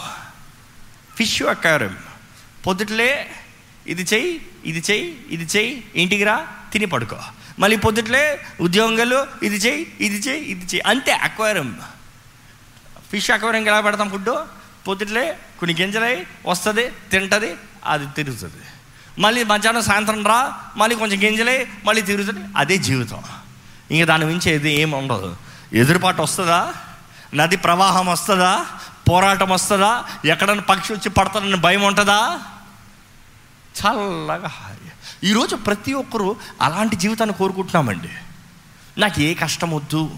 fish 1.16 1.42
aquarium. 1.42 1.98
పొద్దుట్లే 2.66 3.30
ఇది 3.86 4.02
చెయ్యి 4.02 4.46
ఇది 4.64 4.82
చెయ్యి 4.90 5.26
ఇది 5.30 5.58
చెయ్యి 5.58 5.84
ఇంటికి 5.94 6.24
రా 6.24 6.46
తిని 6.72 6.86
పడుకో. 6.86 7.18
మళ్ళీ 7.58 7.76
పొద్దుట్లే 7.76 8.40
ఉద్యోగాలు 8.60 9.26
ఇది 9.42 9.56
చెయ్యి 9.56 9.92
ఇది 10.00 10.28
చెయ్యి 10.28 10.44
ఇది 10.44 10.64
చెయ్యి 10.64 10.80
అంతే 10.86 11.12
అక్వారియం. 11.12 11.80
ఫిష్ 13.10 13.30
అక్వారియంకి 13.30 13.70
ఎలా 13.70 13.80
పెడతాం 13.80 14.10
ఫుడ్ 14.10 14.28
పొద్దుట్లే 14.88 15.38
కొన్ని 15.60 15.76
గింజలై 15.80 16.26
వస్తుంది 16.46 16.92
తింటుంది 17.10 17.54
అది 17.86 18.06
తిరుగుతుంది. 18.06 18.64
మళ్ళీ 19.18 19.44
మధ్యాహ్నం 19.44 19.82
సాయంత్రం 19.82 20.26
రా 20.26 20.60
మళ్ళీ 20.76 20.96
కొంచెం 20.96 21.22
గింజలే 21.22 21.68
మళ్ళీ 21.84 22.02
తిరుగుతుంది 22.02 22.40
అదే 22.56 22.78
జీవితం. 22.78 23.22
ఇంక 23.90 24.04
దాని 24.04 24.24
మించి 24.24 24.50
ఏది 24.50 24.80
ఏమి 24.80 24.94
ఉండదు. 24.94 25.36
ఎదురుపాటు 25.72 26.22
వస్తుందా? 26.22 26.74
నది 27.34 27.56
ప్రవాహం 27.56 28.06
వస్తుందా? 28.06 28.66
పోరాటం 29.10 29.48
వస్తుందా? 29.48 30.04
ఎక్కడన్నా 30.24 30.62
పక్షి 30.62 30.92
వచ్చి 30.92 31.10
పడతానని 31.10 31.54
భయం 31.54 31.82
ఉంటుందా? 31.82 32.40
చల్లగా 33.80 34.50
ఈరోజు 35.24 35.56
ప్రతి 35.56 35.92
ఒక్కరూ 35.92 36.36
అలాంటి 36.62 36.96
జీవితాన్ని 36.96 37.36
కోరుకుంటున్నామండి. 37.36 38.08
నాకు 38.98 39.20
ఏ 39.20 39.34
కష్టం 39.34 39.70
వద్దు. 39.70 40.10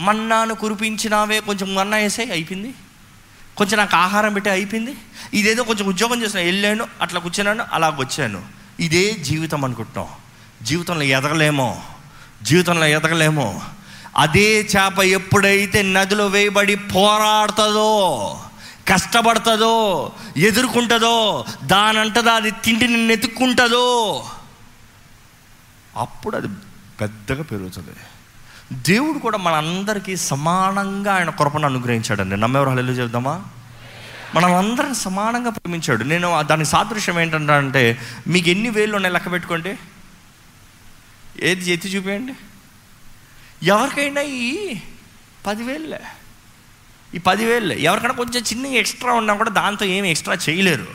మన్నాను 0.00 0.54
కురిపించినావే 0.54 1.40
కొంచెం 1.40 1.74
మన్నా 1.74 1.96
వేసే 1.96 2.24
అయిపోయింది. 2.24 2.74
కొంచెం 3.58 3.78
నాకు 3.78 3.96
ఆహారం 3.96 4.32
పెట్టి 4.32 4.50
అయిపోయింది. 4.50 4.96
ఇదేదో 5.34 5.62
కొంచెం 5.62 5.86
ఉద్యోగం 5.86 6.22
చేసిన 6.22 6.40
వెళ్ళాను 6.40 6.86
అట్లా 7.02 7.20
కూర్చున్నాను 7.20 7.64
అలా 7.72 7.88
వచ్చాను. 7.88 8.42
ఇదే 8.80 9.12
జీవితం 9.12 9.64
అనుకుంటున్నాం. 9.64 10.08
జీవితంలో 10.62 11.02
ఎదగలేమో. 11.02 11.82
జీవితంలో 12.42 12.86
ఎదగలేమో. 12.86 13.60
అదే 14.16 14.68
చేప 14.76 14.98
ఎప్పుడైతే 14.98 15.82
నదిలో 15.82 16.26
వేయబడి 16.26 16.74
పోరాడుతుందో 16.74 18.40
కష్టపడుతుందో 18.88 20.12
ఎదుర్కొంటుందో 20.36 21.44
దానంటదా 21.64 22.32
అది 22.32 22.50
తిండిని 22.50 23.06
నెతుక్కుంటుందో 23.06 24.26
అప్పుడు 25.96 26.36
అది 26.36 26.48
పెద్దగా 27.00 27.42
పెరుగుతుంది. 27.42 27.90
దేవుడు 28.72 29.18
కూడా 29.18 29.38
మనందరికీ 29.38 30.16
సమానంగా 30.16 31.14
ఆయన 31.14 31.30
కృపను 31.30 31.64
అనుగ్రహించాడండి. 31.64 32.36
నమ్మెవరు 32.36 32.70
హల్లు 32.70 32.92
చెబుదామా? 32.92 33.44
మనం 34.34 34.54
అందరం 34.54 34.94
సమానంగా 34.94 35.50
ప్రేమించాడు. 35.50 36.04
నేను 36.04 36.42
దానికి 36.42 36.70
సాదృశ్యం 36.70 37.20
ఏంటంటే 37.20 37.98
మీకు 38.26 38.48
ఎన్ని 38.48 38.70
వేళ్ళు 38.70 38.96
ఉన్నాయి 38.96 39.12
లెక్క 39.12 39.32
పెట్టుకోండి. 39.32 39.76
ఏది 41.42 41.70
ఎత్తి 41.70 41.88
చూపేయండి. 41.88 42.34
ఎవరికైనా 43.62 44.20
ఈ 44.20 44.74
పదివేళ్ళే. 45.46 46.00
ఈ 47.14 47.18
పదివేలు 47.18 47.72
ఎవరికైనా 47.72 48.14
కొంచెం 48.14 48.42
చిన్న 48.42 48.66
ఎక్స్ట్రా 48.66 49.12
ఉన్నా 49.12 49.34
కూడా 49.34 49.50
దాంతో 49.50 49.84
ఏమి 49.84 50.10
ఎక్స్ట్రా 50.10 50.36
చేయలేరు. 50.48 50.86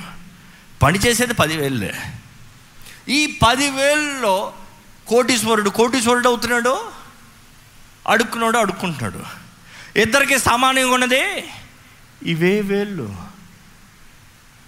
పని 0.82 1.00
చేసేది 1.00 1.34
పదివేళ్ళే. 1.34 1.94
ఈ 3.10 3.40
పదివేల్లో 3.48 4.54
కోటీశ్వరుడు 5.08 5.70
కోటీశ్వరుడు 5.70 6.28
అవుతున్నాడు. 6.28 7.03
అడుక్కున్నాడు 8.08 8.58
అడుక్కుంటున్నాడు. 8.58 9.20
ఇద్దరికి 10.00 10.40
సామాన్యంగా 10.40 10.94
ఉన్నది 10.94 11.44
ఇవే 12.24 12.62
వేళ్ళు. 12.62 13.16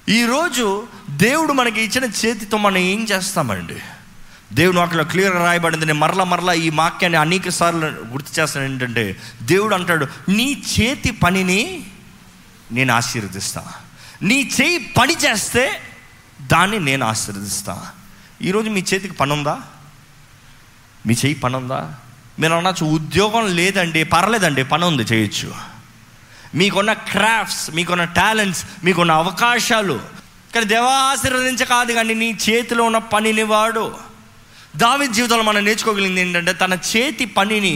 ఈరోజు 0.10 0.88
దేవుడు 1.10 1.54
మనకి 1.54 1.82
ఇచ్చిన 1.82 2.04
చేతితో 2.04 2.58
మనం 2.58 2.78
ఏం 2.78 3.04
చేస్తామండి? 3.04 3.78
దేవుడు 4.54 4.80
అక్కడ 4.80 5.02
క్లియర్గా 5.02 5.46
రాయబడింది 5.46 5.86
నేను 5.86 6.00
మరలా 6.00 6.24
మరలా 6.24 6.54
ఈ 6.54 6.70
వాక్యాన్ని 6.70 7.20
అనేక 7.20 7.50
సార్లు 7.50 7.86
గుర్తు 7.86 8.40
చేస్తాను 8.40 8.66
ఏంటంటే 8.66 9.22
దేవుడు 9.42 9.76
అంటాడు 9.76 10.08
నీ 10.30 10.64
చేతి 10.80 11.12
పనిని 11.12 11.86
నేను 12.72 12.94
ఆశీర్వదిస్తా. 12.94 13.74
నీ 14.22 14.52
చేయి 14.62 14.78
పని 14.78 15.14
చేస్తే 15.14 15.82
దాన్ని 16.42 16.80
నేను 16.80 17.06
ఆశీర్వదిస్తా. 17.06 17.92
ఈరోజు 18.42 18.70
మీ 18.70 18.80
చేతికి 18.80 19.14
పని 19.14 19.34
ఉందా 19.34 19.62
మీ 21.08 21.14
చేయి 21.14 21.34
పని 21.34 21.56
ఉందా 21.56 21.96
మీరు 22.40 22.54
అనొచ్చు 22.54 22.86
ఉద్యోగం 22.86 23.56
లేదండి 23.56 24.04
పర్లేదండి 24.04 24.64
పని 24.64 24.86
ఉంది 24.86 25.04
చేయొచ్చు. 25.04 25.50
మీకున్న 26.56 26.94
క్రాఫ్ట్స్ 26.94 27.72
మీకున్న 27.76 28.04
టాలెంట్స్ 28.04 28.64
మీకున్న 28.84 29.12
అవకాశాలు. 29.12 30.00
కానీ 30.54 30.66
దేవ 30.66 30.88
ఆశీర్వదించ 31.12 31.64
కాదు 31.64 31.92
కానీ 31.94 32.14
నీ 32.14 32.30
చేతిలో 32.46 32.84
ఉన్న 32.84 32.98
పనిని 33.14 33.44
వాడు. 33.44 33.86
దావి 34.76 35.08
జీవితంలో 35.08 35.44
మనం 35.44 35.66
నేర్చుకోగలిగింది 35.66 36.22
ఏంటంటే 36.22 36.54
తన 36.54 36.74
చేతి 36.92 37.26
పనిని 37.38 37.74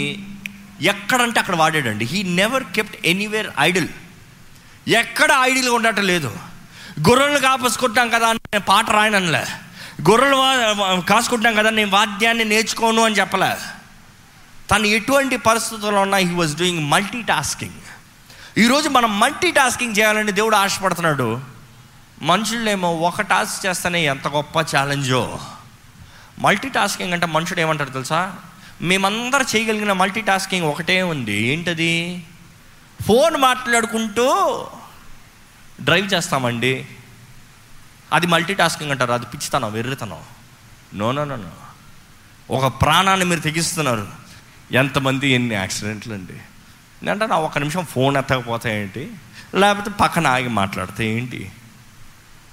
ఎక్కడంటే 0.82 1.39
అక్కడ 1.39 1.56
వాడాడండి. 1.56 2.06
He 2.06 2.24
never 2.24 2.63
kept 2.76 3.08
anywhere 3.08 3.50
idle 3.60 3.89
ఎక్కడ 4.88 5.32
ఐడిల్గా 5.41 5.74
ఉండటం 5.74 6.08
లేదు. 6.08 6.32
గొర్రెలు 7.08 7.39
కాపసుకుంటాం 7.39 8.08
కదా 8.10 8.28
అని 8.28 8.39
నేను 8.54 8.65
పాట 8.67 8.89
రాయనలే 8.91 9.43
గొర్రెలు 10.10 10.38
కాసుకుంటాం 11.10 11.56
కదా 11.56 11.69
నేను 11.69 11.91
వాద్యాన్ని 11.91 12.45
నేర్చుకోను 12.45 13.02
అని 13.06 13.15
చెప్పలే. 13.15 13.52
తను 14.72 14.86
ఎటువంటి 14.86 15.38
పరిస్థితుల్లో 15.38 16.02
ఉన్నా 16.02 16.18
he 16.18 16.34
was 16.34 16.58
doing 16.58 16.92
multi 16.92 17.22
tasking 17.22 17.74
ఈరోజు 18.58 18.90
మనం 18.90 19.20
మల్టీ 19.20 19.52
టాస్కింగ్ 19.52 19.96
చేయాలని 19.98 20.32
దేవుడు 20.32 20.56
ఆశపడుతున్నాడు. 20.56 21.42
మనుషులేమో 22.22 22.96
ఒక 22.96 23.22
టాస్క్ 23.22 23.66
చేస్తేనే 23.66 24.06
ఎంత 24.06 24.28
గొప్ప 24.28 24.62
ఛాలెంజో 24.62 25.40
మల్టీ 26.40 26.70
టాస్కింగ్ 26.70 27.14
అంటే 27.14 27.26
మనుషుడు 27.26 27.60
ఏమంటారు 27.60 27.90
తెలుసా? 27.90 28.36
మేమందరం 28.82 29.46
చేయగలిగిన 29.56 29.92
మల్టీ 29.92 30.22
టాస్కింగ్ 30.22 30.66
ఒకటే 30.66 31.02
ఉంది. 31.02 31.42
ఏంటది? 31.44 32.26
ఫోన్ 33.08 33.38
మాట్లాడుకుంటూ 33.38 34.68
డ్రైవ్ 35.82 36.14
చేస్తామండి. 36.14 36.88
అది 38.14 38.28
మల్టీ 38.28 38.54
టాస్కింగ్ 38.54 38.92
అంటారు. 38.92 39.12
అది 39.12 39.26
పిచ్చితనం 39.26 39.74
వెర్రితనం. 39.74 40.20
నో 40.94 41.12
నో 41.12 41.26
నో 41.26 41.36
నో 41.36 41.52
ఒక 42.56 42.82
ప్రాణాన్ని 42.82 43.26
మీరు 43.26 43.40
తెగిస్తున్నారు. 43.40 44.29
ఎంతమంది 44.72 45.30
ఎన్ని 45.30 45.56
యాక్సిడెంట్లు 45.56 46.14
అండి? 46.14 47.10
అంటే 47.10 47.28
నా 47.28 47.36
ఒక 47.36 47.58
నిమిషం 47.58 47.86
ఫోన్ 47.86 48.18
ఎత్తకపోతే 48.18 48.82
ఏంటి? 48.82 49.14
లేకపోతే 49.56 49.92
పక్కన 49.92 50.28
ఆగి 50.28 50.48
మాట్లాడితే 50.48 51.06
ఏంటి? 51.06 51.52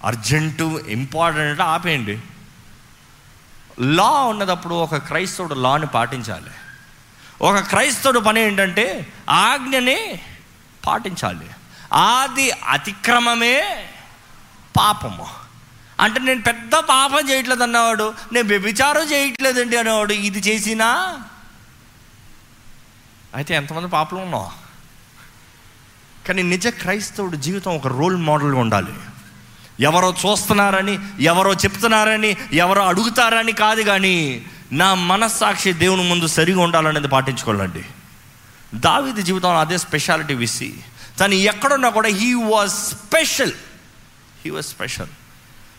అర్జెంటు 0.04 0.82
ఇంపార్టెంట్ 0.88 1.48
అంటే 1.48 1.62
ఆపేయండి. 1.62 2.20
లా 3.80 4.10
ఉన్నదప్పుడు 4.10 4.74
ఒక 4.74 4.96
క్రైస్తవుడు 4.96 5.54
లాని 5.54 5.86
పాటించాలి. 5.86 6.50
ఒక 7.40 7.58
క్రైస్తవుడు 7.58 8.20
పని 8.20 8.40
ఏంటంటే 8.40 9.12
ఆజ్ఞని 9.30 10.20
పాటించాలి. 10.86 11.46
ఆది 11.92 12.50
అతిక్రమమే 12.50 13.88
పాపము. 14.78 15.26
అంటే 16.00 16.20
నేను 16.20 16.42
పెద్ద 16.42 16.72
పాపం 16.74 17.30
చేయట్లేదు 17.30 17.62
అన్నవాడు 17.62 18.14
నేను 18.32 18.48
వ్యభిచారం 18.48 19.02
చేయట్లేదండి 19.02 19.76
అనేవాడు 19.76 20.12
ఇది 20.12 20.38
చేసినా 20.38 21.18
అయితే 23.36 23.54
ఎంతమంది 23.54 23.88
పాపలు 23.88 24.18
ఉన్నావు? 24.18 24.50
కానీ 26.28 26.42
నిజ 26.42 26.66
క్రైస్తవుడు 26.66 27.36
జీవితం 27.36 27.76
ఒక 27.76 27.86
రోల్ 27.86 28.16
మోడల్గా 28.16 28.58
ఉండాలి. 28.58 28.92
ఎవరో 29.80 30.14
చూస్తున్నారని 30.24 30.98
ఎవరో 31.20 31.52
చెప్తున్నారని 31.52 32.36
ఎవరో 32.52 32.82
అడుగుతారని 32.82 33.52
కాదు 33.52 33.82
కానీ 33.82 34.46
నా 34.72 34.94
మనస్సాక్షి 34.94 35.72
దేవుని 35.72 36.08
ముందు 36.08 36.26
సరిగా 36.26 36.60
ఉండాలనేది 36.60 37.08
పాటించుకోవాలండి. 37.08 37.84
దావిది 38.74 39.22
జీవితంలో 39.22 39.58
అదే 39.58 39.78
స్పెషాలిటీ 39.78 40.34
విసి 40.34 40.74
తను 41.20 41.34
ఎక్కడున్నా 41.34 41.88
కూడా 41.88 42.08
he 42.08 42.34
was 42.34 42.72
special 42.72 43.52
he 44.44 44.50
was 44.50 44.66
special 44.66 45.12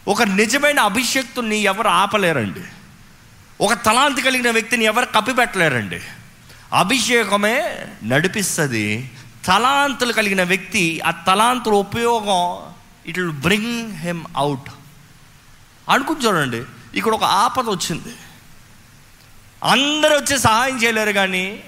ఒక 0.08 0.22
నిజమైన 0.22 0.80
అభిషక్తుని 0.80 1.58
ఎవరు 1.58 1.88
ఆపలేరండి. 1.88 2.64
ఒక 3.62 3.74
తలాంతి 3.74 4.22
కలిగిన 4.22 4.52
వ్యక్తిని 4.52 4.86
ఎవరు 4.86 5.06
కప్పిపెట్టలేరండి. 5.06 6.02
అభిషేకమే 6.74 7.88
నడిపిస్తుంది. 8.04 9.12
తలాంతులు 9.46 10.14
కలిగిన 10.14 10.44
వ్యక్తి 10.44 11.02
ఆ 11.02 11.12
తలాంతుల 11.12 11.74
ఉపయోగం 11.74 12.74
it 13.10 13.20
will 13.20 13.32
bring 13.32 13.92
him 13.92 14.24
out 14.38 14.70
అనుకుని 15.90 16.26
చూడండి 16.26 16.64
ఇక్కడ 16.96 17.14
ఒక 17.14 17.24
ఆపద 17.24 17.70
వచ్చింది. 17.70 18.16
అందరూ 19.64 20.16
వచ్చి 20.16 20.40
సహాయం 20.40 20.84
చేయలేరు 20.84 21.12
కానీ 21.12 21.64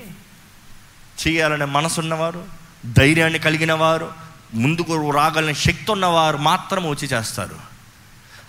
చేయాలనే 1.22 1.66
మనసు 1.66 2.00
ఉన్నవారు 2.00 2.44
ధైర్యాన్ని 2.86 3.40
కలిగిన 3.40 3.74
వారు 3.74 4.12
ముందుకు 4.54 5.12
రాగలిగిన 5.12 5.54
శక్తి 5.54 5.92
ఉన్నవారు 5.92 6.38
మాత్రం 6.38 6.90
వచ్చి 6.90 7.08
చేస్తారు. 7.08 7.69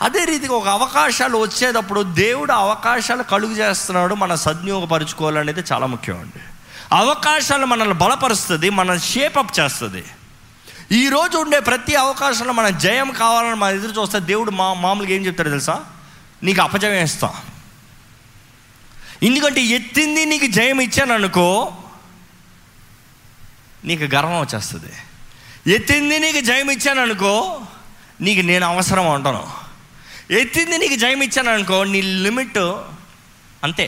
అదే 0.03 0.25
రీతిగా 0.25 0.55
ఒక 0.55 0.69
అవకాశాలు 0.69 1.39
వచ్చేటప్పుడు 1.39 2.03
దేవుడు 2.03 2.53
అవకాశాలు 2.53 3.23
కలుగు 3.23 3.53
చేస్తున్నాడు 3.53 4.15
మన 4.15 4.35
సద్వినియోగపరుచుకోవాలనేది 4.35 5.61
చాలా 5.73 5.87
ముఖ్యం 5.87 6.21
అండి. 6.21 6.43
అవకాశాలు 6.95 7.67
మనల్ని 7.67 7.95
బలపరుస్తుంది 7.95 8.71
మనల్ని 8.71 9.05
షేపప్ 9.05 9.61
చేస్తుంది. 9.61 10.05
ఈరోజు 10.93 11.39
ఉండే 11.39 11.61
ప్రతి 11.61 11.95
అవకాశంలో 11.95 12.53
మన 12.53 12.69
జయం 12.69 13.11
కావాలని 13.11 13.55
మన 13.55 13.75
ఎదురు 13.75 14.01
చూస్తే 14.01 14.21
దేవుడు 14.21 14.51
మా 14.51 14.75
మామూలుగా 14.75 15.15
ఏం 15.15 15.27
చెప్తాడు 15.27 15.49
తెలుసా? 15.49 15.85
నీకు 16.43 16.63
అపజయం 16.63 17.05
ఇస్తా 17.05 17.35
ఎందుకంటే 19.23 19.61
ఎత్తింది 19.61 20.27
నీకు 20.27 20.47
జయం 20.47 20.81
ఇచ్చాను 20.81 21.15
అనుకో 21.15 21.73
నీకు 23.85 24.15
గర్వం 24.15 24.41
వచ్చేస్తుంది. 24.41 24.93
ఎత్తింది 25.75 26.19
నీకు 26.19 26.41
జయం 26.41 26.71
ఇచ్చాను 26.71 27.03
అనుకో 27.03 27.61
నీకు 28.21 28.41
నేను 28.41 28.67
అవసరం 28.67 29.11
అంటాను. 29.11 29.60
ఎత్తింది 30.31 30.79
నీకు 30.79 30.95
జయం 30.95 31.23
ఇచ్చాను 31.23 31.51
అనుకో 31.51 31.85
నీ 31.85 32.03
లిమిట్ 32.03 32.59
అంతే. 33.65 33.87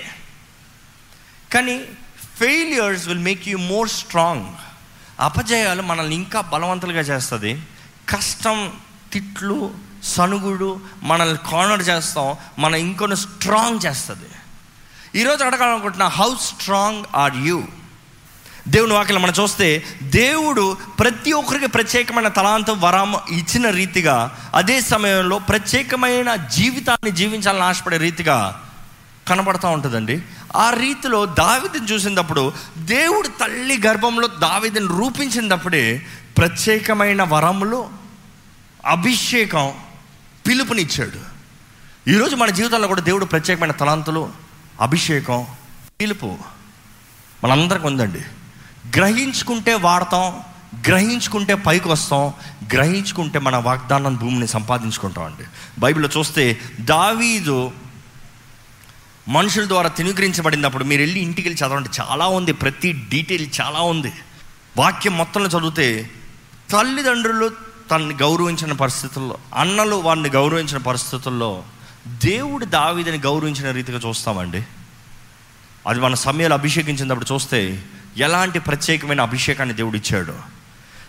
కానీ 1.54 1.84
failures 2.38 3.08
will 3.08 3.18
make 3.18 3.48
you 3.48 3.58
more 3.58 3.88
strong 3.88 4.46
అపజయాలు 5.20 5.82
మనల్ని 5.82 6.14
ఇంకా 6.14 6.40
బలవంతులుగా 6.40 7.00
చేస్తుంది. 7.00 7.62
కష్టం 8.08 8.72
తిట్లు 9.12 9.74
సనుగుడు 10.04 10.80
మనల్ని 11.02 11.38
కార్నర్ 11.50 11.88
చేస్తాం 11.88 12.36
మన 12.58 12.74
ఇంకొన్ని 12.74 13.16
స్ట్రాంగ్ 13.16 13.86
చేస్తుంది. 13.86 14.28
ఈరోజు 15.20 15.44
అడగాలనుకుంటున్నా 15.44 16.08
హౌ 16.08 16.34
స్ట్రాంగ్ 16.34 17.04
ఆర్ 17.14 17.36
యూ 17.36 17.64
దేవుని 18.68 18.92
వాక్యం 18.92 19.22
మనం 19.22 19.32
చూస్తే 19.40 19.84
దేవుడు 20.02 20.76
ప్రతి 20.98 21.32
ఒక్కరికి 21.32 21.66
ప్రత్యేకమైన 21.66 22.28
తలాంతం 22.28 22.80
వరం 22.80 23.16
ఇచ్చిన 23.30 23.70
రీతిగా 23.70 24.38
అదే 24.54 24.80
సమయంలో 24.80 25.38
ప్రత్యేకమైన 25.38 26.34
జీవితాన్ని 26.34 27.10
జీవించాలని 27.10 27.62
ఆశపడే 27.62 27.96
రీతిగా 27.96 28.62
కనబడతా 29.28 29.68
ఉంటుందండి. 29.68 30.22
ఆ 30.56 30.70
రీతిలో 30.70 31.26
దావిదిని 31.26 31.86
చూసినప్పుడు 31.86 32.52
దేవుడు 32.78 33.28
తల్లి 33.28 33.80
గర్భంలో 33.86 34.28
దావిదిని 34.28 34.86
రూపించినప్పుడే 34.86 36.06
ప్రత్యేకమైన 36.38 37.22
వరములు 37.22 37.90
అభిషేకం 38.86 39.72
పిలుపునిచ్చాడు. 40.48 41.20
ఈరోజు 42.10 42.36
మన 42.36 42.50
జీవితంలో 42.50 42.88
కూడా 42.88 43.00
దేవుడు 43.00 43.24
ప్రత్యేకమైన 43.24 43.72
తలాంతులు 43.72 44.32
అభిషేకం 44.80 45.46
పిలుపు 46.00 46.36
మనందరికి 47.44 47.86
ఉందండి. 47.86 48.20
గ్రహించుకుంటే 48.96 49.74
వాడతాం 49.74 50.40
గ్రహించుకుంటే 50.88 51.54
పైకి 51.54 51.88
వస్తాం 51.88 52.32
గ్రహించుకుంటే 52.72 53.38
మన 53.38 53.56
వాగ్దానం 53.56 54.16
భూమిని 54.16 54.48
సంపాదించుకుంటాం 54.48 55.24
అండి. 55.24 55.44
బైబిల్లో 55.78 56.10
చూస్తే 56.18 56.60
దావీదు 56.80 57.72
మనుషుల 59.28 59.68
ద్వారా 59.68 59.88
తినుగ్రహించబడినప్పుడు 59.88 60.84
మీరు 60.84 61.00
వెళ్ళి 61.00 61.20
ఇంటికి 61.20 61.48
వెళ్ళి 61.48 61.66
చదవండి. 61.66 61.88
చాలా 62.00 62.26
ఉంది 62.26 62.52
ప్రతి 62.52 62.92
డీటెయిల్ 62.92 63.48
చాలా 63.60 63.80
ఉంది. 63.80 64.12
వాక్యం 64.76 65.18
మొత్తంలో 65.18 65.58
చదివితే 65.58 66.10
తల్లిదండ్రులు 66.70 67.50
తనని 67.90 68.14
గౌరవించిన 68.14 68.72
పరిస్థితుల్లో 68.72 69.38
అన్నలు 69.54 69.96
వారిని 69.96 70.28
గౌరవించిన 70.28 70.76
పరిస్థితుల్లో 70.76 71.62
దేవుడు 72.08 72.64
దావీదని 72.64 73.18
గౌరవించిన 73.18 73.70
రీతిగా 73.70 74.00
చూస్తామండి. 74.08 74.62
అది 75.88 76.00
మన 76.00 76.14
సమయాలు 76.14 76.54
అభిషేకించినప్పుడు 76.54 77.34
చూస్తే 77.34 77.84
ఎలాంటి 78.16 78.58
ప్రత్యేకమైన 78.58 79.20
అభిషేకాన్ని 79.20 79.74
దేవుడు 79.74 79.96
ఇచ్చాడు. 79.96 80.34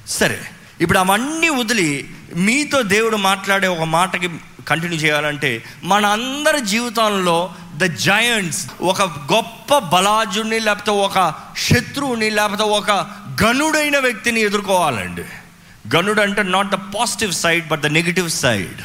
సరే 0.08 0.39
ఇప్పుడు 0.82 1.00
అవన్నీ 1.00 1.50
వదిలి 1.50 2.10
మీతో 2.36 2.82
దేవుడు 2.82 3.16
మాట్లాడే 3.16 3.68
ఒక 3.68 3.82
మాటకి 3.82 4.30
కంటిన్యూ 4.68 5.00
చేయాలంటే 5.00 5.63
మన 5.84 6.06
అందరి 6.06 6.62
జీవితంలో 6.62 7.54
ద 7.76 7.84
జయంట్స్ 7.84 8.68
ఒక 8.82 9.02
గొప్ప 9.02 9.78
బలాజుని 9.78 10.60
లేకపోతే 10.60 10.92
ఒక 10.92 11.34
శత్రువుని 11.58 12.30
లేకపోతే 12.30 12.63
ఒక 12.63 12.92
గనుడైన 13.44 14.00
వ్యక్తిని 14.00 14.42
ఎదుర్కోవాలండి. 14.42 15.24
గనుడు 15.96 16.22
అంటే 16.22 16.44
not 16.44 16.70
the 16.70 16.74
positive 16.74 17.34
side 17.34 17.68
but 17.68 17.82
the 17.82 17.86
negative 17.86 18.30
side 18.30 18.82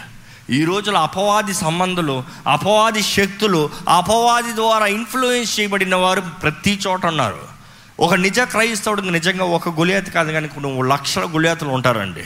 ఈ 0.50 0.64
రోజుల 0.64 0.98
అపవాది 0.98 1.54
సంబంధులు 1.54 2.24
అపవాది 2.46 3.02
శక్తులు 3.02 3.70
అపవాది 3.88 4.52
ద్వారా 4.52 4.87
ఇన్ఫ్లుయెన్స్ 4.87 5.61
చేయబడిన 5.61 5.94
వారు 5.94 6.20
ప్రతి 6.20 6.81
చోట 6.87 7.07
ఉన్నారు. 7.07 7.57
ఒక 8.00 8.14
నిజ 8.14 8.40
క్రైస్తవుడు 8.40 9.02
నిజంగా 9.02 9.44
ఒక 9.44 9.68
గుళియాత 9.68 10.08
కాదు 10.08 10.32
కానీ 10.32 10.48
కొన్ని 10.48 10.88
లక్షల 10.88 11.24
గుళియాతలు 11.24 11.68
ఉంటారండి. 11.68 12.24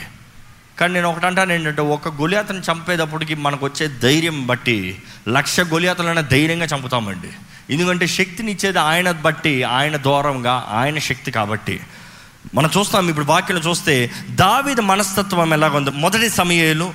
కానీ 0.79 0.93
నేను 0.93 1.09
ఒకటి 1.09 1.25
అంటాను 1.25 1.53
ఏంటంటే 1.53 1.81
ఒక 1.81 2.07
గుళియాతను 2.07 2.61
చంపేటప్పటికి 2.71 3.35
మనకు 3.35 3.65
వచ్చే 3.65 3.87
ధైర్యం 3.87 4.47
బట్టి 4.47 5.01
లక్ష 5.29 5.59
గుళియాతలైనా 5.59 6.21
ధైర్యంగా 6.21 6.65
చంపుతామండి. 6.65 7.29
ఎందుకంటే 7.69 8.07
శక్తిని 8.07 8.51
ఇచ్చేది 8.51 8.79
ఆయన 8.79 9.11
బట్టి 9.11 9.63
ఆయన 9.63 9.95
దూరంగా 9.95 10.67
ఆయన 10.69 10.99
శక్తి 10.99 11.31
కాబట్టి. 11.31 11.79
మనం 12.53 12.69
చూస్తాం 12.77 13.09
ఇప్పుడు 13.09 13.25
వాక్యం 13.25 13.57
చూస్తే 13.57 14.11
దావిద 14.29 14.79
మనస్తత్వం 14.79 15.53
ఎలాగుంది? 15.53 15.89
మొదటి 15.89 16.29
సమయాలు 16.29 16.93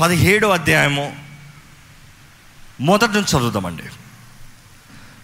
పదిహేడో 0.00 0.48
అధ్యాయము 0.48 1.16
మొదటి 2.80 3.12
నుంచి 3.12 3.38
చదువుదామండి. 3.38 3.82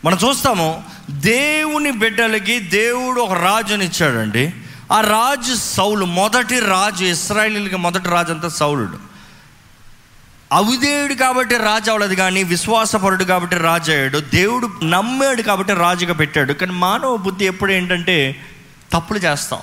మనం 0.04 0.18
చూస్తాము 0.28 0.82
దేవుని 1.10 1.90
బిడ్డలకి 1.90 2.58
దేవుడు 2.58 3.20
ఒక 3.20 3.32
రాజుని 3.32 3.84
ఇచ్చాడండి. 3.84 4.52
ఆ 4.92 5.00
రాజు 5.00 5.54
సౌలు 5.54 6.04
మొదటి 6.04 6.60
రాజు 6.60 7.04
ఇస్రాయలీలకి 7.04 7.76
మొదటి 7.76 8.08
రాజు 8.08 8.32
అంతా 8.32 8.48
సౌలుడు. 8.48 8.98
అవిదేయుడు 10.52 11.14
కాబట్టి 11.14 11.56
రాజు 11.56 11.90
అవ్వలేదు 11.90 12.14
కానీ 12.14 12.42
విశ్వాసపరుడు 12.42 13.24
కాబట్టి 13.24 13.56
రాజు 13.56 13.92
అయ్యాడు. 13.92 14.18
దేవుడు 14.18 14.84
నమ్మాడు 14.84 15.42
కాబట్టి 15.42 15.72
రాజుగా 15.72 16.14
పెట్టాడు. 16.14 16.52
కానీ 16.52 16.72
మానవ 16.72 17.16
బుద్ధి 17.16 17.44
ఎప్పుడు 17.44 17.72
ఏంటంటే 17.72 18.44
తప్పులు 18.92 19.18
చేస్తాం. 19.18 19.60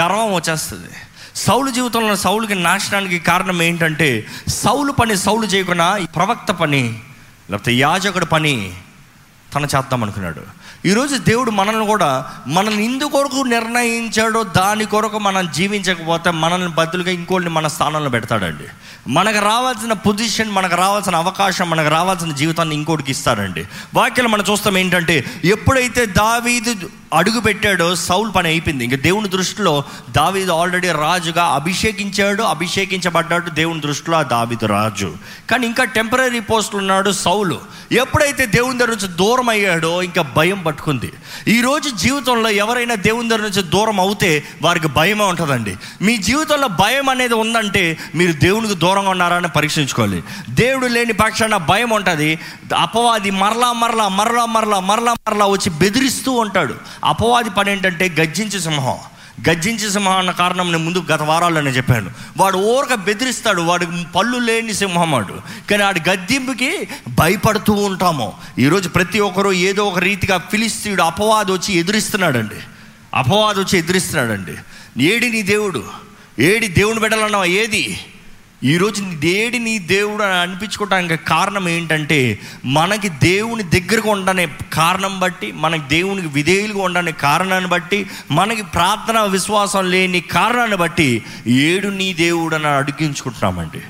గర్వం 0.00 0.34
వచ్చేస్తుంది. 0.34 0.88
సౌలు 1.36 1.70
జీవితంలో 1.70 2.16
సౌలుకి 2.16 2.54
నాశనానికి 2.54 3.18
కారణం 3.18 3.62
ఏంటంటే 3.62 4.26
సౌలు 4.48 4.92
పని 4.92 5.16
సౌలు 5.16 5.46
చేయకుండా 5.46 5.98
ప్రవక్త 6.16 6.52
పని 6.52 7.00
లేకపోతే 7.50 7.72
యాజకుడు 7.72 8.24
పని 8.24 8.72
తన 9.54 9.64
చేద్దాం 9.64 10.02
అనుకున్నాడు. 10.02 10.42
ఈరోజు 10.86 11.16
దేవుడు 11.16 11.50
మనల్ని 11.50 11.86
కూడా 11.86 12.26
మనల్ని 12.46 12.84
ఇందు 12.84 13.04
కొరకు 13.04 13.42
నిర్ణయించాడో 13.42 14.42
దాని 14.42 14.84
కొరకు 14.84 15.18
మనం 15.18 15.48
జీవించకపోతే 15.54 16.30
మనల్ని 16.30 16.68
బదులుగా 16.68 17.10
ఇంకోటిని 17.10 17.50
మన 17.50 17.66
స్థానంలో 17.66 18.10
పెడతాడండి. 18.10 18.64
మనకు 19.08 19.38
రావాల్సిన 19.38 19.92
పొజిషన్ 19.92 20.50
మనకు 20.50 20.76
రావాల్సిన 20.76 21.16
అవకాశం 21.16 21.70
మనకు 21.70 21.88
రావాల్సిన 21.88 22.32
జీవితాన్ని 22.32 22.76
ఇంకోటికి 22.76 23.10
ఇస్తాడండి. 23.10 23.66
వాక్యాలు 23.94 24.28
మనం 24.28 24.44
చూస్తాం 24.50 24.78
ఏంటంటే 24.78 25.24
ఎప్పుడైతే 25.44 26.06
దావీదు 26.06 26.74
అడుగు 27.14 27.40
పెట్టాడో 27.40 27.94
సౌల్ 27.94 28.34
పని 28.36 28.48
అయిపోయింది. 28.48 28.84
ఇంకా 28.84 28.96
దేవుని 28.96 29.28
దృష్టిలో 29.28 29.84
దావీదు 30.10 30.52
ఆల్రెడీ 30.52 30.88
రాజుగా 30.88 31.44
అభిషేకించాడు 31.44 32.42
అభిషేకించబడ్డాడు 32.42 33.50
దేవుని 33.50 33.80
దృష్టిలో 33.80 34.16
ఆ 34.16 34.22
దావీదు 34.22 34.66
రాజు. 34.66 35.14
కానీ 35.50 35.66
ఇంకా 35.66 35.84
టెంపరీ 35.84 36.40
పోస్టులు 36.40 36.78
ఉన్నాడు 36.78 37.10
సౌలు. 37.10 37.60
ఎప్పుడైతే 37.92 38.46
దేవుని 38.46 38.78
దగ్గర 38.78 38.90
నుంచి 38.90 39.08
దూరం 39.08 39.48
అయ్యాడో 39.48 40.02
ఇంకా 40.02 40.22
భయం 40.22 40.62
పట్టుకుంది. 40.74 41.12
ఈరోజు 41.48 41.88
జీవితంలో 41.88 42.50
ఎవరైనా 42.50 42.94
దేవుని 42.94 43.28
దగ్గర 43.28 43.42
నుంచి 43.42 43.62
దూరం 43.62 44.00
అవుతే 44.00 44.44
వారికి 44.62 44.88
భయమే 44.88 45.24
ఉంటుందండి. 45.24 45.76
మీ 46.02 46.16
జీవితంలో 46.16 46.68
భయం 46.68 47.08
అనేది 47.08 47.34
ఉందంటే 47.34 47.98
మీరు 48.14 48.32
దేవునికి 48.32 48.74
దూరంగా 48.74 49.10
ఉన్నారని 49.10 49.48
పరీక్షించుకోవాలి. 49.48 50.22
దేవుడు 50.50 50.86
లేని 50.86 51.12
పక్షాన 51.12 51.56
భయం 51.56 51.90
ఉంటుంది. 51.90 52.38
అపవాది 52.76 53.30
మరలా 53.30 53.72
మరలా 53.72 54.08
మరలా 54.08 54.44
మరలా 54.44 54.80
మరలా 54.80 55.12
మరలా 55.12 55.46
వచ్చి 55.46 55.70
బెదిరిస్తూ 55.70 56.32
ఉంటాడు. 56.32 56.74
అపవాది 57.04 57.50
పని 57.50 57.72
ఏంటంటే 57.72 58.16
గర్జించే 58.20 58.60
సింహం. 58.60 58.98
గర్జించే 59.48 59.90
సింహం 59.90 60.16
అన్న 60.16 60.30
కారణం 60.30 60.72
నేను 60.72 60.78
ముందు 60.78 61.04
గత 61.12 61.22
వారాల్లోనే 61.22 61.70
చెప్పాను. 61.70 62.10
వాడు 62.36 62.58
ఊరక 62.58 62.94
బెదిరిస్తాడు 62.94 63.62
వాడు 63.62 63.86
పళ్ళు 64.14 64.38
లేని 64.38 64.74
సింహం 64.74 65.12
వాడు 65.12 65.40
కానీ 65.70 65.82
వాడి 65.82 66.00
గద్దెంపుకి 66.08 66.88
భయపడుతూ 67.08 67.72
ఉంటాము. 67.72 68.32
ఈరోజు 68.58 68.88
ప్రతి 68.88 69.20
ఒక్కరూ 69.20 69.52
ఏదో 69.52 69.84
ఒక 69.84 69.98
రీతిగా 69.98 70.38
ఫిలిస్తీయుడు 70.38 71.02
అపవాదు 71.02 71.52
వచ్చి 71.52 71.74
ఎదురిస్తున్నాడండి. 71.74 72.54
అపవాదు 73.14 73.60
వచ్చి 73.60 73.78
ఎదురిస్తున్నాడండి. 73.78 74.52
ఏడి 75.04 75.30
నీ 75.30 75.42
దేవుడు? 75.42 75.84
ఏడి 76.38 76.68
దేవుని 76.68 77.00
బిడ్డలన్నావా? 77.00 77.44
ఏది? 77.44 78.00
ఈరోజు 78.64 79.02
దేడి 79.02 79.58
నీ 79.58 79.78
దేవుడు 79.78 80.22
అని 80.22 80.34
అనిపించుకోవడానికి 80.34 81.24
కారణం 81.24 81.68
ఏంటంటే 81.68 82.40
మనకి 82.64 83.08
దేవుని 83.08 83.62
దగ్గరకు 83.62 84.10
ఉండనే 84.10 84.48
కారణం 84.72 85.20
బట్టి 85.20 85.52
మనకి 85.52 85.88
దేవునికి 85.88 86.28
విధేయులుగా 86.28 86.82
ఉండనే 86.82 87.12
కారణాన్ని 87.12 87.70
బట్టి 87.70 88.10
మనకి 88.30 88.62
ప్రార్థన 88.62 89.20
విశ్వాసం 89.20 89.90
లేని 89.90 90.20
కారణాన్ని 90.20 90.76
బట్టి 90.76 91.24
ఏడు 91.46 91.88
నీ 91.88 92.14
దేవుడు 92.14 92.54
అని 92.54 92.66
అడిగించుకుంటున్నామండి. 92.66 93.80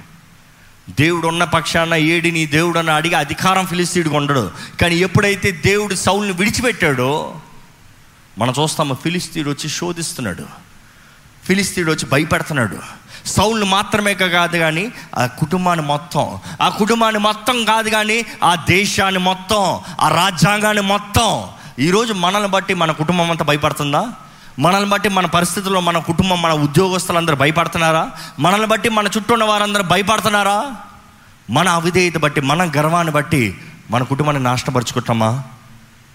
దేవుడు 0.90 1.26
ఉన్న 1.26 1.44
పక్షాన 1.44 1.94
ఏడి 1.94 2.30
నీ 2.30 2.46
దేవుడు 2.46 2.78
అని 2.78 2.90
అడిగి 2.90 3.14
అధికారం 3.14 3.66
ఫిలిస్తీడుగా 3.66 4.16
ఉండడు. 4.16 4.50
కానీ 4.80 4.96
ఎప్పుడైతే 4.96 5.50
దేవుడు 5.50 5.94
సౌల్ని 5.94 6.32
విడిచిపెట్టాడో 6.32 7.40
మనం 8.38 8.54
చూస్తాము 8.62 8.94
ఫిలిస్తీడు 8.94 9.50
వచ్చి 9.50 9.70
శోధిస్తున్నాడు. 9.70 10.44
ఫిలిస్తీడు 11.44 11.90
వచ్చి 11.90 12.06
భయపెడుతున్నాడు. 12.06 13.03
సౌల్ని 13.26 13.64
మాత్రమే 13.64 14.14
కాదు 14.14 14.56
కానీ 14.56 14.92
ఆ 15.18 15.26
కుటుంబాన్ని 15.26 15.86
మొత్తం 15.86 16.38
ఆ 16.60 16.68
కుటుంబాన్ని 16.68 17.20
మొత్తం 17.20 17.64
కాదు 17.64 17.90
కానీ 17.90 18.26
ఆ 18.42 18.54
దేశాన్ని 18.54 19.18
మొత్తం 19.18 19.80
ఆ 20.00 20.08
రాజ్యాంగాన్ని 20.08 20.82
మొత్తం. 20.82 21.48
ఈరోజు 21.78 22.12
మనల్ని 22.12 22.48
బట్టి 22.48 22.74
మన 22.74 22.92
కుటుంబం 22.92 23.30
అంతా 23.30 23.44
భయపడుతుందా? 23.44 24.12
మనల్ని 24.58 24.90
బట్టి 24.90 25.08
మన 25.08 25.26
పరిస్థితుల్లో 25.26 25.80
మన 25.80 25.98
కుటుంబం 25.98 26.42
మన 26.42 26.52
ఉద్యోగస్తులందరూ 26.52 27.36
భయపడుతున్నారా? 27.36 28.10
మనల్ని 28.38 28.66
బట్టి 28.66 28.88
మన 28.88 29.06
చుట్టూ 29.06 29.34
ఉన్న 29.34 29.44
వారందరూ 29.44 29.82
భయపడుతున్నారా? 29.82 30.76
మన 31.50 31.68
అవిధేయత 31.68 32.16
బట్టి 32.16 32.40
మన 32.40 32.70
గర్వాన్ని 32.78 33.12
బట్టి 33.12 33.58
మన 33.90 34.02
కుటుంబాన్ని 34.02 34.42
నాశనపరుచుకుంటామా 34.42 35.42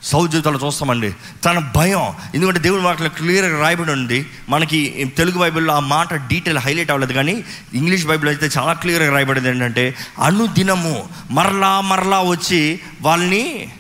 సౌ 0.04 0.28
జీవితాలు 0.28 0.60
చూస్తామండి. 0.66 1.16
తన 1.46 1.72
భయం 1.76 2.14
ఎందుకంటే 2.36 2.60
దేవుని 2.60 2.84
వాటిలో 2.84 3.10
క్లియర్గా 3.10 3.62
రాయబడి 3.62 3.92
ఉంది. 3.92 4.30
మనకి 4.50 5.14
తెలుగు 5.18 5.38
బైబిల్లో 5.38 5.74
ఆ 5.74 5.80
మాట 5.80 6.14
డీటెయిల్ 6.14 6.60
హైలైట్ 6.60 6.92
అవ్వలేదు 6.92 7.14
కానీ 7.14 7.44
ఇంగ్లీష్ 7.74 8.06
బైబిల్ 8.06 8.30
అయితే 8.30 8.60
చాలా 8.60 8.74
క్లియర్గా 8.74 9.14
రాయబడింది 9.14 9.50
ఏంటంటే 9.50 9.96
అనుదినము 10.24 11.10
మరలా 11.32 11.82
మరలా 11.82 12.22
వచ్చి 12.22 12.80
వాళ్ళని 13.02 13.72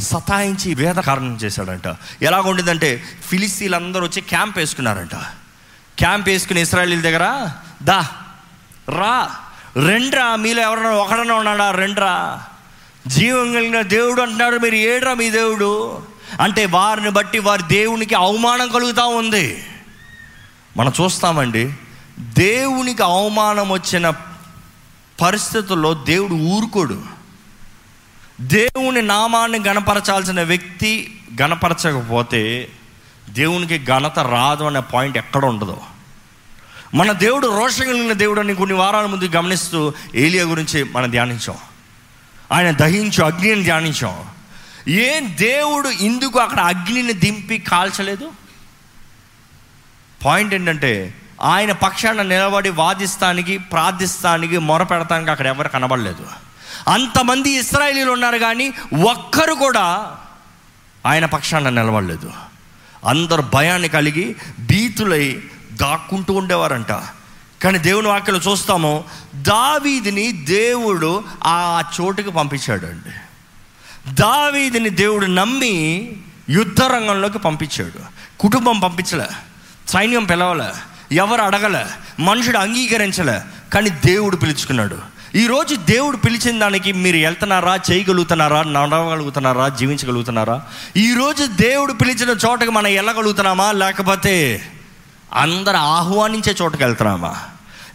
సతాయించి 0.00 0.74
వేద 0.74 0.94
కారణం 0.94 1.36
చేశాడంట. 1.36 1.96
ఎలాగ 2.22 2.48
ఉండిందంటే 2.48 3.02
ఫిలిస్తీన్లందరూ 3.28 4.02
వచ్చి 4.02 4.20
క్యాంప్ 4.20 4.58
వేసుకున్నారంట. 4.58 5.14
క్యాంప్ 5.98 6.28
వేసుకుని 6.28 6.60
ఇస్రాయలీల 6.60 7.00
దగ్గర 7.00 7.48
దా 7.82 8.08
రా 8.88 9.30
రెండ్రా 9.86 10.36
మీలో 10.36 10.62
ఎవరన్నా 10.62 10.90
ఒకడన్నా 10.90 11.34
ఉన్నాడా? 11.34 11.70
రెండ్రా. 11.70 12.42
జీవం 13.06 13.52
కలిగిన 13.52 13.82
దేవుడు 13.82 14.22
అంటున్నాడు 14.22 14.56
మీరు 14.56 14.74
ఏడ్రా 14.74 15.14
మీ 15.14 15.30
దేవుడు? 15.30 16.02
అంటే 16.40 16.66
వారిని 16.66 17.10
బట్టి 17.10 17.38
వారి 17.38 17.62
దేవునికి 17.62 18.14
అవమానం 18.14 18.68
కలుగుతూ 18.68 19.06
ఉంది. 19.06 19.66
మనం 20.76 20.92
చూస్తామండి 21.00 21.72
దేవునికి 22.18 23.02
అవమానం 23.02 23.70
వచ్చిన 23.70 24.10
పరిస్థితుల్లో 25.20 25.94
దేవుడు 25.94 26.32
ఊరుకోడు. 26.32 27.02
దేవుని 28.40 29.02
నామాన్ని 29.02 29.60
గణపరచాల్సిన 29.60 30.42
వ్యక్తి 30.42 31.20
గణపరచకపోతే 31.42 32.72
దేవునికి 33.28 33.84
ఘనత 33.84 34.18
రాదు 34.18 34.64
అనే 34.64 34.80
పాయింట్ 34.80 35.18
ఎక్కడ 35.18 35.44
ఉండదు. 35.44 35.76
మన 36.94 37.12
దేవుడు 37.12 37.46
రోషం 37.46 37.84
కలిగిన 37.84 38.12
దేవుడు 38.12 38.40
అని 38.40 38.54
కొన్ని 38.54 38.76
వారాల 38.76 39.06
ముందు 39.06 39.24
గమనిస్తూ 39.24 39.92
ఏలియా 40.14 40.44
గురించి 40.44 40.84
మనం 40.84 41.10
ధ్యానించాం. 41.10 41.56
ఆయన 42.52 42.70
దహించు 42.70 43.24
అగ్నిని 43.24 43.62
ధ్యానించాం. 43.62 44.24
ఏం 44.88 45.34
దేవుడు 45.40 45.88
ఇందుకు 45.88 46.38
అక్కడ 46.38 46.60
అగ్నిని 46.60 47.12
దింపి 47.12 47.58
కాల్చలేదు? 47.58 48.32
పాయింట్ 50.24 50.54
ఏంటంటే 50.54 51.14
ఆయన 51.42 51.72
పక్షాన 51.72 52.22
నిలబడి 52.22 52.68
వాదిస్తానికి 52.68 53.58
ప్రార్థిస్తానికి 53.58 54.58
మొరపెడతానికి 54.58 55.30
అక్కడ 55.30 55.46
ఎవరు 55.46 55.68
కనబడలేదు. 55.68 56.26
అంతమంది 56.88 57.50
ఇస్రాయలీలు 57.50 58.10
ఉన్నారు 58.10 58.38
కానీ 58.38 58.72
ఒక్కరు 59.08 59.54
కూడా 59.54 60.16
ఆయన 61.06 61.24
పక్షాన 61.24 61.68
నిలబడలేదు. 61.68 62.32
అందరు 63.08 63.42
భయాన్ని 63.42 63.88
కలిగి 63.88 64.36
భీతులై 64.58 65.42
దాక్కుంటూ 65.72 66.34
ఉండేవారంట. 66.34 66.92
కానీ 67.62 67.78
దేవుని 67.78 68.08
వాక్యలో 68.08 68.40
చూస్తాము 68.50 69.04
దావీదిని 69.34 70.32
దేవుడు 70.32 71.24
ఆ 71.44 71.82
చోటుకి 72.00 72.30
పంపించాడు 72.30 72.86
అండి 72.86 73.12
దావీదిని 74.14 74.90
దేవుడు 74.90 75.26
నమ్మి 75.26 76.12
యుద్ధ 76.48 76.82
రంగంలోకి 76.82 77.38
పంపించాడు. 77.38 78.00
కుటుంబం 78.38 78.80
పంపించలే 78.80 79.26
సైన్యం 79.88 80.24
పిలవలే 80.24 80.68
ఎవరు 81.12 81.42
అడగలే 81.42 81.86
మనుషుడు 82.18 82.58
అంగీకరించలే 82.58 83.42
కానీ 83.74 83.90
దేవుడు 83.90 84.36
పిలుచుకున్నాడు. 84.36 84.98
ఈరోజు 85.34 85.74
దేవుడు 85.74 86.16
పిలిచిన 86.16 86.58
దానికి 86.58 86.92
మీరు 86.92 87.16
వెళ్తున్నారా 87.16 87.78
చేయగలుగుతున్నారా 87.90 88.62
నడవగలుగుతున్నారా 88.62 89.68
జీవించగలుగుతున్నారా? 89.68 90.62
ఈరోజు 90.96 91.46
దేవుడు 91.46 91.92
పిలిచిన 91.92 92.28
చోటకి 92.28 92.70
మనం 92.70 92.92
వెళ్ళగలుగుతున్నామా 92.92 93.72
లేకపోతే 93.72 94.62
అందరు 95.32 95.76
ఆహ్వానించే 95.76 96.56
చోటుకి 96.62 96.84
వెళ్తున్నామా? 96.84 97.36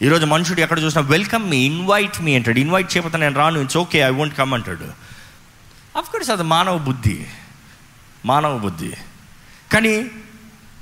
ఈరోజు 0.02 0.26
మనుషుడు 0.26 0.62
ఎక్కడ 0.62 0.80
చూసినా 0.80 1.04
వెల్కమ్ 1.04 1.50
మీ 1.50 1.58
ఇన్వైట్ 1.58 2.22
మీ 2.22 2.36
అంటాడు. 2.36 2.60
ఇన్వైట్ 2.60 2.98
చేయకపోతే 2.98 3.18
నేను 3.18 3.36
రాను 3.36 3.60
it's 3.60 3.78
okay 3.78 4.00
I 4.00 4.10
won't 4.10 4.38
come 4.38 4.54
అంటాడు. 4.54 4.86
అఫ్కోర్స్ 5.98 6.30
అది 6.30 6.44
మానవ 6.44 6.78
బుద్ధి. 6.78 7.28
మానవ 8.26 8.58
బుద్ధి. 8.58 8.94
కానీ 9.74 10.12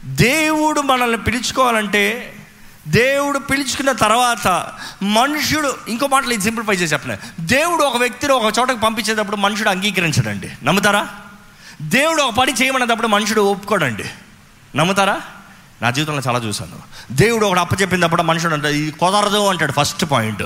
దేవుడు 0.05 0.81
మనల్ని 0.81 1.17
పిలుచుకోవాలంటే 1.17 2.35
దేవుడు 2.87 3.39
పిలుచుకున్న 3.39 3.91
తర్వాత 3.91 4.67
మనుషుడు 5.03 5.75
ఇంకో 5.87 6.07
మాటలు 6.07 6.33
ఇది 6.33 6.43
సింప్లిఫై 6.43 6.73
చేసి 6.73 6.93
చెప్పిన 6.93 7.17
దేవుడు 7.39 7.83
ఒక 7.83 7.97
వ్యక్తిని 7.97 8.33
ఒక 8.33 8.59
చోటకు 8.59 8.77
పంపించేటప్పుడు 8.77 9.35
మనుషుడు 9.35 9.69
అంగీకరించడండి. 9.69 10.51
నమ్ముతారా? 10.63 11.07
దేవుడు 11.81 12.21
ఒక 12.21 12.33
పని 12.33 12.53
చేయమన్నప్పుడు 12.53 13.07
మనుషుడు 13.07 13.41
ఒప్పుకోడండి. 13.41 14.03
నమ్ముతారా? 14.75 15.21
నా 15.81 15.91
జీవితంలో 15.91 16.21
చాలా 16.27 16.39
చూశాను. 16.39 16.75
దేవుడు 17.11 17.45
ఒకటి 17.45 17.59
అప్పచెప్పినప్పుడు 17.59 18.21
మనుషుడు 18.21 18.53
అంటాడు 18.53 18.73
ఇది 18.73 18.91
కుదరదు 18.91 19.47
అంటాడు 19.47 19.71
ఫస్ట్ 19.71 20.05
పాయింట్. 20.11 20.43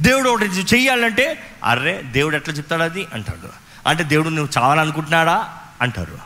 దేవుడు 0.00 0.30
ఒకటి 0.30 0.44
చెయ్యాలంటే 0.44 1.56
అర్రే 1.64 2.02
దేవుడు 2.12 2.36
ఎట్లా 2.36 2.54
చెప్తాడు 2.54 2.82
అది? 2.82 3.06
అంటాడు. 3.14 3.48
అంటే 3.88 4.04
దేవుడు 4.04 4.28
నువ్వు 4.28 4.62
చావాలనుకుంటున్నాడా? 4.62 5.48
అంటారు. 5.82 6.18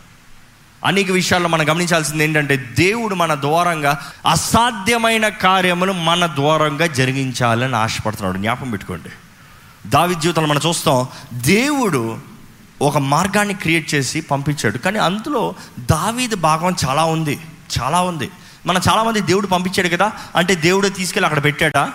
అనేక 0.84 1.11
విషయాల్లో 1.11 1.48
మనం 1.48 1.68
గమనించాల్సింది 1.68 2.24
ఏంటంటే 2.24 2.57
దేవుడు 2.57 3.14
మన 3.14 3.34
ద్వారంగా 3.34 3.98
అసాధ్యమైన 4.30 5.28
కార్యములు 5.28 5.92
మన 5.92 6.26
ద్వారంగా 6.26 6.86
జరిగించాలని 6.86 7.76
ఆశపడుతున్నాడు. 7.76 8.38
జ్ఞాపం 8.38 8.70
పెట్టుకోండి. 8.70 9.09
దావి 9.88 10.14
జీవితంలో 10.14 10.48
మనం 10.48 10.61
చూస్తాం 10.66 11.07
దేవుడు 11.32 12.18
ఒక 12.82 12.98
మార్గాన్ని 12.98 13.55
క్రియేట్ 13.55 13.94
చేసి 13.94 14.20
పంపించాడు. 14.20 14.78
కానీ 14.78 14.98
అందులో 14.98 15.55
దావీది 15.78 16.34
భాగం 16.34 16.76
చాలా 16.88 17.05
ఉంది. 17.05 17.40
చాలా 17.80 18.01
ఉంది. 18.01 18.30
మనం 18.66 18.80
చాలామంది 18.88 19.20
దేవుడు 19.20 19.46
పంపించాడు 19.46 19.88
కదా 19.88 20.12
అంటే 20.36 20.54
దేవుడు 20.54 20.88
తీసుకెళ్ళి 20.88 21.26
అక్కడ 21.26 21.44
పెట్టాడా? 21.44 21.92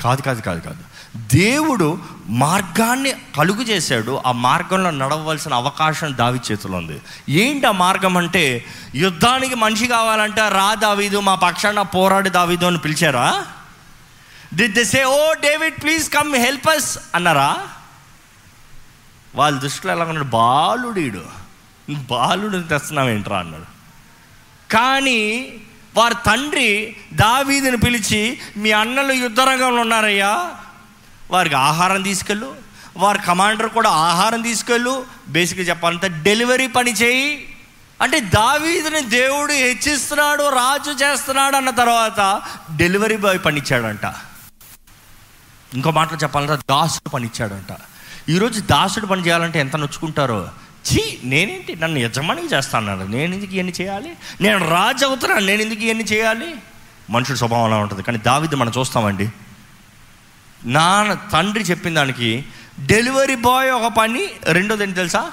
కాదు 0.00 0.22
కాదు 0.22 0.40
కాదు 0.40 0.60
కాదు. 0.60 0.78
దేవుడు 1.16 1.98
మార్గాన్ని 2.28 3.12
కలుగు 3.36 3.62
చేశాడు 3.62 4.20
ఆ 4.26 4.32
మార్గంలో 4.32 4.90
నడవలసిన 4.90 5.54
అవకాశం 5.54 6.16
దావి 6.16 6.40
చేతిలో 6.52 6.78
ఉంది. 6.78 7.00
ఏంటి 7.28 7.66
ఆ 7.66 7.70
మార్గం 7.70 8.16
అంటే 8.16 8.64
యుద్ధానికి 8.94 9.54
మనిషి 9.54 9.86
కావాలంటే 9.86 10.48
రా 10.48 10.74
దావీదు 10.74 11.20
మా 11.20 11.34
పక్షాన 11.34 11.82
పోరాడి 11.82 12.30
దావీదు 12.30 12.64
అని 12.64 12.78
పిలిచారా? 12.78 13.46
Did 14.54 14.68
they 14.68 14.84
say 14.84 15.04
O 15.04 15.32
David 15.32 15.82
please 15.82 16.10
come 16.10 16.34
help 16.34 16.68
us 16.68 16.98
అన్నారా? 17.14 17.58
వాళ్ళ 19.34 19.60
దృష్టిలో 19.60 19.92
ఎలా 19.92 20.04
ఉన్నాడు? 20.04 20.26
బాలుడీడు 20.26 21.24
బాలుడు 21.90 22.58
తెస్తున్నావు 22.58 23.08
ఏంట్రా 23.08 23.38
అన్నాడు. 23.38 23.76
కానీ 24.72 25.52
వారి 25.96 26.14
తండ్రి 26.26 26.96
దావీదిని 27.14 27.76
పిలిచి 27.76 28.40
మీ 28.56 28.72
అన్నలు 28.72 29.12
యుద్ధరంగంలో 29.12 29.80
ఉన్నారయ్యా. 29.80 30.50
వారికి 31.30 31.54
ఆహారం 31.54 32.02
తీసుకెళ్ళు. 32.02 32.54
వారి 32.96 33.18
కమాండర్ 33.18 33.68
కూడా 33.68 33.90
ఆహారం 33.90 34.42
తీసుకెళ్ళు. 34.42 35.06
బేసిక్గా 35.28 35.66
చెప్పాలంటే 35.66 36.08
డెలివరీ 36.08 36.66
పని 36.66 36.92
చేయి. 36.92 37.56
అంటే 38.02 38.20
దావీదిని 38.20 39.00
దేవుడు 39.00 39.52
హెచ్చిస్తున్నాడు 39.52 40.48
రాజు 40.48 41.04
చేస్తున్నాడు 41.04 41.56
అన్న 41.56 41.70
తర్వాత 41.70 42.42
డెలివరీ 42.76 43.16
బాయ్ 43.16 43.38
పనిచ్చాడంట. 43.44 44.14
ఇంకో 45.74 45.90
మాటలు 45.90 46.18
చెప్పాలంటే 46.18 46.56
దాసుడు 46.56 47.08
పనిచ్చాడంట. 47.08 47.76
ఈరోజు 48.28 48.60
దాసుడు 48.60 49.06
పని 49.06 49.26
చేయాలంటే 49.26 49.60
ఎంత 49.60 49.76
నొచ్చుకుంటారో? 49.76 50.48
చీ 50.88 51.18
నేనేంటి? 51.24 51.76
నన్ను 51.76 51.98
యజమానికి 51.98 52.54
చేస్తాను 52.54 53.04
నేను 53.04 53.34
ఎందుకు 53.34 53.52
ఇవన్నీ 53.52 53.72
చేయాలి? 53.80 54.12
నేను 54.40 54.70
రాజు 54.70 55.06
అవుతున్నాను 55.06 55.46
నేను 55.46 55.62
ఎందుకు 55.62 55.80
ఇవన్నీ 55.80 56.04
చేయాలి? 56.04 56.54
మనుషుడి 57.10 57.38
స్వభావం 57.38 57.64
అలా 57.64 57.76
ఉంటుంది. 57.76 58.02
కానీ 58.02 58.18
దావిది 58.18 58.56
మనం 58.56 58.72
చూస్తామండి. 58.78 59.28
నాన్న 60.64 61.14
తండ్రి 61.14 61.64
చెప్పిన 61.64 61.94
దానికి 61.94 62.44
డెలివరీ 62.86 63.36
బాయ్ 63.36 63.70
ఒక 63.70 63.92
పని 63.92 64.28
రెండోది 64.44 64.82
ఏంటి 64.82 64.96
తెలుసా? 64.96 65.32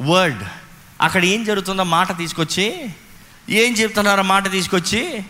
వర్డ్. 0.00 0.42
అక్కడ 1.00 1.24
ఏం 1.24 1.44
జరుగుతుందో 1.44 1.84
మాట 1.84 2.18
తీసుకొచ్చి 2.18 2.90
ఏం 3.50 3.72
చెప్తున్నారో 3.72 4.22
మాట 4.22 4.50
తీసుకొచ్చి 4.50 5.24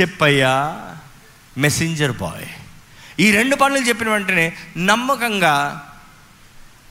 చెప్పయ్యా 0.00 0.80
మెసెంజర్ 1.58 2.12
బాయ్ 2.12 2.46
ఈ 3.20 3.30
రెండు 3.30 3.56
పనులు 3.56 3.80
చెప్పిన 3.80 4.08
వెంటనే 4.08 4.52
నమ్మకంగా 4.76 5.84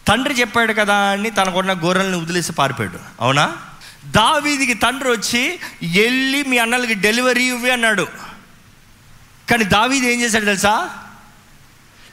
తండ్రి 0.08 0.34
చెప్పాడు 0.34 0.74
కదా 0.74 0.96
అని 0.96 1.30
తనకున్న 1.30 1.74
గొర్రెల్ని 1.74 2.18
వదిలేసి 2.18 2.52
పారిపోయాడు. 2.52 3.00
అవునా? 3.22 3.58
దావీదికి 4.06 4.74
తండ్రి 4.74 5.10
వచ్చి 5.10 5.60
వెళ్ళి 5.96 6.44
మీ 6.44 6.58
అన్నలకి 6.58 6.94
డెలివరీ 6.94 7.44
ఇవ్వి 7.44 7.72
అన్నాడు. 7.72 8.08
కానీ 9.52 9.64
దావీది 9.64 10.14
ఏం 10.14 10.22
చేశాడు 10.22 10.46
తెలుసా? 10.46 10.90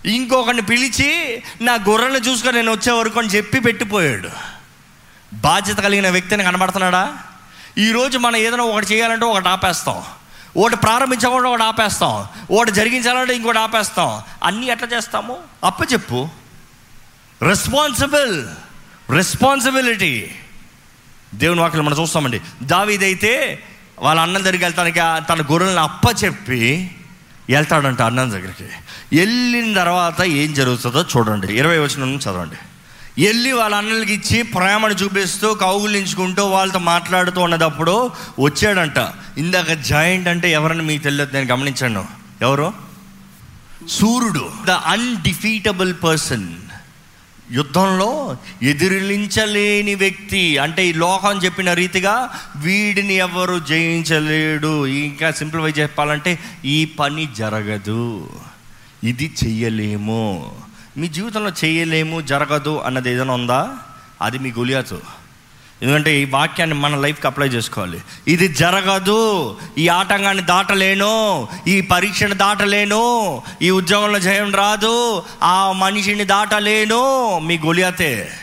ఇంకొకరిని 0.07 0.63
పిలిచి 0.63 1.43
నా 1.61 1.73
గొర్రెలను 1.75 2.19
చూసుకొని 2.19 2.57
నేను 2.57 2.73
వచ్చే 2.73 2.93
వరకు 2.93 3.19
అని 3.19 3.29
చెప్పి 3.29 3.61
పెట్టిపోయాడు. 3.61 4.29
బాధ్యత 5.35 5.77
కలిగిన 5.77 6.09
వ్యక్తిని 6.09 6.45
కనబడుతున్నాడా? 6.45 7.19
ఈరోజు 7.79 8.19
మనం 8.19 8.37
ఏదైనా 8.37 8.65
ఒకటి 8.65 8.87
చేయాలంటే 8.87 9.25
ఒకటి 9.25 9.49
ఆపేస్తాం. 9.49 10.03
ఒకటి 10.57 10.77
ప్రారంభించకుండా 10.77 11.49
ఒకటి 11.49 11.63
ఆపేస్తాం. 11.63 12.27
ఒకటి 12.51 12.71
జరిగించాలంటే 12.71 13.37
ఇంకోటి 13.37 13.59
ఆపేస్తాం. 13.59 14.23
అన్నీ 14.45 14.67
ఎట్లా 14.67 14.89
చేస్తాము? 14.97 15.39
అప్పచెప్పు. 15.65 16.29
రెస్పాన్సిబుల్ 17.43 18.45
రెస్పాన్సిబిలిటీ 19.11 20.31
దేవుని 21.35 21.61
వాక్యం 21.61 21.85
మనం 21.85 22.01
చూస్తామండి. 22.01 22.41
దావీదైతే 22.63 23.63
వాళ్ళ 23.99 24.21
అన్నం 24.21 24.41
దగ్గరికి 24.41 24.65
వెళ్తానికి 24.65 24.99
తన 24.99 25.43
గొర్రెలను 25.43 25.81
అప్పచెప్పి 25.81 26.91
వెళ్తాడంట 27.51 28.03
అన్నం 28.03 28.31
దగ్గరికి. 28.31 28.65
వెళ్ళిన 29.17 29.75
తర్వాత 29.75 30.21
ఏం 30.21 30.55
జరుగుతుందో 30.55 31.03
చూడండి. 31.03 31.59
ఇరవై 31.59 31.79
వచ్చిన 31.79 32.17
చదవండి. 32.17 32.57
వెళ్ళి 33.25 33.53
వాళ్ళ 33.53 33.75
అన్నలకి 33.75 34.15
ఇచ్చి 34.15 34.43
ప్రేమను 34.43 34.93
చూపిస్తూ 34.93 35.55
కౌగులించుకుంటూ 35.55 36.47
వాళ్ళతో 36.47 36.79
మాట్లాడుతూ 36.79 37.41
ఉన్నదప్పుడు 37.41 38.11
వచ్చాడంట. 38.41 39.13
ఇందాక 39.39 39.73
జాయింట్ 39.73 40.29
అంటే 40.29 40.53
ఎవరని 40.53 40.83
మీకు 40.83 41.03
తెలియదు 41.03 41.35
నేను 41.35 41.51
గమనించాను. 41.51 42.07
ఎవరు? 42.43 42.73
సూర్యుడు. 43.89 44.51
ద 44.67 44.71
అన్డిఫీటబుల్ 44.71 45.95
పర్సన్ 46.05 46.49
యుద్ధంలో 47.53 48.37
ఎదిరించలేని 48.63 49.95
వ్యక్తి 49.95 50.59
అంటే 50.59 50.87
ఈ 50.87 50.93
లోకం 50.93 51.39
చెప్పిన 51.39 51.73
రీతిగా 51.73 52.41
వీడిని 52.57 53.15
ఎవరు 53.15 53.59
జయించలేడు. 53.59 54.87
ఇంకా 54.87 55.31
సింప్లిఫై 55.31 55.71
చెప్పాలంటే 55.71 56.39
ఈ 56.65 56.85
పని 56.85 57.29
జరగదు. 57.37 58.31
ఇది 59.05 59.35
చెయ్యలేము. 59.45 60.53
మీ 60.97 61.09
జీవితంలో 61.09 61.51
చేయలేము 61.65 62.21
జరగదు 62.21 62.79
అన్నది 62.79 63.13
ఏదైనా 63.13 63.35
ఉందా? 63.35 63.77
అది 64.23 64.39
మీ 64.39 64.53
గులియాతు. 64.59 65.01
ఎందుకంటే 65.85 66.21
ఈ 66.21 66.25
వాక్యాన్ని 66.25 66.77
మన 66.77 66.97
లైఫ్కి 66.97 67.27
అప్లై 67.27 67.49
చేసుకోవాలి. 67.49 68.03
ఇది 68.29 68.49
జరగదు. 68.49 69.59
ఈ 69.79 69.89
ఆటంకాన్ని 69.89 70.43
దాటలేను. 70.43 71.49
ఈ 71.67 71.81
పరీక్షను 71.81 72.35
దాటలేను. 72.35 73.43
ఈ 73.63 73.71
ఉద్యోగంలో 73.71 74.19
జయం 74.19 74.55
రాదు. 74.55 75.25
ఆ 75.43 75.73
మనిషిని 75.73 76.25
దాటలేను. 76.25 77.39
మీ 77.39 77.59
గొలియాతే. 77.59 78.37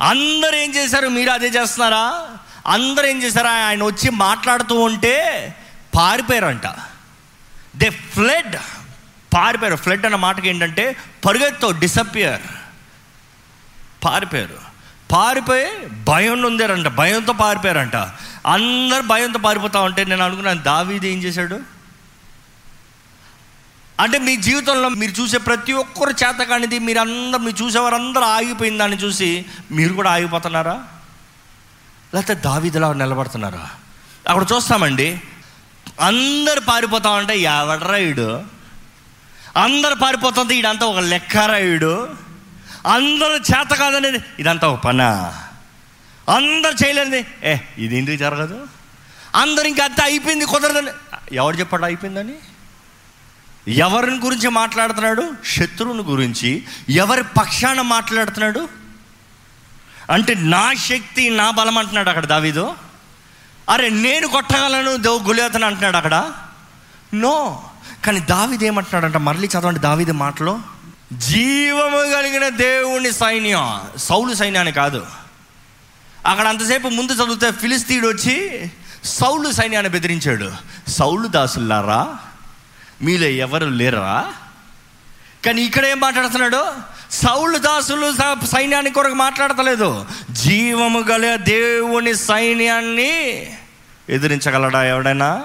అందరూ 0.00 0.56
ఏం 0.56 0.74
చేశారు? 0.74 1.08
మీరు 1.08 1.30
అదే 1.30 1.46
చేస్తున్నారా? 1.46 2.28
అందరూ 2.66 3.06
ఏం 3.06 3.22
చేశారా? 3.22 3.50
ఆయన 3.50 3.84
వచ్చి 3.84 4.10
మాట్లాడుతూ 4.10 4.78
ఉంటే 4.78 5.54
పారిపోయారంట. 5.96 6.66
దే 7.76 7.90
ఫ్లడ్ 7.90 8.56
పారిపోయారు. 9.34 9.76
ఫ్లడ్ 9.76 10.04
అన్న 10.04 10.16
మాటకి 10.16 10.48
ఏంటంటే 10.48 10.96
పరుగెత్తు 11.24 11.66
డిసప్పియర్ 11.66 12.40
పారిపోయారు. 14.04 14.73
పారిపోయి 15.12 15.86
భయం 16.08 16.42
ఉందారంట 16.42 16.86
భయంతో 16.86 17.32
పారిపోయారంట. 17.32 17.96
అందరు 18.46 19.02
భయంతో 19.02 19.38
పారిపోతా 19.38 19.80
ఉంటే 19.80 20.04
నేను 20.04 20.24
అనుకున్నాను 20.24 20.62
దావీది 20.62 21.08
ఏం 21.08 21.18
చేశాడు? 21.18 21.60
అంటే 24.00 24.18
మీ 24.18 24.36
జీవితంలో 24.36 24.88
మీరు 24.88 25.20
చూసే 25.20 25.38
ప్రతి 25.38 25.72
ఒక్కరు 25.72 26.10
చేత 26.10 26.42
కానిది 26.42 26.78
మీరు 26.78 26.98
అందరు 26.98 27.40
మీరు 27.40 27.64
చూసేవారందరూ 27.64 28.22
ఆగిపోయిన 28.22 28.78
దాన్ని 28.78 28.96
చూసి 28.96 29.44
మీరు 29.70 29.92
కూడా 29.92 30.10
ఆగిపోతున్నారా? 30.10 30.84
లేకపోతే 32.14 32.34
దావీదిలా 32.34 32.92
నిలబడుతున్నారా? 32.92 33.70
అక్కడ 34.28 34.56
చూస్తామండి. 34.56 35.20
అందరు 36.00 36.60
పారిపోతా 36.60 37.10
ఉంటే 37.10 37.38
ఎవడరా 37.38 38.44
అందరు 39.56 39.94
పారిపోతుంది 39.94 40.56
ఈడంతా 40.56 40.86
ఒక 40.86 40.98
లెక్కరాయుడు 40.98 42.23
అందరూ 42.86 43.34
చేత 43.34 43.68
కాదనేది. 43.68 44.24
ఇదంతా 44.38 44.68
ఒక 44.68 44.82
పనా? 44.82 45.34
అందరు 46.34 46.84
చేయలేనిది. 46.84 47.26
ఏ 47.44 47.56
ఇది 47.78 47.98
ఎందుకు 47.98 48.16
జరగదు? 48.16 48.66
అందరు 49.36 49.66
ఇంకా 49.66 49.84
అంతా 49.84 50.04
అయిపోయింది 50.04 50.44
కుదరదని. 50.44 50.90
ఎవరు 51.32 51.56
చెప్పాడు 51.56 51.84
అయిపోయిందని? 51.84 52.34
ఎవరిని 53.68 54.18
గురించి 54.18 54.48
మాట్లాడుతున్నాడు? 54.48 55.32
శత్రువుని 55.46 56.02
గురించి. 56.02 56.64
ఎవరి 56.90 57.22
పక్షాన 57.22 57.80
మాట్లాడుతున్నాడు? 57.80 58.68
అంటే 60.10 60.34
నా 60.34 60.72
శక్తి 60.72 61.30
నా 61.30 61.50
బలం 61.50 61.78
అంటున్నాడు 61.78 62.08
అక్కడ 62.08 62.26
దావీదు. 62.26 62.74
అరే 63.70 63.88
నేను 63.88 64.28
కొట్టగలను 64.28 64.96
దేవు 64.96 65.18
గులేతను 65.18 65.66
అంటున్నాడు 65.66 65.96
అక్కడ. 65.96 66.32
నో. 67.14 67.64
కానీ 68.04 68.20
దావిది 68.20 68.66
ఏమంటున్నాడంట? 68.66 69.16
మరలి 69.16 69.46
చదవండి 69.46 69.80
దావిది 69.80 70.12
మాటలో. 70.12 70.60
జీవము 71.12 72.14
కలిగిన 72.14 72.48
దేవుని 72.48 73.12
సైన్యం. 73.12 73.80
సౌలు 73.96 74.34
సైన్యాన్ని 74.34 74.72
కాదు. 74.72 75.06
అక్కడ 76.26 76.48
అంతసేపు 76.48 76.88
ముందు 76.88 77.12
చదివితే 77.12 77.50
ఫిలిస్తీడు 77.50 78.08
వచ్చి 78.08 78.70
సౌలు 79.04 79.52
సైన్యాన్ని 79.52 79.92
బెదిరించాడు. 79.92 80.52
సౌలు 80.90 81.28
దాసులారా 81.28 82.16
మీలో 83.02 83.26
ఎవరు 83.26 83.66
లేరా? 83.66 84.32
కానీ 85.46 85.62
ఇక్కడ 85.62 85.86
ఏం 85.86 86.00
మాట్లాడుతున్నాడు? 86.00 86.66
సౌలు 87.10 87.58
దాసులు 87.58 88.12
సైన్యాన్ని 88.46 88.90
కొరకు 88.90 89.14
మాట్లాడతలేదు. 89.14 90.06
జీవము 90.30 91.00
గల 91.00 91.36
దేవుని 91.36 92.14
సైన్యాన్ని 92.14 93.46
ఎదిరించగలడా 94.08 94.84
ఎవడైనా? 94.84 95.44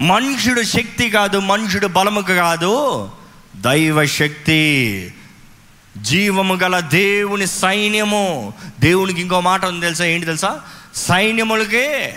మనుషుడు 0.00 0.62
శక్తి 0.62 1.10
కాదు 1.10 1.38
మనుషుడు 1.38 1.86
బలముకు 1.86 2.32
కాదు. 2.32 3.10
దైవ 3.60 4.06
శక్తి 4.06 5.14
జీవము 6.02 6.54
గల 6.54 6.80
దేవుని 6.80 7.46
సైన్యము. 7.46 8.54
దేవునికి 8.80 9.20
ఇంకో 9.20 9.40
మాట 9.40 9.64
ఉంది 9.64 9.80
తెలుసా? 9.80 10.04
ఏంటి 10.04 10.26
తెలుసా? 10.26 10.60
సైన్యములకే 10.94 12.16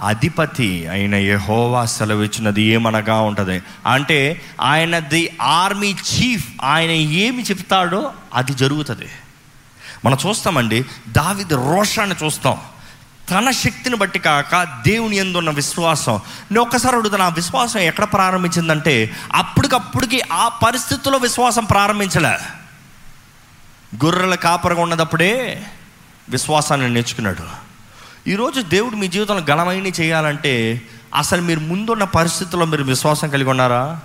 అధిపతి 0.00 0.88
అయిన 0.88 1.14
యహోవా 1.14 1.84
సెలవిచ్చినది 1.84 2.62
ఏమనగా 2.62 3.20
ఉంటుంది? 3.20 3.62
అంటే 3.86 4.42
ఆయన 4.60 4.98
ది 4.98 5.30
ఆర్మీ 5.42 5.90
చీఫ్ 5.90 6.48
ఆయన 6.62 6.90
ఏమి 6.90 7.42
చెప్తాడో 7.42 8.12
అది 8.34 8.54
జరుగుతుంది. 8.54 9.08
మనం 10.04 10.18
చూస్తామండి 10.28 10.84
దావిద్ 11.08 11.52
రోషాన్ని 11.52 12.24
చూస్తాం. 12.24 12.60
తన 13.30 13.50
శక్తిని 13.50 13.96
బట్టి 13.96 14.18
కాక 14.18 14.62
దేవుని 14.62 15.16
ఎందున్న 15.16 15.50
విశ్వాసం. 15.50 16.12
నేను 16.16 16.62
ఒక్కసారి 16.62 16.96
అడుగుతాను 16.96 17.24
ఆ 17.24 17.28
విశ్వాసం 17.28 17.80
ఎక్కడ 17.80 18.04
ప్రారంభించిందంటే 18.04 19.16
అప్పటికప్పటికి 19.32 20.22
ఆ 20.32 20.48
పరిస్థితుల్లో 20.48 21.18
విశ్వాసం 21.18 21.64
ప్రారంభించలే. 21.64 22.38
గొర్రెల 24.04 24.34
కాపరగా 24.34 24.82
ఉన్నదప్పుడే 24.82 25.66
విశ్వాసాన్ని 26.28 26.90
నేర్చుకున్నాడు. 26.90 27.72
ఈరోజు 28.28 28.60
దేవుడు 28.60 28.96
మీ 28.96 29.08
జీవితంలో 29.08 29.42
ఘనమైన 29.44 29.86
చేయాలంటే 29.86 30.82
అసలు 31.14 31.42
మీరు 31.42 31.60
ముందున్న 31.60 32.04
పరిస్థితుల్లో 32.04 32.66
మీరు 32.66 32.84
విశ్వాసం 32.84 33.28
కలిగి 33.28 33.50
ఉన్నారా? 33.50 34.00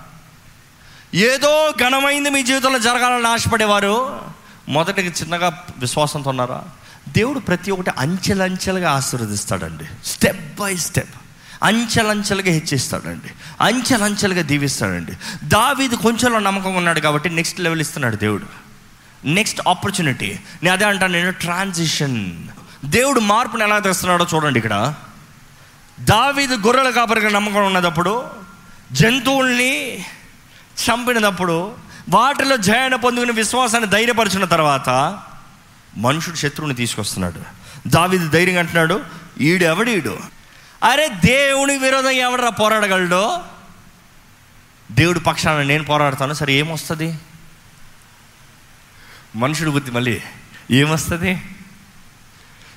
ఏదో 1.14 1.74
ఘనమైంది 1.88 2.30
మీ 2.30 2.44
జీవితంలో 2.44 2.80
జరగాలని 2.80 3.28
ఆశపడేవారు. 3.28 4.22
మొదటికి 4.70 5.24
చిన్నగా 5.24 5.66
విశ్వాసంతో 5.78 6.30
ఉన్నారా? 6.30 6.64
దేవుడు 7.08 7.40
ప్రతి 7.40 7.72
ఒక్కటి 7.72 7.92
అంచెలంచెలుగా 8.00 8.92
ఆశీర్వదిస్తాడండి. 8.92 9.84
స్టెప్ 10.06 10.60
బై 10.60 10.76
స్టెప్ 10.76 11.10
అంచెలంచెలుగా 11.64 12.52
హెచ్చిస్తాడండి. 12.52 13.32
అంచెలంచెలుగా 13.62 14.42
దీవిస్తాడండి. 14.42 15.12
దావీది 15.44 15.96
కొంచెంలో 15.96 16.40
నమ్మకం 16.40 16.76
ఉన్నాడు 16.76 17.00
కాబట్టి 17.00 17.30
నెక్స్ట్ 17.30 17.60
లెవెల్ 17.60 17.82
ఇస్తున్నాడు 17.82 18.16
దేవుడు. 18.16 18.46
నెక్స్ట్ 19.26 19.62
ఆపర్చునిటీ 19.68 20.40
నేను 20.64 20.74
అదే 20.74 20.86
అంటాను 20.86 21.14
నేను 21.14 21.32
ట్రాన్సిషన్ 21.32 22.44
దేవుడు 22.86 23.20
మార్పును 23.20 23.64
ఎలా 23.64 23.80
తెస్తున్నాడో 23.80 24.28
చూడండి 24.36 24.60
ఇక్కడ. 24.60 24.94
దావీది 26.00 26.56
గొర్రెల 26.56 26.90
కాపరిగా 26.90 27.30
నమ్మకం 27.30 27.66
ఉన్నదప్పుడు 27.66 28.26
జంతువుల్ని 28.92 30.06
చంపినప్పుడు 30.84 31.74
వాటిలో 32.10 32.58
జయాన్ని 32.58 33.00
పొందుకుని 33.00 33.32
విశ్వాసాన్ని 33.32 33.90
ధైర్యపరిచిన 33.90 34.46
తర్వాత 34.46 35.20
మనుషుడు 35.98 36.36
శత్రువుని 36.36 36.76
తీసుకొస్తున్నాడు. 36.76 37.42
దావిది 37.88 38.28
ధైర్యంగా 38.30 38.60
అంటున్నాడు 38.60 39.04
ఈడు 39.42 39.64
ఎవడీడు 39.64 40.20
అరే 40.84 41.08
దేవుని 41.08 41.78
విరోధం 41.78 42.10
ఎవడరా 42.10 42.50
పోరాడగలడో? 42.50 43.44
దేవుడి 44.92 45.20
పక్షాన 45.20 45.64
నేను 45.64 45.84
పోరాడతాను 45.84 46.34
సరే 46.34 46.54
ఏమొస్తుంది? 46.54 47.20
మనుషుడు 49.36 49.72
బుద్ధి 49.72 49.92
మళ్ళీ 49.92 50.22
ఏమొస్తుంది? 50.72 51.42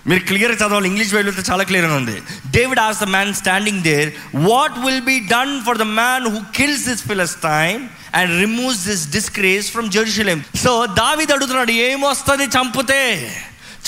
మీరు 0.07 0.20
క్లియర్ 0.20 0.53
చదవాలి 0.53 0.88
ఇంగ్లీష్ 0.88 1.14
వెళ్తే 1.14 1.53
చాలా 1.53 1.62
క్లియర్గా 1.62 1.94
ఉంది. 1.94 2.22
David 2.51 2.80
as 2.80 3.01
the 3.01 3.05
man 3.05 3.34
standing 3.34 3.82
there 3.82 4.12
what 4.34 4.78
will 4.86 5.01
be 5.01 5.20
done 5.20 5.62
for 5.64 5.78
the 5.78 5.82
man 5.82 6.26
who 6.26 6.40
kills 6.55 6.84
this 6.88 7.03
Philistine 7.09 7.88
and 8.14 8.40
removes 8.40 8.86
this 8.86 9.11
disgrace 9.11 9.70
from 9.70 9.90
Jerusalem 9.90 10.44
so 10.57 10.86
దావిది 10.86 11.32
అడుగుతున్నాడు 11.32 11.70
ఏమొస్తుంది 11.70 12.44
చంపితే? 12.44 13.03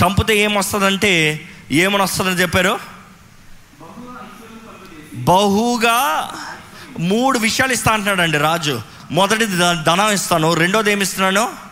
చంపితే 0.02 0.38
ఏమొస్తుందంటే 0.38 1.12
ఏమని 1.70 2.02
వస్తుందని 2.02 2.34
చెప్పారు? 2.34 2.78
బహుగా 5.14 6.30
మూడు 6.98 7.38
విషయాలు 7.38 7.72
ఇస్తా 7.72 7.92
అంటున్నాడండి 7.92 8.38
రాజు. 8.38 8.80
మొదటిది 9.10 9.56
ధనం 9.58 10.10
ఇస్తాను 10.10 10.54
రెండోది 10.54 10.92
ఏమి 10.92 11.02
ఇస్తున్నాను? 11.02 11.71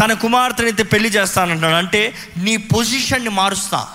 తన 0.00 0.12
కుమార్తెనైతే 0.12 0.82
పెళ్ళి 0.82 1.08
చేస్తానంటున్నాడు. 1.08 1.74
అంటే 1.74 2.32
నీ 2.36 2.56
పొజిషన్ని 2.56 3.28
మారుస్తా. 3.28 3.88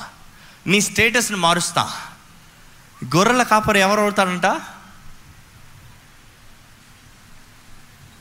నీ 0.67 0.81
స్టేటస్ని 0.81 1.37
మారుస్తా. 1.37 1.93
గొర్రెల 3.15 3.43
కాపరి 3.43 3.79
ఎవరు 3.79 4.01
అవుతాడంట 4.01 4.45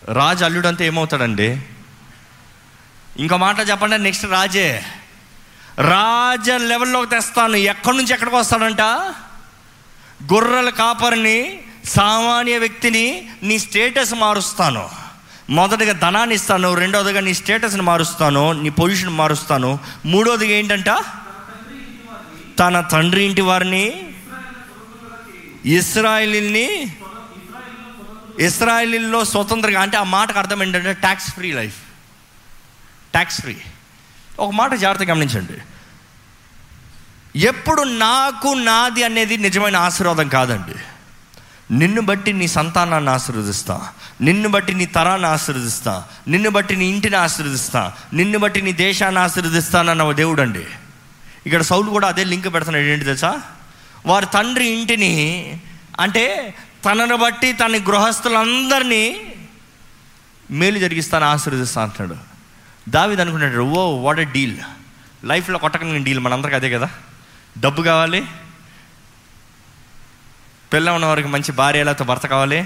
రాజు 0.08 0.44
అల్లుడు 0.44 0.68
అంతా 0.68 0.84
ఏమవుతాడండి? 0.84 1.62
ఇంకో 3.18 3.36
మాట 3.36 3.56
చెప్పండి 3.70 3.98
నెక్స్ట్ 3.98 4.26
రాజే. 4.26 4.84
రాజ 5.78 6.50
లెవెల్లోకి 6.50 7.10
తెస్తాను. 7.10 7.56
ఎక్కడి 7.56 7.96
నుంచి 7.96 8.12
ఎక్కడికి 8.12 8.36
వస్తాడంట? 8.36 8.80
గొర్రెల 10.32 10.68
కాపరిని 10.68 11.62
సామాన్య 11.84 12.58
వ్యక్తిని 12.58 13.30
నీ 13.42 13.58
స్టేటస్ 13.58 14.14
మారుస్తాను. 14.14 15.05
మొదటిగా 15.50 15.92
ధనాన్ని 15.92 16.34
ఇస్తాను 16.34 16.74
రెండవదిగా 16.74 17.20
నీ 17.20 17.34
స్టేటస్ని 17.34 17.82
మారుస్తాను 17.82 18.52
నీ 18.52 18.68
పొజిషన్ 18.68 19.10
మారుస్తాను. 19.10 19.78
మూడవదిగా 20.06 20.50
ఏంటంట? 20.50 20.88
తన 22.58 22.80
తండ్రి 22.80 23.24
ఇంటి 23.24 23.40
వారిని 23.40 24.14
ఇస్రాయలీల్ని 25.64 26.96
ఇస్రాయలీల్లో 28.38 29.24
స్వతంత్రంగా 29.24 29.80
అంటే 29.80 29.96
ఆ 29.96 30.02
మాటకు 30.02 30.38
అర్థం 30.38 30.62
ఏంటంటే 30.62 30.92
tax 30.92 31.30
free 31.30 31.52
life 31.52 31.76
tax 33.12 33.40
free 33.40 33.56
ఒక 34.40 34.50
మాట 34.50 34.74
జాగ్రత్తగా 34.74 35.14
గమనించండి. 35.14 35.62
ఎప్పుడు 37.38 37.82
నాకు 37.82 38.48
నాది 38.48 39.02
అనేది 39.02 39.36
నిజమైన 39.36 39.76
ఆశీర్వాదం 39.76 40.28
కాదండి. 40.28 40.74
నిన్ను 41.70 42.02
బట్టి 42.02 42.32
నీ 42.32 42.48
సంతానాన్ని 42.48 43.10
ఆశీర్వదిస్తా. 43.10 43.88
నిన్ను 44.20 44.48
బట్టి 44.48 44.74
నీ 44.74 44.86
తరాన్ని 44.86 45.28
ఆశీర్వదిస్తా. 45.28 46.04
నిన్ను 46.28 46.50
బట్టి 46.50 46.76
నీ 46.76 46.86
ఇంటిని 46.86 47.16
ఆశీర్వదిస్తా. 47.16 47.92
నిన్ను 48.12 48.38
బట్టి 48.38 48.62
నీ 48.62 48.72
దేశాన్ని 48.72 49.20
ఆశీర్వదిస్తానన్న 49.20 50.12
దేవుడు 50.12 50.42
అండి 50.42 50.64
ఇక్కడ 51.46 51.62
సౌలు 51.62 51.90
కూడా 51.90 52.08
అదే 52.08 52.24
లింక్ 52.24 52.54
పెడుతున్నాడు 52.54 52.84
ఏంటి 52.84 53.04
తెలుసా? 53.04 53.40
వారి 54.06 54.26
తండ్రి 54.34 54.66
ఇంటిని 54.66 55.14
అంటే 56.00 56.54
తనను 56.84 57.16
బట్టి 57.16 57.52
తన 57.52 57.76
గృహస్థులందరినీ 57.76 59.20
మేలు 60.50 60.78
జరిగిస్తాను 60.78 61.24
ఆశీర్వదిస్తా 61.24 61.82
అంటున్నాడు. 61.82 62.36
దావిది 62.90 63.22
అనుకున్నాడు 63.22 63.60
ఓ 63.60 64.00
వాట్ 64.00 64.20
ఎ 64.20 64.24
డీల్ 64.24 64.56
లైఫ్లో 65.24 65.58
కొట్టకని 65.58 66.04
డీల్ 66.04 66.20
మనందరికీ 66.20 66.56
అదే 66.56 66.70
కదా? 66.70 66.90
డబ్బు 67.58 67.82
కావాలి 67.82 68.24
పిల్ల 70.76 70.90
ఉన్న 70.90 71.06
వారికి 71.06 71.28
మంచి 71.28 71.52
భార్యలతో 71.52 72.04
భర్త 72.04 72.26
కావాలి. 72.26 72.58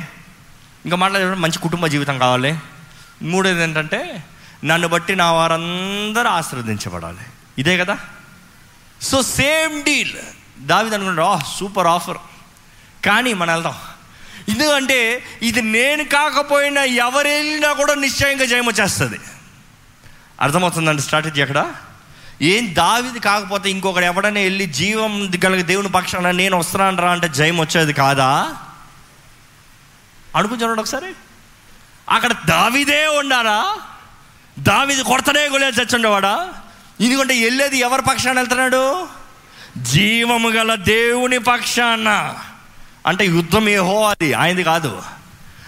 ఇంకా 0.85 0.97
మాట్లాడే 0.97 1.27
మంచి 1.27 1.59
కుటుంబ 1.59 1.87
జీవితం 1.87 2.19
కావాలి. 2.19 2.59
మూడోది 3.23 3.63
ఏంటంటే 3.63 4.25
నన్ను 4.65 4.89
బట్టి 4.89 5.17
నా 5.17 5.33
వారందరూ 5.33 6.29
ఆశీర్వదించబడాలి. 6.29 7.19
ఇదే 7.59 7.79
కదా? 7.79 7.99
So 9.03 9.23
same 9.23 9.83
deal. 9.83 10.13
దావిది 10.59 10.95
అనుకుంటాడు 10.95 11.27
"ఆ, 11.27 11.39
సూపర్ 11.59 11.87
ఆఫర్. 11.87 12.19
కానీ 13.07 13.35
మనం 13.35 13.53
వెళ్దాం. 13.53 13.75
ఎందుకంటే 14.49 15.25
ఇది 15.43 15.63
నేను 15.63 16.05
కాకపోయినా 16.05 16.85
ఎవరు 16.85 17.29
వెళ్ళినా 17.29 17.73
కూడా 17.73 17.95
నిశ్చయంగా 17.95 18.45
జయం 18.45 18.67
వచ్చేస్తుంది 18.67 19.21
అర్థమవుతుందండి 20.41 21.03
స్ట్రాటజీ 21.03 21.43
అక్కడ 21.43 21.73
ఏం 22.43 22.75
దావిది 22.75 23.21
కాకపోతే 23.21 23.71
ఇంకొకడు 23.71 24.05
ఎవడైనా 24.05 24.41
వెళ్ళి 24.41 24.67
జీవం 24.67 25.31
కలిగి 25.45 25.63
దేవుని 25.63 25.89
పక్షాన 25.89 26.31
నేను 26.31 26.59
వస్తున్నాను 26.59 27.03
రా 27.03 27.13
అంటే 27.13 27.29
జయం 27.29 27.61
వచ్చేది 27.61 27.93
కాదా? 27.93 28.57
అనుకుంటున్నాడు 30.37 30.81
ఒకసారి. 30.81 31.13
అక్కడ 32.11 32.33
దావిదే 32.49 33.07
ఉండారా 33.07 33.79
దావిది 34.59 35.03
కొడతనే 35.03 35.49
గొలే 35.49 35.67
చచ్చుండేవాడా 35.67 36.49
ఎందుకంటే 37.01 37.45
వెళ్ళేది 37.45 37.79
ఎవరి 37.79 38.03
పక్షాన 38.03 38.37
వెళ్తున్నాడు? 38.37 39.09
జీవము 39.79 40.49
గల 40.49 40.75
దేవుని 40.75 41.39
పక్షాన. 41.39 42.37
అంటే 43.07 43.27
యుద్ధం 43.27 43.69
ఏహో 43.69 44.05
అది 44.05 44.33
ఆయనది 44.33 44.63
కాదు. 44.63 45.03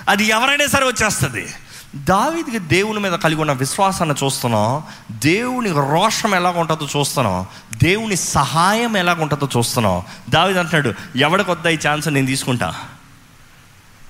అది 0.08 0.24
ఎవరైనా 0.24 0.66
సరే 0.66 0.86
వచ్చేస్తుంది. 0.86 1.54
దావీదికి 1.96 2.58
దేవుని 2.58 3.00
మీద 3.00 3.12
కలిగి 3.12 3.40
ఉన్న 3.40 3.52
విశ్వాసాన్ని 3.52 4.24
చూస్తున్నాం 4.24 4.82
దేవుని 5.12 5.70
రోషం 5.70 6.34
ఎలాగ 6.34 6.58
ఉంటుందో 6.58 6.88
చూస్తున్నాం 6.98 7.46
దేవుని 7.82 8.16
సహాయం 8.16 8.96
ఎలాగ 8.96 9.22
ఉంటుందో 9.22 9.48
చూస్తున్నాం. 9.56 10.02
దావిది 10.30 10.58
అంటున్నాడు 10.58 11.18
ఎవడికి 11.18 11.74
ఈ 11.74 11.78
ఛాన్స్ 11.88 12.08
నేను 12.08 12.26
తీసుకుంటా? 12.26 12.74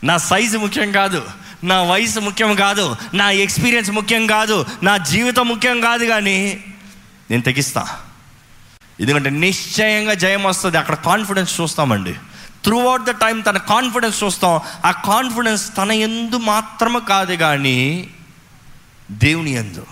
నా 0.05 0.19
సైజు 0.19 0.59
ముఖ్యం 0.59 0.93
కాదు 0.93 1.23
నా 1.65 1.83
వయసు 1.83 2.21
ముఖ్యం 2.21 2.55
కాదు 2.55 2.97
నా 3.15 3.31
ఎక్స్పీరియన్స్ 3.31 3.91
ముఖ్యం 3.91 4.27
కాదు 4.27 4.67
నా 4.83 4.97
జీవితం 4.97 5.49
ముఖ్యం 5.49 5.81
కాదు 5.81 6.05
కానీ 6.05 6.65
నేను 7.31 7.43
తెగిస్తా. 7.43 7.89
ఎందుకంటే 9.01 9.31
నిశ్చయంగా 9.31 10.15
జయం 10.15 10.45
వస్తుంది 10.45 10.79
అక్కడ 10.79 10.95
కాన్ఫిడెన్స్ 10.95 11.61
చూస్తామండి. 11.61 12.15
త్రూ 12.65 12.89
అవుట్ 12.89 13.05
ద 13.05 13.11
టైం 13.11 13.41
తన 13.41 13.59
కాన్ఫిడెన్స్ 13.59 14.25
చూస్తాం. 14.25 14.61
ఆ 14.85 14.91
కాన్ఫిడెన్స్ 14.91 15.77
తన 15.77 15.91
ఎందు 15.93 16.37
మాత్రమే 16.37 17.01
కాదు 17.09 17.35
కానీ 17.35 18.09
దేవుని 19.11 19.53
ఎందు. 19.53 19.87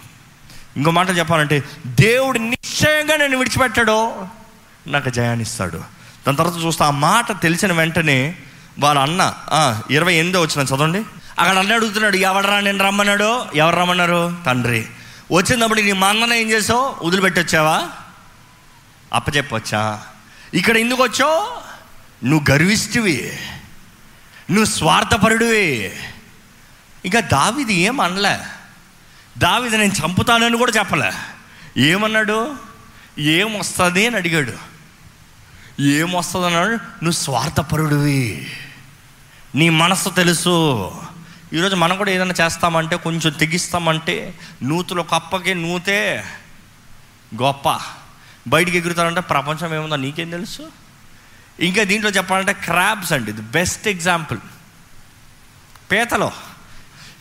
ఇంకో 0.76 0.90
మాట 0.90 1.10
చెప్పాలంటే 1.10 1.62
దేవుడు 1.86 2.38
నిశ్చయంగా 2.38 3.16
నేను 3.16 3.38
విడిచిపెట్టాడో 3.38 4.26
నాకు 4.86 5.10
జయాన్ని 5.10 5.42
ఇస్తాడు 5.42 5.78
దాని 6.26 6.36
తర్వాత 6.36 6.64
చూస్తే 6.64 6.84
ఆ 6.84 6.90
మాట 6.90 7.42
తెలిసిన 7.42 7.72
వెంటనే 7.72 8.36
వాళ్ళ 8.78 9.00
అన్న 9.00 9.34
ఇరవై 9.90 10.14
ఎనిమిదో 10.14 10.40
వచ్చిన 10.40 10.66
చదవండి. 10.66 10.98
అక్కడ 11.38 11.58
అన్న 11.58 11.72
అడుగుతున్నాడు 11.72 12.16
ఎవడరా 12.16 12.60
నేను 12.60 12.84
రమ్మన్నాడు? 12.84 13.44
ఎవరు 13.54 13.76
రమ్మన్నారు? 13.76 14.36
తండ్రి. 14.46 14.86
వచ్చినప్పుడు 15.32 15.80
నీ 15.80 15.92
మా 15.92 16.08
అన్న 16.08 16.32
ఏం 16.32 16.50
చేసావు? 16.50 17.06
వదిలిపెట్టొచ్చావా? 17.06 17.82
అప్పచెప్పొచ్చా? 19.12 20.00
ఇక్కడ 20.54 20.76
ఎందుకు 20.76 21.02
వచ్చావు? 21.02 21.69
నువ్వు 22.24 22.50
గర్విష్టివి 22.50 23.38
నువ్వు 24.50 24.64
స్వార్థపరుడివి. 24.64 25.92
ఇంకా 27.04 27.20
దావిది 27.20 27.74
ఏం 27.74 28.00
అనలే. 28.00 28.38
దావిది 29.38 29.78
నేను 29.78 29.92
చంపుతానని 29.92 30.56
కూడా 30.56 30.72
చెప్పలే. 30.78 31.12
ఏమన్నాడు? 31.76 32.56
ఏమొస్తుంది 33.18 34.06
అని 34.06 34.16
అడిగాడు. 34.16 34.52
ఏమొస్తుంది 35.82 36.46
అన్నాడు 36.46 36.70
నువ్వు 36.70 37.10
స్వార్థపరుడివి. 37.10 38.52
నీ 39.54 39.68
మనసు 39.68 40.08
తెలుసు. 40.08 40.90
ఈరోజు 41.52 41.76
మనం 41.76 41.96
కూడా 41.96 42.10
ఏదైనా 42.10 42.34
చేస్తామంటే 42.44 42.96
కొంచెం 42.96 43.32
తెగిస్తామంటే 43.32 44.38
నూతులో 44.62 45.02
కప్పకి 45.02 45.54
నూతే 45.54 46.24
గొప్ప. 47.42 47.80
బయటికి 48.48 48.78
ఎగురుతారంటే 48.78 49.20
ప్రపంచం 49.20 49.74
ఏముందో 49.74 49.96
నీకేం 49.96 50.30
తెలుసు? 50.30 50.79
ఇంకా 51.60 51.84
దీంట్లో 51.84 52.10
చెప్పాలంటే 52.10 52.52
క్రాబ్స్ 52.52 53.12
అండి. 53.12 53.30
ఇది 53.30 53.40
బెస్ట్ 53.40 53.88
ఎగ్జాంపుల్. 53.88 54.38
పీతలు. 55.92 56.30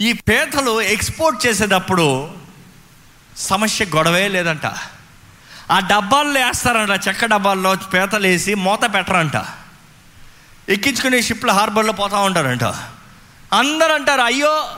ఈ 0.02 0.14
పీతలు 0.14 0.82
ఎక్స్పోర్ట్ 0.82 1.48
చేసేటప్పుడు 1.48 2.32
సమస్య 3.38 3.86
గొడవే 3.86 4.28
లేదంట. 4.28 4.66
ఆ 5.72 5.80
డబ్బాల్లో 5.80 6.46
వేస్తారంట. 6.46 7.08
చెక్క 7.08 7.26
డబ్బాల్లో 7.26 7.76
పేతలు 7.76 8.28
వేసి 8.28 8.54
మూత 8.56 8.94
పెట్టరంట. 8.94 9.46
ఎక్కించుకునే 10.70 11.22
షిప్లో 11.22 11.54
హార్బర్లో 11.54 11.94
పోతూ 11.94 12.22
ఉంటారంట. 12.22 12.64
అందరూ 13.54 13.94
అంటారు 13.94 14.22
అయ్యో! 14.22 14.76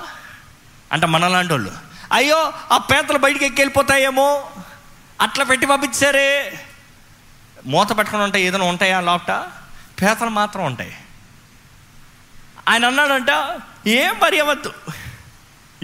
అంట 0.91 1.05
మనలాంటి 1.05 1.53
వాళ్ళు 1.53 1.72
అయ్యో 2.12 2.53
ఆ 2.72 2.78
పీతలు 2.78 3.18
బయటికి 3.18 3.45
ఎక్కి 3.45 3.62
వెళ్ళిపోతాయేమో 3.62 4.49
అట్లా 5.22 5.45
పెట్టి 5.45 5.68
పంపించారే. 5.68 6.59
మూత 7.66 7.97
పెట్టుకుని 7.97 8.24
ఉంటాయి 8.24 8.45
ఏదైనా 8.45 8.66
ఉంటాయా 8.66 9.01
లోపట? 9.01 9.32
పీతలు 10.01 10.30
మాత్రం 10.30 10.66
ఉంటాయి. 10.66 10.93
ఆయన 12.70 12.86
అన్నాడంట 12.86 13.59
ఏం 13.88 14.16
మరి 14.24 14.39
అవ్వద్దు. 14.39 14.74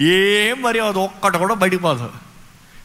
ఏం 0.02 0.62
మరి 0.62 0.78
అవ్వదు 0.78 0.98
ఒక్కటి 0.98 1.38
కూడా 1.38 1.54
బయటిపోదు 1.54 2.10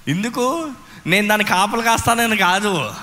ఎందుకు? 0.08 0.72
నేను 1.08 1.28
దాన్ని 1.28 1.46
కాపలు 1.46 1.82
కాస్తానని 1.82 2.38
కాదు. 2.38 2.94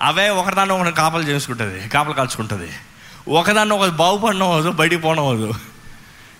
అవే 0.00 0.28
ఒకదాన్ని 0.28 0.74
ఒకటి 0.74 0.90
కాపలు 0.90 1.22
చేసుకుంటుంది 1.22 1.88
కాపలు 1.88 2.12
కాల్చుకుంటుంది. 2.12 2.72
ఒకదాన్ని 3.28 3.74
ఒక 3.74 3.88
బాగుపడినవద్దు 3.88 4.70
బయటికి 4.70 5.02
పోనవద్దు 5.02 5.52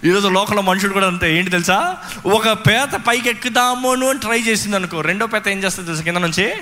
ఈరోజు 0.05 0.29
లోకల్ 0.29 0.61
మనుషుడు 0.61 0.93
కూడా 0.93 1.07
అంతే. 1.07 1.39
ఏంటి 1.39 1.51
తెలుసా? 1.51 1.97
ఒక 2.27 2.49
పేత 2.49 3.01
పైకి 3.09 3.29
ఎక్కుదాము 3.29 4.09
అని 4.09 4.19
ట్రై 4.19 4.41
చేసింది 4.41 4.77
అనుకో 4.77 5.01
రెండో 5.01 5.27
పేత 5.27 5.49
ఏం 5.49 5.59
చేస్తుంది 5.59 5.87
తెలుసా 5.87 6.05
కింద 6.05 6.17
నుంచి? 6.17 6.57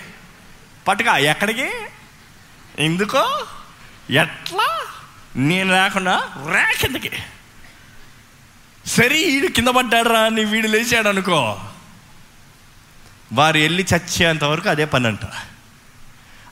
పట్టుక 0.89 1.07
ఎక్కడికి? 1.07 1.71
ఎందుకో? 2.79 3.25
ఎట్లా? 4.11 4.69
నేను 5.37 5.73
లేకుండా 5.73 6.15
రా 6.49 6.71
కిందకి. 6.81 7.11
సరే 8.87 9.09
వీడు 9.09 9.47
కింద 9.47 9.69
పడ్డాడు 9.69 10.09
రా 10.09 10.21
అని 10.21 10.45
వీడు 10.45 10.69
లేచాడు 10.69 11.09
అనుకో 11.09 11.61
వారు 13.33 13.59
వెళ్ళి 13.59 13.87
చచ్చేంత 13.95 14.45
వరకు 14.45 14.69
అదే 14.69 14.85
పని 14.85 15.07
అంట 15.07 15.25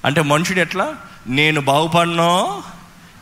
అంటే 0.05 0.21
మనుషుడు 0.23 0.59
ఎట్లా? 0.59 0.97
నేను 1.27 1.61
బాగుపడినో 1.61 2.63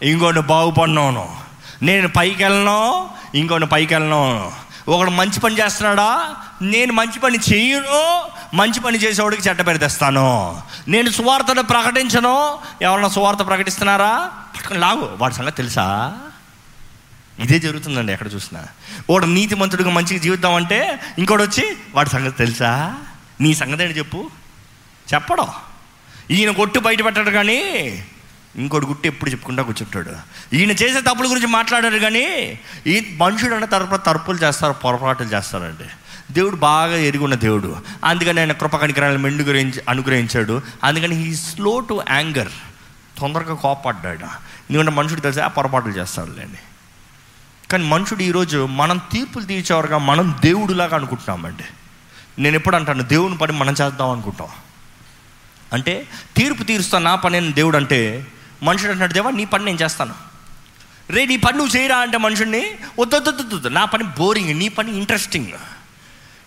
ఇంకోటి 0.02 0.40
బాగుపడినాను. 0.40 1.36
నేను 1.82 2.08
పైకి 2.08 2.44
వెళ్ళను 2.44 3.10
ఇంకోటి 3.34 3.66
పైకి 3.66 3.94
వెళ్ళను 3.94 4.52
ఒకడు 4.88 5.10
మంచి 5.10 5.40
పని 5.40 5.58
చేస్తున్నాడా? 5.58 6.36
నేను 6.62 6.92
మంచి 6.92 7.20
పని 7.20 7.38
చేయను 7.52 8.22
మంచి 8.56 8.80
పని 8.80 8.98
చేసేవాడికి 8.98 9.48
చెడ్డ 9.48 9.66
పేరు 9.66 9.78
తెస్తాను. 9.78 10.60
నేను 10.88 11.10
సువార్తను 11.10 11.62
ప్రకటించను. 11.62 12.58
ఎవరన్నా 12.82 13.08
సువార్త 13.08 13.46
ప్రకటిస్తున్నారా? 13.46 14.30
పట్టుకుని 14.56 14.80
లాగు. 14.80 15.16
వాడి 15.18 15.34
సంగతి 15.34 15.56
తెలుసా? 15.56 16.18
ఇదే 17.38 17.58
జరుగుతుందండి 17.58 18.12
ఎక్కడ 18.12 18.34
చూసినా. 18.34 19.24
నీతి 19.24 19.54
మంత్రుడిగా 19.54 19.90
మంచిగా 19.90 20.18
జీవిద్దాం 20.18 20.54
అంటే 20.54 21.00
ఇంకోటి 21.18 21.42
వచ్చి 21.42 21.76
వాడి 21.94 22.10
సంగతి 22.10 22.36
తెలుసా? 22.36 22.94
నీ 23.40 23.54
సంగతి 23.54 23.84
ఏంటి 23.84 23.98
చెప్పు. 23.98 24.30
చెప్పడం. 25.14 25.48
ఈయన 26.30 26.50
కొట్టు 26.50 26.78
బయట 26.78 27.04
పెట్టాడు 27.04 27.30
కానీ 27.30 27.58
ఇంకోటి 28.56 28.86
గుట్టి 28.86 29.08
ఎప్పుడు 29.08 29.30
చెప్పుకుంటా 29.30 29.62
కూర్చుంటాడు. 29.62 30.10
ఈయన 30.56 30.70
చేసే 30.70 31.00
తప్పుల 31.00 31.30
గురించి 31.30 31.46
మాట్లాడారు 31.46 31.98
కానీ 31.98 32.58
ఈ 32.86 33.14
మనుషుడు 33.16 33.54
అంటే 33.54 33.66
తరపు 33.66 33.96
తరపులు 33.96 34.38
చేస్తారు 34.38 34.72
పొరపాట్లు 34.72 35.26
చేస్తారండి. 35.26 35.84
దేవుడు 36.30 36.56
బాగా 36.56 36.96
ఎరుగున్న 36.96 37.34
దేవుడు. 37.34 37.76
అందుకని 38.04 38.40
ఆయన 38.40 38.52
కృప 38.52 38.76
కనికరాలను 38.76 39.28
అనుగ్రహించాడు. 39.88 40.62
అందుకని 40.84 41.16
హీ 41.16 41.36
స్లో 41.36 41.80
టు 41.80 42.02
యాంగర్ 42.10 42.48
తొందరగా 43.18 43.54
కోపడ్డాడు. 43.54 44.24
ఎందుకంటే 44.70 44.90
మనుషుడు 44.90 45.20
తెలిసి 45.20 45.40
ఆ 45.40 45.48
పొరపాట్లు 45.48 45.90
చేస్తాడులేండి. 45.90 46.58
కానీ 47.70 47.84
మనుషుడు 47.84 48.22
ఈరోజు 48.22 48.66
మనం 48.66 49.00
తీర్పులు 49.12 49.44
తీర్చేవారుగా 49.44 49.98
మనం 49.98 50.36
దేవుడులాగా 50.40 50.96
అనుకుంటున్నామండి. 50.96 51.64
నేను 52.38 52.54
ఎప్పుడు 52.54 52.76
అంటాను 52.76 53.02
దేవుని 53.02 53.36
పని 53.36 53.52
మనం 53.52 53.74
చేద్దాం 53.82 54.10
అనుకుంటాం. 54.10 54.48
అంటే 55.72 56.08
తీర్పు 56.36 56.62
తీరుస్తా 56.62 56.98
నా 56.98 57.14
పని 57.14 57.36
అని 57.36 57.52
దేవుడు 57.52 57.76
అంటే 57.76 58.26
మనుషుడు 58.62 58.88
అంటున్నాడు 58.88 59.12
దేవా 59.12 59.30
నీ 59.30 59.44
పని 59.44 59.64
నేను 59.64 59.78
చేస్తాను. 59.82 60.14
రే 61.10 61.26
నీ 61.26 61.36
పని 61.36 61.58
నువ్వు 61.58 61.76
చేయరా? 61.76 61.96
అంటే 61.96 62.18
మనుషుడిని 62.18 62.70
వద్దొద్దు 62.98 63.68
నా 63.68 63.84
పని 63.84 64.04
బోరింగ్ 64.04 64.58
నీ 64.58 64.68
పని 64.68 64.96
ఇంట్రెస్టింగ్ 64.96 65.48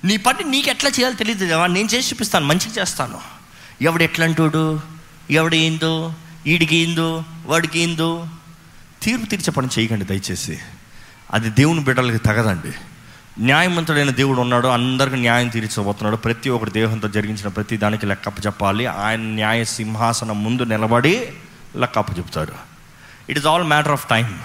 నీ 0.06 0.18
పని 0.18 0.44
నీకు 0.44 0.70
ఎట్లా 0.70 0.90
చేయాలో 0.90 1.16
తెలియదు 1.16 1.48
దేవా 1.48 1.68
నేను 1.68 1.90
చేసి 1.94 2.16
చూపిస్తాను 2.16 2.46
మంచిగా 2.46 2.82
చేస్తాను. 2.82 3.22
ఎవడు 3.82 4.04
ఎట్లంటాడు? 4.04 4.82
ఎవడు 5.32 5.56
ఏందో? 5.56 6.14
ఈడికి 6.48 6.76
ఏందో? 6.76 7.24
వాడికి 7.46 7.80
ఏందో? 7.80 8.28
తీర్పు 9.04 9.26
తీర్చే 9.26 9.52
పని 9.52 9.68
చేయకండి 9.80 10.06
దయచేసి. 10.06 10.60
అది 11.32 11.50
దేవుని 11.50 11.80
బిడ్డలకి 11.80 12.18
తగదండి. 12.18 12.72
న్యాయమంతుడైన 13.40 14.10
దేవుడు 14.10 14.42
ఉన్నాడు 14.42 14.68
అందరికి 14.68 15.16
న్యాయం 15.16 15.48
తీర్చబోతున్నాడు. 15.48 16.16
ప్రతి 16.16 16.50
ఒక్కరు 16.50 16.70
దేహంతో 16.70 17.08
జరిగించిన 17.08 17.48
ప్రతి 17.48 17.78
దానికి 17.78 18.06
లెక్కప్ప 18.06 18.46
చెప్పాలి. 18.46 18.86
ఆయన 18.86 19.20
న్యాయ 19.20 19.64
సింహాసనం 19.64 20.44
ముందు 20.44 20.64
నిలబడి 20.64 21.34
లెక్కప్ప 21.76 22.18
చెప్తాడు 22.18 22.52
it 23.30 23.38
is 23.38 23.48
all 23.48 23.64
matter 23.64 23.92
of 23.92 24.08
time 24.10 24.40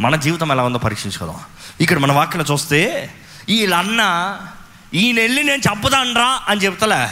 మన 0.00 0.16
జీవితం 0.16 0.52
ఎలా 0.52 0.62
ఉందో 0.62 0.78
పరీక్షించుకోదాం. 0.78 1.40
ఇక్కడ 1.80 1.98
మన 1.98 2.12
వాక్యం 2.12 2.44
చూస్తే 2.50 3.10
వీళ్ళన్న 3.48 4.02
ఈయన 4.94 5.16
వెళ్ళి 5.16 5.42
నేను 5.42 5.62
చంపుతానరా 5.72 6.40
అని 6.48 6.60
చెప్తలే. 6.60 7.10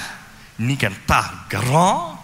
నీకెంత 0.60 1.12
గర్వం? 1.56 2.18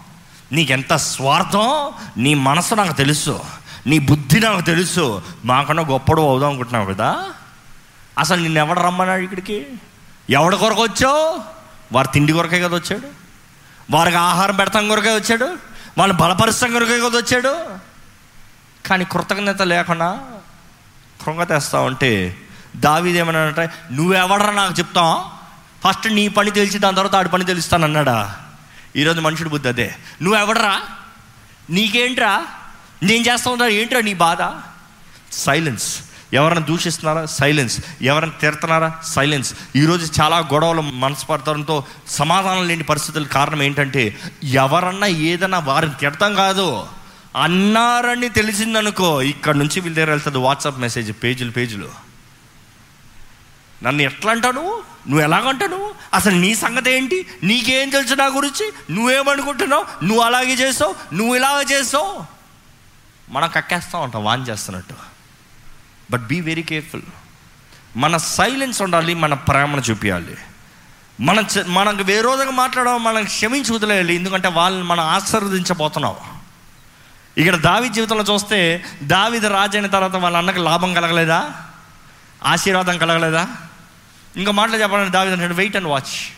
నీకెంత 0.51 0.95
స్వార్థం? 0.95 1.91
నీ 2.17 2.33
మనసు 2.33 2.75
నాకు 2.75 2.93
తెలుసు. 2.93 3.41
నీ 3.87 3.99
బుద్ధి 3.99 4.39
నాకు 4.39 4.61
తెలుసు. 4.61 5.21
మాకన్నా 5.45 5.83
గొప్పడు 5.83 6.21
అవుదాం 6.21 6.49
అనుకుంటున్నావు 6.49 6.93
కదా. 6.93 7.29
అసలు 8.19 8.41
నిన్ను 8.41 8.59
ఎవడు 8.59 8.79
రమ్మన్నాడు 8.79 9.21
ఇక్కడికి? 9.21 9.65
ఎవడి 10.29 10.57
కొరకు 10.57 10.81
వచ్చావు? 10.81 11.41
వారి 11.91 12.07
తిండి 12.13 12.33
కొరకే 12.33 12.59
కదా 12.59 12.75
వచ్చాడు. 12.75 13.07
వారికి 13.91 14.17
ఆహారం 14.17 14.55
పెడతాం 14.55 14.87
కొరకే 14.87 15.15
వచ్చాడు. 15.15 15.45
వాళ్ళని 15.97 16.19
బలపరుస్తాం 16.19 16.73
కొరకే 16.73 16.99
కదా 16.99 17.17
వచ్చాడు. 17.17 17.65
కానీ 18.85 19.05
కృతజ్ఞత 19.05 19.61
లేకుండా 19.61 20.19
కృంగ 21.25 21.43
తెస్తా 21.43 21.79
ఉంటే 21.79 22.37
అంటే 22.87 23.69
నువ్వెవడరా 23.91 24.53
నాకు 24.53 24.73
చెప్తావు? 24.73 25.34
ఫస్ట్ 25.87 26.13
నీ 26.13 26.27
పని 26.27 26.51
తెలిసి 26.51 26.77
దాని 26.77 26.95
తర్వాత 26.95 27.15
ఆడి 27.15 27.29
పని 27.29 27.45
తెలుస్తాను 27.45 27.83
అన్నాడా 27.83 28.35
ఈరోజు 28.95 29.21
మనుషుడు 29.21 29.49
బుద్ధి 29.49 29.67
అదే. 29.67 29.95
నువ్వెవడరా? 30.21 30.81
నీకేంట్రా? 31.69 32.45
నేను 33.03 33.23
చేస్తా 33.25 33.51
ఉంటా 33.51 33.67
ఏంట్రా 33.67 34.01
నీ 34.01 34.13
బాధ? 34.13 34.37
సైలెన్స్. 35.31 35.99
ఎవరైనా 36.33 36.61
దూషిస్తున్నారా? 36.61 37.25
సైలెన్స్. 37.25 37.81
ఎవరైనా 38.01 38.33
తిడుతున్నారా? 38.41 38.95
సైలెన్స్. 39.03 39.53
ఈరోజు 39.75 40.21
చాలా 40.21 40.37
గొడవలు 40.37 40.81
మనస్పర్ధంతో 40.81 41.85
సమాధానం 42.09 42.67
లేని 42.67 42.83
పరిస్థితుల 42.83 43.23
కారణం 43.23 43.63
ఏంటంటే 43.63 44.19
ఎవరన్నా 44.43 45.07
ఏదన్నా 45.07 45.59
వారిని 45.59 45.93
తిడతాం 45.99 46.35
కాదు. 46.35 46.87
అన్నారని 47.43 48.29
తెలిసిందనుకో 48.29 49.21
ఇక్కడ 49.21 49.55
నుంచి 49.55 49.79
వీళ్ళ 49.79 49.95
దగ్గర 49.95 50.09
వెళ్తుంది 50.09 50.37
వాట్సాప్ 50.37 50.79
మెసేజ్ 50.79 51.23
పేజీలు 51.23 51.51
పేజీలు. 51.51 52.04
నన్ను 53.83 54.01
ఎట్లా 54.01 54.31
అంటావు 54.31 54.53
నువ్వు 54.53 54.83
నువ్వు 55.07 55.21
ఎలాగంటావు 55.21 55.69
నువ్వు 55.71 55.95
అసలు 56.13 56.35
నీ 56.35 56.55
సంగతి 56.55 56.91
ఏంటి? 56.91 57.27
నీకేం 57.43 57.89
తెలుసు 57.89 58.13
నా 58.13 58.25
గురించి? 58.25 58.71
నువ్వేమనుకుంటున్నావు? 58.91 60.05
నువ్వు 60.05 60.23
అలాగే 60.23 60.53
చేస్తావు? 60.53 60.95
నువ్వు 61.13 61.35
ఇలాగ 61.35 61.61
చేస్తావు? 61.61 62.25
మనం 63.29 63.49
కక్కేస్తూ 63.55 63.97
ఉంటాం 63.97 64.23
వాన్ 64.23 64.47
చేస్తున్నట్టు. 64.47 64.93
బట్ 66.11 66.27
బీ 66.27 66.41
వెరీ 66.41 66.63
కేర్ఫుల్ 66.63 67.01
మన 67.97 68.17
సైలెన్స్ 68.17 68.81
ఉండాలి 68.81 69.13
మన 69.13 69.33
ప్రేమను 69.33 69.81
చూపించాలి 69.81 70.37
మన 71.19 71.45
మనకు 71.67 72.03
వేరోధంగా 72.03 72.51
మాట్లాడడం 72.51 73.03
మనం 73.03 73.23
క్షమించి 73.23 73.73
వదిలేయాలి. 73.73 74.15
ఎందుకంటే 74.15 74.47
వాళ్ళని 74.47 74.83
మనం 74.83 75.03
ఆశీర్వదించబోతున్నాం. 75.03 76.15
ఇక్కడ 77.37 77.55
దావి 77.55 77.89
జీవితంలో 77.89 78.23
చూస్తే 78.33 78.85
దావిద 79.03 79.45
రాజైన 79.45 79.87
తర్వాత 79.87 80.15
వాళ్ళ 80.15 80.37
అన్నకు 80.37 80.59
లాభం 80.59 80.93
కలగలేదా? 80.93 81.53
ఆశీర్వాదం 82.43 82.97
కలగలేదా? 82.97 83.47
ఇంకా 84.37 84.51
మాటలు 84.51 84.75
చెప్పాలంటే 84.75 85.11
దావిద 85.11 85.43
వెయిట్ 85.43 85.75
అండ్ 85.75 85.87
వాచ్ 85.87 86.37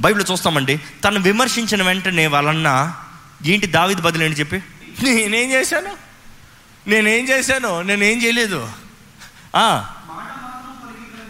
బైబిల్ 0.00 0.32
చూస్తామండి 0.32 0.80
తను 1.04 1.20
విమర్శించిన 1.20 1.82
వెంటనే 1.82 2.26
వాళ్ళన్న 2.26 2.94
ఏంటి 3.46 3.66
దావిద 3.66 3.96
బదులు 3.96 4.24
ఏంటి 4.24 4.40
చెప్పి? 4.40 4.62
నేనేం 5.02 5.50
చేశాను? 5.50 5.96
నేనేం 6.88 7.28
చేశాను? 7.28 7.82
నేనేం 7.82 8.22
చేయలేదు? 8.22 8.68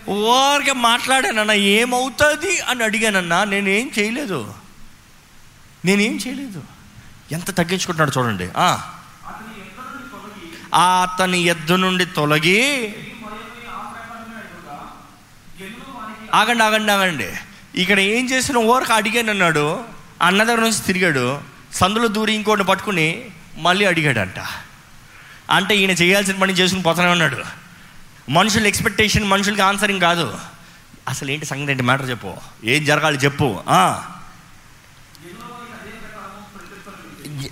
ఊరికే 0.08 0.72
మాట్లాడానన్నా 0.72 1.54
ఏమవుతుంది? 1.54 2.60
అని 2.60 2.84
అడిగానన్నా 2.84 3.44
నేనేం 3.44 3.90
చేయలేదు. 3.98 4.54
నేనేం 5.84 6.18
చేయలేదు. 6.26 6.62
ఎంత 7.32 7.50
తగ్గించుకుంటున్నాడు 7.50 8.10
చూడండి. 8.18 8.48
ఆ. 8.56 8.94
అతని 10.74 11.40
ఎద్దు 11.40 11.74
నుండి 11.74 12.04
తొలగి 12.04 12.94
ఆగండి 16.34 16.62
ఆగండి 16.62 16.92
ఆగండి. 16.92 17.30
ఇక్కడ 17.74 18.00
ఏం 18.00 18.30
చేసిన 18.30 18.56
ఓరకు 18.56 18.92
అడిగాను 18.92 19.30
అన్నాడు. 19.30 19.84
అన్న 20.22 20.42
దగ్గర 20.42 20.60
నుంచి 20.60 20.80
తిరిగాడు. 20.86 21.40
సందులో 21.74 22.08
దూరి 22.08 22.34
ఇంకోటి 22.34 22.64
పట్టుకుని 22.64 23.24
మళ్ళీ 23.58 23.84
అడిగాడంట. 23.84 24.38
అంటే 25.50 25.76
ఈయన 25.76 25.90
చేయాల్సిన 25.90 26.36
పని 26.42 26.52
చేసుకుని 26.52 26.82
పోతానే 26.82 27.10
ఉన్నాడు. 27.10 27.44
మనుషుల 28.30 28.66
ఎక్స్పెక్టేషన్ 28.66 29.24
మనుషులకి 29.24 29.62
ఆన్సరింగ్ 29.62 30.00
కాదు. 30.00 30.38
అసలు 31.08 31.30
ఏంటి 31.30 31.46
సంగతి 31.46 31.70
ఏంటి 31.70 31.82
మ్యాటర్ 31.82 32.10
చెప్పు. 32.10 32.34
ఏం 32.64 32.84
జరగాలి 32.84 33.18
చెప్పు. 33.18 33.60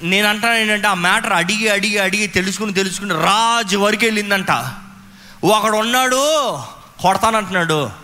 నేను 0.02 0.28
అంటాను 0.28 0.54
ఏంటంటే 0.54 0.86
ఆ 0.86 0.94
మ్యాటర్ 0.94 1.32
అడిగి 1.32 1.68
అడిగి 1.68 1.98
అడిగి 1.98 2.26
తెలుసుకుని 2.26 2.74
తెలుసుకుని 2.74 3.14
రాజు 3.14 3.76
వరకు 3.76 4.04
వెళ్ళిందంట. 4.04 4.50
ఒకడు 5.44 5.76
ఉన్నాడు 5.76 6.58
కొడతానంటున్నాడు. 7.00 8.01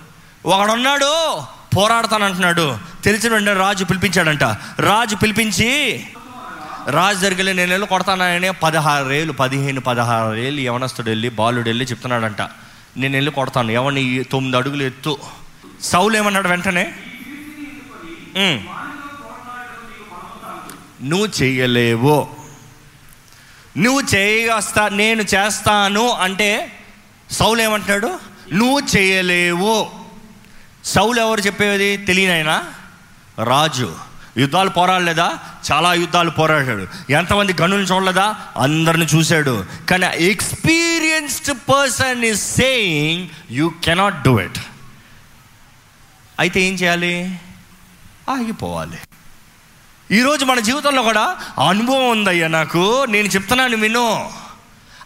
ఒకడున్నాడు 0.48 1.40
పోరాడతానంటున్నాడు. 1.76 2.78
తెలిసిన 3.04 3.32
వెంటనే 3.32 3.54
రాజు 3.54 3.84
పిలిపించాడంట. 3.84 4.44
రాజు 4.78 5.16
పిలిపించి 5.16 6.04
రాజు 6.88 7.18
దగ్గర 7.18 7.52
నేను 7.52 7.70
వెళ్ళి 7.70 7.86
కొడతానని 7.86 8.52
పదహారు 8.52 9.12
ఏళ్ళు 9.12 9.32
పదిహేను 9.32 9.80
పదహారు 9.80 10.36
ఏళ్ళు 10.36 10.60
యవనస్తుడు 10.60 11.08
వెళ్ళి 11.08 11.28
బాలుడు 11.28 11.68
వెళ్ళి 11.68 11.84
చెప్తున్నాడంట. 11.84 12.42
నేను 12.96 13.12
వెళ్ళి 13.12 13.30
కొడతాను. 13.30 13.70
ఎవరిని 13.70 14.24
తొమ్మిది 14.24 14.56
అడుగులు 14.56 14.82
ఎత్తు? 14.82 15.18
సౌలు 15.82 16.16
ఏమన్నాడు 16.16 16.48
వెంటనే? 16.48 16.94
నువ్వు 21.02 21.42
చేయలేవు. 21.42 22.28
నువ్వు 23.78 24.02
చేయగస్తా 24.14 24.88
నేను 24.88 25.22
చేస్తాను. 25.22 26.10
అంటే 26.10 26.72
సౌలు 27.30 27.62
ఏమంటున్నాడు? 27.62 28.18
నువ్వు 28.52 28.80
చేయలేవు. 28.96 29.97
సౌలు 30.88 31.20
ఎవరు 31.20 31.40
చెప్పేది? 31.40 31.96
తెలియనైనా 31.96 32.64
రాజు. 33.44 33.96
యుద్ధాలు 34.38 34.70
పోరాడలేదా? 34.70 35.38
చాలా 35.72 35.94
యుద్ధాలు 35.94 36.30
పోరాడాడు. 36.30 37.12
ఎంతమంది 37.12 37.54
గనులు 37.60 37.82
చూడలేదా? 37.82 38.36
అందరిని 38.56 39.06
చూశాడు. 39.06 39.64
కానీ 39.90 40.06
experienced 40.16 41.58
person 41.70 42.24
is 42.24 42.54
saying 42.56 43.28
you 43.50 43.72
cannot 43.84 44.22
do 44.22 44.40
it 44.40 44.58
అయితే 46.40 46.60
ఏం 46.60 46.74
చేయాలి? 46.74 47.40
ఆగిపోవాలి. 48.30 48.98
ఈరోజు 50.10 50.44
మన 50.44 50.60
జీవితంలో 50.60 51.02
కూడా 51.02 51.36
అనుభవం 51.68 52.10
ఉందయ్యా 52.10 52.48
నాకు. 52.48 53.04
నేను 53.08 53.28
చెప్తున్నాను 53.28 53.76
విను. 53.76 54.30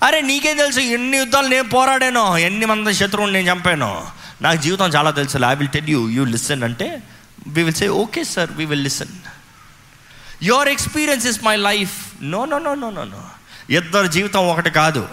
అరే 0.03 0.21
నీకేం 0.21 0.57
తెలుసు? 0.57 0.81
ఎన్ని 0.81 1.19
యుద్ధాలు 1.19 1.47
నేను 1.47 1.69
పోరాడాను? 1.69 2.37
ఎన్ని 2.37 2.67
మంది 2.67 2.95
శత్రువుని 2.95 3.33
నేను 3.33 3.53
చంపాను? 3.53 4.22
నాకు 4.43 4.63
జీవితం 4.63 4.87
చాలా 4.87 5.11
తెలుసు 5.11 5.39
I 5.39 5.55
will 5.55 5.69
tell 5.69 5.89
you 5.89 6.09
you 6.09 6.25
listen 6.25 6.63
అంటే 6.63 7.03
we 7.49 7.63
will 7.63 7.75
say 7.75 7.89
okay 7.89 8.25
sir 8.25 8.53
we 8.53 8.65
will 8.65 8.85
listen 8.85 9.09
your 10.43 10.69
experience 10.69 11.27
is 11.27 11.45
my 11.45 11.57
life 11.57 12.25
no 12.25 12.45
no 12.45 12.59
no 12.59 12.75
no 12.75 12.91
no 12.91 13.05
no 13.05 13.23
ఇద్దరు 13.71 14.07
జీవితం 14.07 14.49
ఒకటి 14.49 14.71
కాదు. 14.71 15.09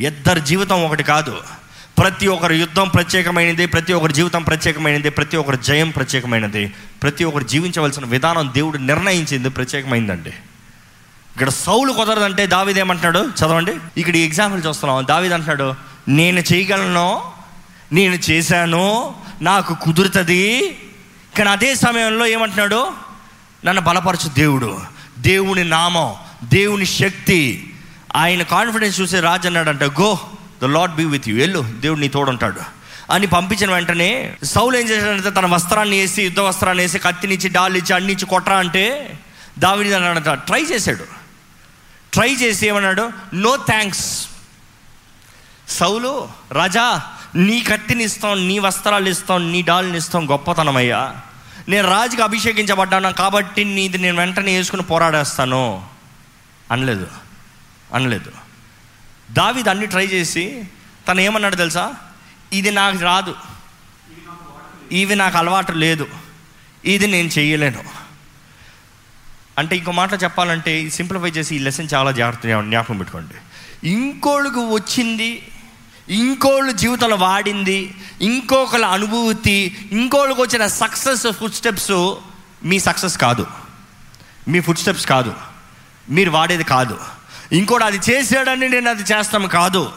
ఇద్దరు 0.00 0.38
జీవితం 0.38 0.84
ఒకటి 0.84 1.02
కాదు. 1.02 1.42
ప్రతి 1.98 2.26
ఒక్కరి 2.26 2.56
యుద్ధం 2.56 2.88
ప్రత్యేకమైనది 2.88 3.66
ప్రతి 3.66 3.92
ఒక్కరి 3.92 4.12
జీవితం 4.12 4.42
ప్రత్యేకమైనది 4.42 5.10
ప్రతి 5.10 5.36
ఒక్కరి 5.36 5.56
జయం 5.56 5.90
ప్రత్యేకమైనది 5.90 6.74
ప్రతి 7.02 7.24
ఒక్కరు 7.24 7.44
జీవించవలసిన 7.44 8.04
విధానం 8.04 8.50
దేవుడు 8.54 8.78
నిర్ణయించింది 8.78 9.48
ప్రత్యేకమైందండి. 9.48 10.30
ఇక్కడ 11.32 11.48
సౌలు 11.48 11.92
కుదరదంటే 11.92 12.46
దావిది 12.46 12.80
ఏమంటున్నాడు? 12.80 13.18
చదవండి. 13.18 13.74
ఇక్కడ 13.96 14.16
ఈ 14.16 14.20
ఎగ్జాంపుల్ 14.20 14.66
చూస్తున్నాం. 14.66 15.06
దావిద్ 15.08 15.32
అంటున్నాడు 15.32 15.74
నేను 16.08 16.40
చేయగలను 16.40 17.22
నేను 17.92 18.14
చేశాను 18.14 19.14
నాకు 19.42 19.74
కుదురుతుంది. 19.74 20.76
కానీ 21.38 21.50
అదే 21.50 21.74
సమయంలో 21.74 22.26
ఏమంటున్నాడు? 22.26 22.92
నన్ను 23.64 23.82
బలపరచు 23.82 24.28
దేవుడు. 24.28 24.80
దేవుని 25.18 25.64
నామం 25.64 26.14
దేవుని 26.44 26.86
శక్తి. 26.86 27.72
ఆయన 28.16 28.42
కాన్ఫిడెన్స్ 28.42 29.00
చూసే 29.00 29.20
రాజు 29.20 29.46
అన్నాడంట 29.46 29.82
go 29.82 30.18
the 30.62 30.64
lord 30.64 30.94
be 30.94 31.04
with 31.04 31.28
you. 31.28 31.36
వెళ్ళు 31.36 31.74
దేవుడు 31.80 32.00
నీ 32.00 32.08
తోడుంటాడు. 32.08 32.60
అని 33.10 33.26
పంపించిన 33.26 33.72
వెంటనే 33.72 34.36
సౌలు 34.44 34.76
ఏం 34.76 34.88
చేశాడంటే 34.88 35.30
తన 35.30 35.46
వస్త్రాన్ని 35.46 35.98
వేసి 35.98 36.22
యుద్ధ 36.22 36.40
వస్త్రాన్ని 36.40 36.84
వేసి 36.84 36.98
కత్తినిచ్చి 36.98 37.48
డాలిచ్చి 37.48 37.94
అన్నిచ్చి 37.94 38.26
కొట్టరా 38.26 38.56
అంటే 38.56 39.18
దావిడి 39.58 39.92
అన్నాడంట 39.92 40.28
ట్రై 40.28 40.62
చేశాడు. 40.62 41.04
ట్రై 42.12 42.34
చేసి 42.34 42.68
ఏమన్నాడు? 42.68 43.10
నో 43.34 43.56
థ్యాంక్స్ 43.56 44.28
సౌలు 45.68 46.28
రాజా 46.52 47.02
నీ 47.36 47.60
కత్తిని 47.62 48.04
ఇస్తాం 48.04 48.48
నీ 48.48 48.58
వస్త్రాలు 48.58 49.08
ఇస్తాం 49.08 49.52
నీ 49.52 49.62
డాల్ని 49.62 49.98
ఇస్తాం 49.98 50.30
గొప్పతనమయ్యా. 50.30 51.16
నేను 51.68 51.90
రాజుకి 51.90 52.22
అభిషేకించబడ్డాను 52.22 53.12
కాబట్టి 53.12 53.64
నీది 53.64 53.98
నేను 53.98 54.16
వెంటనే 54.16 54.56
వేసుకుని 54.56 54.82
పోరాడేస్తాను. 54.82 55.86
అనలేదు. 56.70 57.06
అనలేదు. 57.94 58.32
దావిది 59.30 59.70
అన్ని 59.70 59.86
ట్రై 59.86 60.06
చేసి 60.06 60.64
తను 61.08 61.20
ఏమన్నాడు 61.20 61.56
తెలుసా? 61.56 61.94
ఇది 62.52 62.70
నాకు 62.70 62.98
రాదు. 62.98 63.34
ఇవి 64.92 65.16
నాకు 65.16 65.38
అలవాటు 65.38 65.72
లేదు. 65.72 66.06
ఇది 66.84 67.06
నేను 67.06 67.28
చేయలేను. 67.28 67.84
అంటే 69.58 69.76
ఇంకో 69.76 69.92
మాట 69.92 70.22
చెప్పాలంటే 70.22 70.90
సింప్లిఫై 70.90 71.30
చేసి 71.30 71.56
ఈ 71.56 71.58
లెసన్ 71.58 71.88
చాలా 71.94 72.10
జాగ్రత్తగా 72.10 72.60
జ్ఞాపకం 72.60 72.98
పెట్టుకోండి. 72.98 73.34
ఇంకోళ్ళకు 73.88 74.74
వచ్చింది 74.74 75.49
ఇంకోళ్ళు 76.10 76.72
జీవితంలో 76.72 77.16
వాడింది 77.16 77.94
ఇంకొకళ్ళ 78.20 78.86
అనుభూతి 78.86 79.88
ఇంకోళ్ళకి 79.92 80.40
వచ్చిన 80.40 80.66
సక్సెస్ 80.66 81.26
ఫుడ్ 81.32 81.52
స్టెప్స్ 81.52 82.14
మీ 82.64 82.78
సక్సెస్ 82.78 83.18
కాదు. 83.18 83.46
మీ 84.48 84.60
ఫుడ్ 84.60 84.78
స్టెప్స్ 84.78 85.06
కాదు. 85.06 85.34
మీరు 86.10 86.30
వాడేది 86.30 86.64
కాదు. 86.64 86.98
ఇంకోటి 87.52 87.84
అది 87.84 88.00
చేసాడని 88.10 88.68
నేను 88.68 88.90
అది 88.90 89.02
చేస్తాను 89.02 89.48
కాదు. 89.48 89.92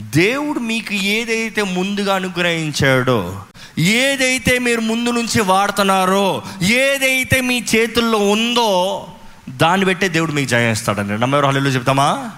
దేవుడు 0.00 0.58
మీకు 0.58 0.94
ఏదైతే 0.94 1.62
ముందుగా 1.62 2.14
అనుగ్రహించాడో 2.14 3.42
ఏదైతే 3.78 4.58
మీరు 4.58 4.80
ముందు 4.80 5.10
నుంచి 5.10 5.40
వాడుతున్నారో 5.40 6.42
ఏదైతే 6.62 7.40
మీ 7.40 7.64
చేతుల్లో 7.76 8.18
ఉందో 8.18 9.06
దాన్ని 9.48 9.86
బట్టే 9.86 10.08
దేవుడు 10.08 10.32
మీకు 10.32 10.48
జయం 10.48 10.70
ఇస్తాడండి 10.70 11.20
నమ్మెవరు 11.20 11.46
హల్లు 11.46 11.70
చెప్తామా? 11.70 12.30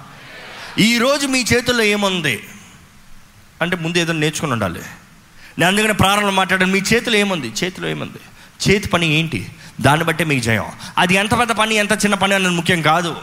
ఈరోజు 0.78 1.26
మీ 1.26 1.44
చేతుల్లో 1.54 1.84
ఏముంది? 1.84 2.48
అంటే 3.62 3.76
ముందు 3.76 3.98
ఏదో 3.98 4.12
నేర్చుకుని 4.12 4.52
ఉండాలి. 4.52 4.80
నేను 5.58 5.66
అందుకనే 5.66 5.92
ప్రారంభం 5.92 6.36
మాట్లాడాను 6.36 6.72
మీ 6.72 6.78
చేతిలో 6.78 7.16
ఏముంది? 7.16 7.52
చేతిలో 7.64 7.88
ఏముంది? 7.88 8.18
చేతి 8.68 8.88
పని 8.88 9.06
ఏంటి? 9.06 9.48
దాన్ని 9.80 10.06
బట్టే 10.06 10.24
మీకు 10.24 10.44
జయం. 10.44 10.64
అది 10.98 11.14
ఎంత 11.14 11.38
పెద్ద 11.38 11.52
పని 11.52 11.74
ఎంత 11.74 11.92
చిన్న 11.92 12.14
పని 12.14 12.34
అన్నది 12.34 12.54
ముఖ్యం 12.54 12.82
కాదు. 12.82 13.16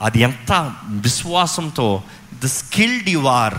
అది 0.00 0.20
ఎంత 0.20 0.74
విశ్వాసంతో 0.88 2.02
ద 2.44 2.46
స్కిల్డ్ 2.46 3.08
యు 3.08 3.26
ఆర్ 3.26 3.54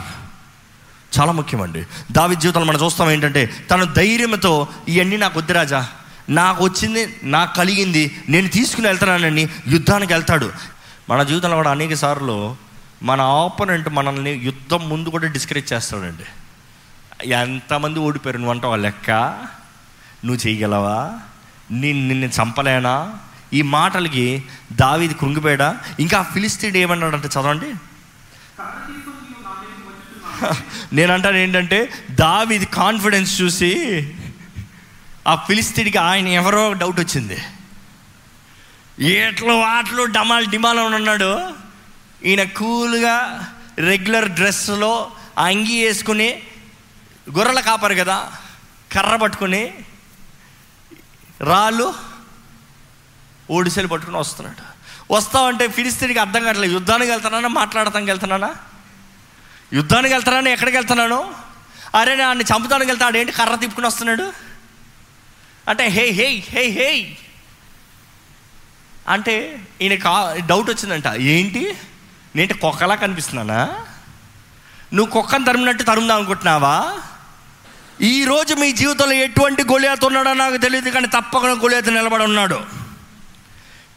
చాలా 1.19 1.31
ముఖ్యమండి. 1.31 1.83
దావి 2.11 2.35
జీవితంలో 2.35 2.65
మనం 2.65 2.85
చూస్తాం 2.85 3.11
ఏంటంటే 3.11 3.65
తన 3.71 3.83
ధైర్యంతో 3.83 4.67
ఇవన్నీ 4.87 5.17
నాకు 5.17 5.39
వద్దు 5.39 5.53
రాజా. 5.53 5.89
నాకు 6.29 6.63
వచ్చింది 6.63 7.17
నాకు 7.23 7.55
కలిగింది 7.55 8.21
నేను 8.29 8.47
తీసుకుని 8.47 8.87
వెళ్తున్నానని 8.87 9.49
యుద్ధానికి 9.67 10.13
వెళ్తాడు. 10.13 10.51
మన 11.09 11.23
జీవితంలో 11.23 11.55
కూడా 11.55 11.71
అనేక 11.71 11.93
సార్లు 11.93 12.70
మన 13.03 13.21
ఆపోనెంట్ 13.21 13.89
మనల్ని 13.89 14.31
యుద్ధం 14.31 14.89
ముందు 14.89 15.09
కూడా 15.09 15.27
డిస్కరేజ్ 15.27 15.73
చేస్తాడండి. 15.73 16.23
ఎంతమంది 17.33 17.99
ఓడిపోయారు? 17.99 18.37
నువ్వు 18.37 18.53
అంటావా 18.53 18.75
లెక్క? 18.75 19.11
నువ్వు 20.25 20.47
చేయగలవా? 20.47 21.19
నేను 21.71 22.07
నిన్ను 22.07 22.25
చంపలేనా? 22.25 23.17
ఈ 23.53 23.61
మాటలకి 23.61 24.43
దావీది 24.71 25.13
కృంగిపోయాడా? 25.13 25.79
ఇంకా 25.99 26.21
ఫిలిస్తీన్ 26.23 26.77
ఏమన్నాడంటే 26.77 27.27
చదవండి. 27.27 27.73
నేను 30.95 31.13
అంటాను 31.13 31.37
ఏంటంటే 31.37 31.89
దావీది 32.11 32.65
కాన్ఫిడెన్స్ 32.65 33.41
చూసి 33.41 34.13
ఆ 35.27 35.35
ఫిలిస్తీన్కి 35.35 35.97
ఆయన 35.97 36.27
ఎవరో 36.27 36.73
డౌట్ 36.73 36.99
వచ్చింది. 36.99 37.37
ఎట్లు 39.05 39.53
వాట్లు 39.53 40.03
డమాల్ 40.03 40.47
డిమాలో 40.47 40.85
ఉన్నాడు 40.85 41.60
ఈయన 42.25 42.43
కూల్గా 42.43 43.47
రెగ్యులర్ 43.77 44.29
డ్రెస్లో 44.29 45.11
అంగి 45.37 45.85
వేసుకుని 45.85 46.41
గొర్రెల 47.37 47.59
కాపరు 47.59 47.95
కదా 47.95 48.31
కర్ర 48.93 49.15
పట్టుకుని 49.15 49.73
రాళ్ళు 51.41 51.93
ఓడిసెలు 53.51 53.87
పట్టుకుని 53.87 54.17
వస్తున్నాడు. 54.17 54.71
వస్తామంటే 55.13 55.67
ఫిలిస్తీన్కి 55.67 56.19
అర్థం 56.19 56.43
కావట్లేదు. 56.43 56.73
యుద్ధానికి 56.73 57.11
వెళ్తున్నానా? 57.11 57.47
మాట్లాడటానికి 57.47 58.11
వెళ్తున్నానా? 58.11 58.55
యుద్ధానికి 59.73 60.13
వెళ్తున్నాను? 60.13 60.49
ఎక్కడికి 60.49 60.77
వెళ్తున్నాను? 60.77 61.33
అరే 61.95 62.15
నన్ను 62.15 62.43
చంపుతానికి 62.43 62.91
వెళ్తాడు 62.91 63.17
ఏంటి 63.17 63.31
కర్ర 63.31 63.55
తిప్పుకుని 63.55 63.87
వస్తున్నాడు? 63.87 64.33
అంటే 65.67 65.87
హే 65.87 66.09
హే 66.09 66.43
హే 66.49 66.67
హే. 66.67 67.17
అంటే 69.07 69.67
ఈయన 69.81 69.95
కా 69.95 70.35
డౌట్ 70.45 70.69
వచ్చిందంట. 70.69 71.07
ఏంటి? 71.07 71.77
నేంటి 72.35 72.53
కుక్కలా 72.53 72.95
కనిపిస్తున్నానా? 72.95 73.77
నువ్వు 74.93 75.11
కుక్కను 75.11 75.45
తరిమినట్టు 75.45 75.83
తరుముదాం 75.83 76.17
అనుకుంటున్నావా? 76.17 76.93
ఈరోజు 78.01 78.53
మీ 78.53 78.71
జీవితంలో 78.71 79.13
ఎటువంటి 79.13 79.63
గొలియాత 79.63 80.05
ఉన్నాడో 80.05 80.33
నాకు 80.33 80.57
తెలియదు 80.57 80.89
కానీ 80.89 81.07
తప్పకుండా 81.07 81.61
గొలియాత 81.61 81.89
నిలబడి 81.89 82.23
ఉన్నాడు. 82.23 82.63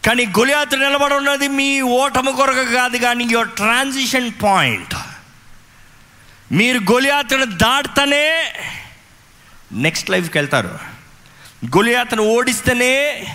కానీ 0.06 0.26
గొలియాత 0.26 0.74
నిలబడి 0.74 1.14
ఉన్నది 1.14 1.48
మీ 1.48 1.80
ఓటమి 1.80 2.32
కొరకు 2.32 2.72
కాదు 2.72 2.96
కానీ 2.96 3.28
యువర్ 3.30 3.48
ట్రాన్సిషన్ 3.48 4.32
పాయింట్ 4.42 4.94
మీరు 6.52 6.78
గొలియాతను 6.78 7.44
దాటుతనే 7.44 8.54
నెక్స్ట్ 9.72 10.10
లైఫ్కి 10.10 10.38
వెళ్తారు. 10.38 10.78
గొలియాతను 11.66 12.22
ఓడిస్తేనే 12.22 13.26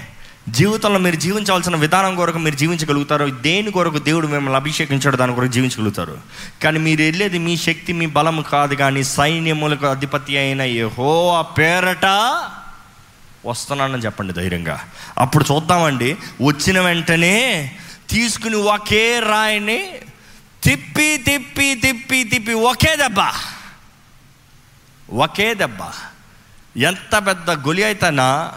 జీవితంలో 0.50 1.00
మీరు 1.00 1.16
జీవించవలసిన 1.16 1.76
విధానం 1.76 2.16
కొరకు 2.16 2.38
మీరు 2.38 2.56
జీవించగలుగుతారు. 2.56 3.26
దేని 3.26 3.72
కొరకు 3.72 4.00
దేవుడు 4.00 4.28
మిమ్మల్ని 4.28 4.56
అభిషేకించాడు 4.56 5.18
దాని 5.18 5.36
కొరకు 5.36 5.52
జీవించగలుగుతారు. 5.52 6.18
కానీ 6.64 6.80
మీరు 6.80 7.02
వెళ్ళేది 7.02 7.39
మీ 7.39 7.58
శక్తి 7.58 7.93
మీ 7.93 8.06
బలం 8.06 8.41
కాదు 8.41 8.76
కానీ 8.76 9.04
సైన్యములకు 9.04 9.86
అధిపతి 9.86 10.38
అయిన 10.38 10.62
యహో 10.62 11.34
ఆ 11.34 11.41
పేరట 11.41 12.06
వస్తున్నానని 13.45 14.02
చెప్పండి 14.02 14.34
ధైర్యంగా. 14.34 14.80
అప్పుడు 15.18 15.45
చూద్దామండి. 15.52 16.18
వచ్చిన 16.41 16.80
వెంటనే 16.80 17.72
తీసుకుని 18.10 18.56
ఒకే 18.56 19.20
రాయిని 19.20 19.91
తిప్పి 20.64 21.18
తిప్పి 21.18 21.76
తిప్పి 21.76 22.24
తిప్పి 22.24 22.54
ఒకే 22.54 22.95
దెబ్బ. 22.95 23.32
ఒకే 25.14 25.54
దెబ్బ. 25.54 25.78
ఎంత 26.78 27.28
పెద్ద 27.28 27.50
గొలి 27.52 27.84
అయితేనా 27.84 28.52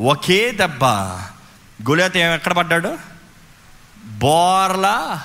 ఒకే 0.00 0.50
దెబ్బ. 0.50 0.84
గొలి 1.90 2.18
ఎక్కడ 2.18 2.52
పడ్డాడు? 2.52 2.98
బోర్లా 4.04 5.22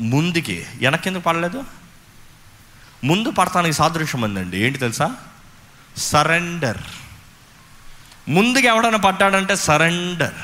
ముందుకి. 0.00 0.66
వెనక్కిందుకు 0.76 1.22
పడలేదు? 1.22 1.64
ముందు 3.04 3.30
పడతానికి 3.30 3.76
సాదృశ్యం 3.76 4.22
ఉందండి. 4.22 4.58
ఏంటి 4.58 4.78
తెలుసా? 4.78 5.16
సరెండర్. 5.96 6.78
ముందుకు 8.28 8.66
ఎవడన్నా 8.66 8.98
పడ్డాడంటే 8.98 9.56
సరెండర్. 9.56 10.34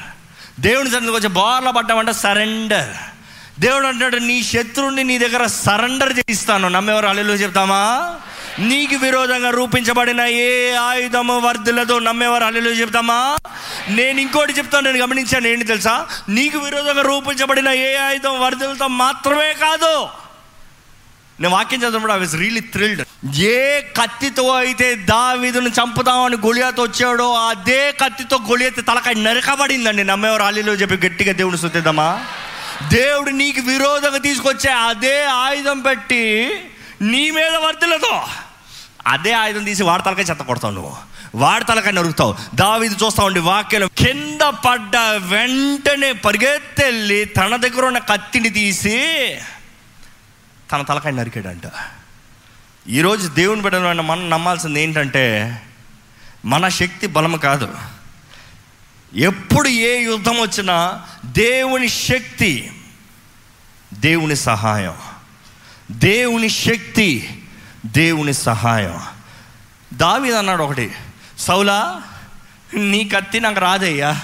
దేవుని 0.60 0.90
సన్నిధికి 0.90 1.18
వచ్చి 1.18 1.28
బోర్లా 1.28 1.70
పడ్డామంటే 1.70 2.12
సరెండర్. 2.12 2.96
దేవుడు 3.60 3.86
అంటాడు 3.86 4.16
నీ 4.16 4.42
శత్రువుని 4.42 5.04
నీ 5.04 5.18
దగ్గర 5.18 5.46
సరెండర్ 5.46 6.12
చేయిస్తాను. 6.12 6.68
నమ్మేవారు 6.68 7.06
అల్లెలు 7.06 7.32
చెప్తామా? 7.32 8.14
నీకు 8.58 8.96
విరోధంగా 8.96 9.50
రూపించబడిన 9.50 10.20
ఏ 10.20 10.72
ఆయుధము 10.72 11.38
వర్ధులతో 11.38 11.98
నమ్మేవారు 11.98 12.44
అల్లెలు 12.44 12.70
చెప్తామా? 12.70 13.36
నేను 13.88 14.20
ఇంకోటి 14.20 14.52
చెప్తాను 14.52 14.90
నేను 14.90 15.04
గమనించాను 15.04 15.46
ఏంటి 15.46 15.64
తెలుసా? 15.64 16.06
నీకు 16.28 16.58
విరోధంగా 16.58 17.02
రూపించబడిన 17.02 17.68
ఏ 17.68 17.94
ఆయుధం 17.94 18.40
వర్ధులతో 18.40 18.88
మాత్రమే 18.88 19.52
కాదు. 19.52 20.08
నేను 21.40 21.54
వాక్యం 21.54 21.80
చదివినప్పుడు 21.80 22.12
ఐ 22.12 22.18
వాజ్ 22.18 22.36
రియలీ 22.36 22.60
థ్రిల్డ్ 22.60 23.02
ఏ 23.36 23.80
కత్తితో 23.80 24.54
అయితే 24.54 24.94
దావీదును 24.94 25.68
చంపుదామని 25.68 26.36
గొలియాతో 26.36 26.82
వచ్చాడో 26.82 27.34
అదే 27.34 27.92
కత్తితో 27.92 28.36
గొలియత్ 28.36 28.86
తలకాయ 28.86 29.14
నరకబడిందండి. 29.14 30.04
నమ్మేవారు 30.04 30.42
అల్లిలో 30.42 30.72
చెప్పి 30.72 31.06
గట్టిగా 31.06 31.32
దేవుని 31.32 31.58
శుద్ధిద్దామా 31.58 32.24
దేవుడు 32.82 33.30
నీకు 33.30 33.60
విరోధంగా 33.60 34.18
తీసుకొచ్చే 34.18 34.72
అదే 34.72 35.24
ఆయుధం 35.24 35.80
పెట్టి 35.80 36.54
నీ 37.02 37.30
మీద 37.30 37.54
వర్తులతో 37.56 38.26
అదే 39.06 39.32
ఆయుధం 39.32 39.64
తీసి 39.64 39.82
వాడి 39.82 40.02
తలకాయ 40.02 40.24
చెత్త 40.24 40.42
కొడతావు 40.42 40.74
నువ్వు. 40.74 40.96
వాడి 41.34 41.64
తలకాయ 41.64 41.92
నరుకుతావు. 41.92 42.36
దావిది 42.54 42.94
చూస్తా 42.94 43.24
ఉండి 43.24 43.40
వాక్యం 43.40 43.90
కింద 43.98 44.40
పడ్డ 44.40 44.96
వెంటనే 45.16 46.12
పరిగెత్తెళ్ళి 46.12 47.24
తన 47.24 47.56
దగ్గర 47.56 47.84
ఉన్న 47.84 47.98
కత్తిని 47.98 48.50
తీసి 48.50 48.98
తన 50.72 50.82
తలకాయ 50.82 51.12
నరికాడంట. 51.12 51.62
ఈరోజు 52.88 53.28
దేవుని 53.28 53.62
బిడ్డలమైన 53.62 54.00
మనం 54.00 54.30
నమ్మాల్సింది 54.30 54.82
ఏంటంటే 54.82 55.60
మన 56.44 56.68
శక్తి 56.68 57.06
బలం 57.06 57.36
కాదు. 57.36 57.74
ఎప్పుడు 59.14 59.68
ఏ 59.68 60.02
యుద్ధం 60.02 60.40
వచ్చినా 60.40 61.02
దేవుని 61.24 61.88
శక్తి 61.88 62.72
దేవుని 63.94 64.36
సహాయం. 64.36 64.94
దేవుని 65.90 66.48
శక్తి 66.48 67.40
దేవుని 67.86 68.34
సహాయం. 68.34 69.00
దావీదు 69.94 70.34
అన్నాడు 70.34 70.62
ఒకటి 70.62 70.92
సౌలా 71.38 72.02
నీ 72.74 73.08
కత్తి 73.08 73.40
నాకు 73.40 73.60
రాదయ్యా. 73.60 74.22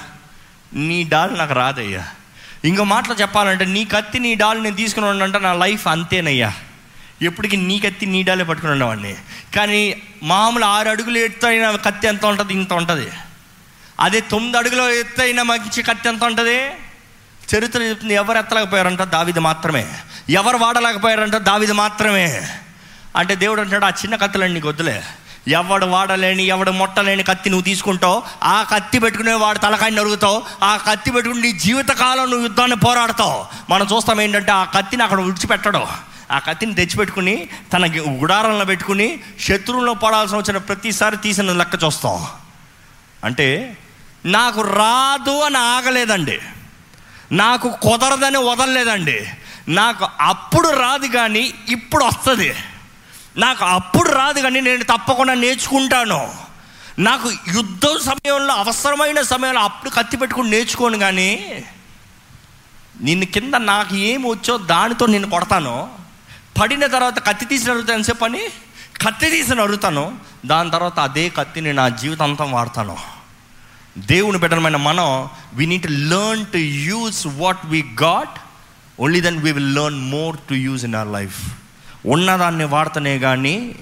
నీ 0.75 1.05
డాల్ 1.05 1.39
నాకు 1.39 1.53
రాదయ్యా. 1.53 2.09
ఇంకో 2.65 2.85
మాటలు 2.85 3.15
చెప్పాలంటే 3.15 3.65
నీ 3.65 3.85
కత్తి 3.85 4.19
నీ 4.19 4.35
డాల్ 4.35 4.63
నేను 4.63 4.77
తీసుకుని 4.77 5.07
ఉండంటే 5.07 5.39
నా 5.39 5.53
లైఫ్ 5.53 5.89
అంతేనయ్యా. 5.89 6.53
ఎప్పటికీ 7.23 7.57
నీ 7.57 7.79
కత్తి 7.79 8.07
నీ 8.07 8.23
డాలే 8.23 8.45
పట్టుకుని 8.45 8.73
ఉండేవాడిని. 8.73 9.17
కానీ 9.57 10.03
మామూలు 10.23 10.65
ఆరు 10.65 10.89
అడుగులు 10.89 11.19
ఎత్తైన 11.19 11.71
కత్తి 11.71 12.07
ఎంత 12.07 12.27
ఉంటుంది? 12.27 12.53
ఇంత 12.53 12.73
ఉంటుంది. 12.73 13.09
అదే 14.01 14.21
తొమ్మిది 14.21 14.59
అడుగులు 14.59 14.83
ఎత్తైన 14.83 15.43
మంచి 15.43 15.83
కత్తి 15.83 16.09
ఎంత 16.09 16.25
ఉంటుంది? 16.25 16.57
చరిత్ర 17.57 17.83
చెప్తుంది 17.83 18.15
ఎవరు 18.15 18.39
ఎత్తలేకపోయారంట 18.39 19.03
దావిది 19.03 19.41
మాత్రమే. 19.41 19.93
ఎవరు 20.31 20.57
వాడలేకపోయారంట 20.57 21.37
దావిది 21.37 21.73
మాత్రమే. 21.73 22.49
అంటే 23.17 23.35
దేవుడు 23.35 23.61
అంటాడు 23.61 23.85
ఆ 23.85 23.89
చిన్న 23.89 24.17
కత్తులండి 24.17 24.55
నీకు 24.55 24.69
వద్దులే. 24.69 25.03
ఎవడు 25.49 25.87
వాడలేని 25.87 26.43
ఎవడు 26.43 26.71
మొట్టలేని 26.71 27.23
కత్తి 27.23 27.51
నువ్వు 27.51 27.65
తీసుకుంటావు 27.65 28.23
ఆ 28.43 28.63
కత్తి 28.63 28.99
పెట్టుకునే 28.99 29.33
వాడు 29.33 29.59
తలకాయ 29.59 29.91
నరుగుతావు 29.91 30.43
ఆ 30.63 30.77
కత్తి 30.77 31.11
పెట్టుకుని 31.11 31.43
నీ 31.43 31.53
జీవితకాలం 31.53 32.31
నువ్వు 32.31 32.43
యుద్ధాన్ని 32.43 32.77
పోరాడతావు. 32.77 33.47
మనం 33.71 33.87
చూస్తాం 33.97 34.21
ఏంటంటే 34.21 34.53
ఆ 34.53 34.65
కత్తిని 34.65 35.03
అక్కడ 35.03 35.21
విడిచిపెట్టడం. 35.21 35.87
ఆ 36.33 36.39
కత్తిని 36.39 36.75
తెచ్చిపెట్టుకుని 36.75 37.49
తన 37.73 37.87
గుడారంలో 38.09 38.65
పెట్టుకుని 38.65 39.21
శత్రువులను 39.41 39.95
పడాల్సిన 39.95 40.39
వచ్చిన 40.39 40.59
ప్రతిసారి 40.59 41.17
తీసిన 41.17 41.53
లెక్క 41.53 41.85
చూస్తాం. 41.85 42.27
అంటే 43.25 43.77
నాకు 44.27 44.61
రాదు 44.61 45.41
అని 45.41 45.59
ఆగలేదండి. 45.59 46.39
నాకు 47.33 47.71
కుదరదని 47.83 48.39
వదలలేదండి. 48.39 49.27
నాకు 49.69 50.09
అప్పుడు 50.21 50.69
రాదు 50.69 51.07
కానీ 51.07 51.55
ఇప్పుడు 51.69 52.05
వస్తుంది. 52.05 52.55
నాకు 53.37 53.65
అప్పుడు 53.65 54.11
రాదు 54.11 54.41
కానీ 54.41 54.61
నేను 54.61 54.83
తప్పకుండా 54.83 55.35
నేర్చుకుంటాను. 55.35 56.35
నాకు 56.99 57.31
యుద్ధం 57.31 57.99
సమయంలో 58.05 58.55
అవసరమైన 58.55 59.23
సమయంలో 59.23 59.61
అప్పుడు 59.61 59.91
కత్తి 59.91 60.17
పెట్టుకుని 60.17 60.51
నేర్చుకోను 60.51 60.99
కానీ 60.99 61.63
నిన్ను 63.01 63.27
కింద 63.27 63.55
నాకు 63.55 63.97
ఏమి 63.97 64.31
వచ్చో 64.31 64.57
దానితో 64.57 65.07
నేను 65.07 65.31
కొడతాను. 65.31 65.91
పడిన 66.61 66.87
తర్వాత 66.87 67.27
కత్తి 67.27 67.45
తీసి 67.45 67.69
నరుగుతాను 67.69 68.03
చెప్పని 68.03 68.41
కత్తి 69.07 69.31
తీసిన 69.31 69.61
అడుగుతాను 69.61 70.19
దాని 70.47 70.71
తర్వాత 70.71 71.01
అదే 71.01 71.29
కత్తిని 71.29 71.73
నా 71.73 71.89
జీవితాంతం 71.89 72.53
వాడతాను. 72.53 72.97
దేవుని 73.99 74.39
బిడ్డలమైన 74.39 74.77
మనం 74.77 75.29
we 75.55 75.67
need 75.67 75.87
learn 75.91 76.47
to 76.47 76.57
use 76.57 77.27
what 77.27 77.67
we 77.67 77.97
got 78.03 78.39
only 79.01 79.21
then 79.21 79.39
we 79.39 79.53
will 79.53 79.75
learn 79.75 80.11
more 80.11 80.37
to 80.39 80.55
use 80.55 80.85
in 80.85 80.95
our 80.95 81.13
life 81.13 81.39
ఉన్నదాన్ని 82.07 82.65
వాడతనే 82.65 83.19
కానీ 83.19 83.75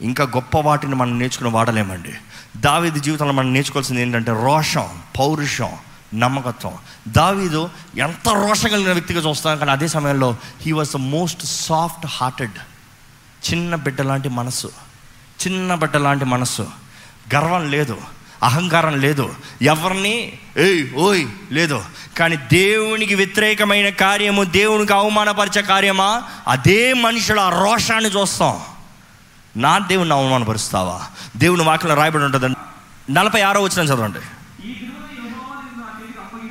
ఇంకా 0.00 0.24
గొప్ప 0.24 0.58
వాటిని 0.58 0.94
మనం 0.94 1.18
నేర్చుకుని 1.18 1.50
వాడలేమండి. 1.50 2.12
దావీది 2.56 3.00
జీవితంలో 3.00 3.32
మనం 3.32 3.52
నేర్చుకోవాల్సింది 3.52 4.02
ఏంటంటే 4.02 4.32
రోషం 4.32 4.88
పౌరుషం 5.18 5.68
నమ్మకత్వం. 6.14 6.72
దావీదు 7.08 7.70
ఎంత 7.98 8.28
రోషం 8.28 8.68
కలిగిన 8.68 8.92
వ్యక్తిగా 8.92 9.28
చూస్తాం 9.28 9.58
కానీ 9.58 9.70
అదే 9.70 9.88
సమయంలో 9.88 10.36
he 10.60 10.72
was 10.72 10.92
the 10.92 10.96
most 10.96 11.44
soft 11.44 12.06
hearted 12.06 12.52
చిన్న 13.50 13.74
బిడ్డ 13.74 14.00
లాంటి 14.00 14.28
మనసు. 14.28 14.66
చిన్న 15.46 15.74
బిడ్డ 15.74 15.96
లాంటి 15.96 16.24
మనసు. 16.24 16.62
గర్వం 17.34 17.70
లేదు. 17.70 17.96
అహంకారం 18.42 19.00
లేదు. 19.00 19.34
ఎవరిని? 19.62 20.32
ఏయ్ 20.56 20.94
ఓయ్ 20.94 21.26
లేదు. 21.52 21.84
కానీ 22.18 22.36
దేవునికి 22.36 23.14
వ్యతిరేకమైన 23.14 23.88
కార్యము 23.88 24.44
దేవునికి 24.44 24.92
అవమానపరిచే 24.92 25.62
కార్యమా? 25.62 26.22
అదే 26.48 26.92
మనుషుల 26.92 27.40
రోషాన్ని 27.40 28.10
చూస్తాం. 28.10 28.60
నా 29.56 29.78
దేవుని 29.78 30.12
అవమానపరుస్తావా? 30.12 31.06
దేవుని 31.36 31.62
వాక్యంలో 31.62 31.96
రాయబడి 31.96 32.24
ఉంటుందండి. 32.24 32.58
నలభై 33.12 33.40
ఆరో 33.40 33.62
వచ్చిన 33.62 33.86
చదవండి. 33.86 34.18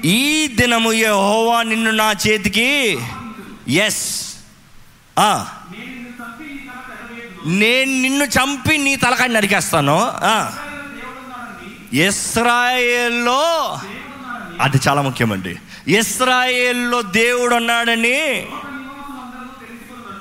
ఈ 0.07 0.47
దినము 0.47 0.93
ఏ 0.93 1.07
హోవా 1.07 1.63
నిన్ను 1.63 1.91
నా 1.91 2.11
చేతికి 2.11 2.99
ఎస్ 3.67 4.33
నేను 7.45 8.01
నిన్ను 8.01 8.25
చంపి 8.25 8.77
నీ 8.77 8.95
తలకాయ 8.95 9.27
నరికేస్తాను. 9.27 9.99
ఆ. 10.03 10.51
ఇస్రాయేల్లో 11.93 13.79
అది 14.61 14.79
చాలా 14.87 15.01
ముఖ్యమండి. 15.01 15.59
ఇస్రాయేల్లో 15.87 17.01
దేవుడు 17.01 17.55
ఉన్నాడని 17.55 18.47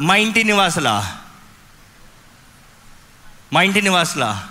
మా 0.01 0.17
ఇంటి 0.17 0.45
నివాసులా? 0.45 1.19
మా 3.53 3.63
ఇంటి 3.63 3.83
నివాసులా? 3.83 4.49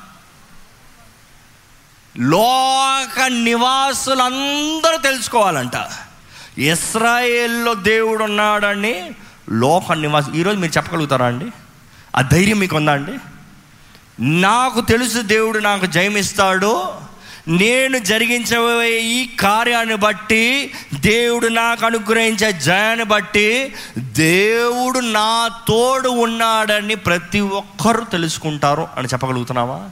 లోక 2.17 3.21
నివాసులందరూ 3.21 4.97
తెలుసుకోవాలంట. 4.97 5.89
ఇస్రాయేల్లో 6.57 7.73
దేవుడు 7.73 8.23
ఉన్నాడని 8.23 9.11
లోక 9.51 9.93
నివాసం 9.93 10.33
ఈరోజు 10.33 10.57
మీరు 10.57 10.71
చెప్పగలుగుతారా 10.77 11.25
అండి? 11.25 11.51
ఆ 12.15 12.21
ధైర్యం 12.21 12.59
మీకు 12.59 12.77
ఉందా 12.77 12.91
అండి? 12.91 13.19
నాకు 14.19 14.81
తెలుసు 14.81 15.21
దేవుడు 15.21 15.59
నాకు 15.59 15.85
జయమిస్తాడు. 15.85 17.06
నేను 17.47 17.97
జరిగించబోయే 17.97 19.01
ఈ 19.01 19.27
కార్యాన్ని 19.27 19.95
బట్టి 19.95 20.73
దేవుడు 20.93 21.47
నాకు 21.47 21.85
అనుగ్రహించే 21.85 22.53
జయాన్ని 22.53 23.05
బట్టి 23.05 23.75
దేవుడు 23.97 24.99
నా 24.99 25.49
తోడు 25.67 26.09
ఉన్నాడని 26.09 26.95
ప్రతి 26.95 27.39
ఒక్కరూ 27.39 28.03
తెలుసుకుంటారు 28.03 28.87
అని 28.97 29.07
చెప్పగలుగుతున్నావా? 29.07 29.89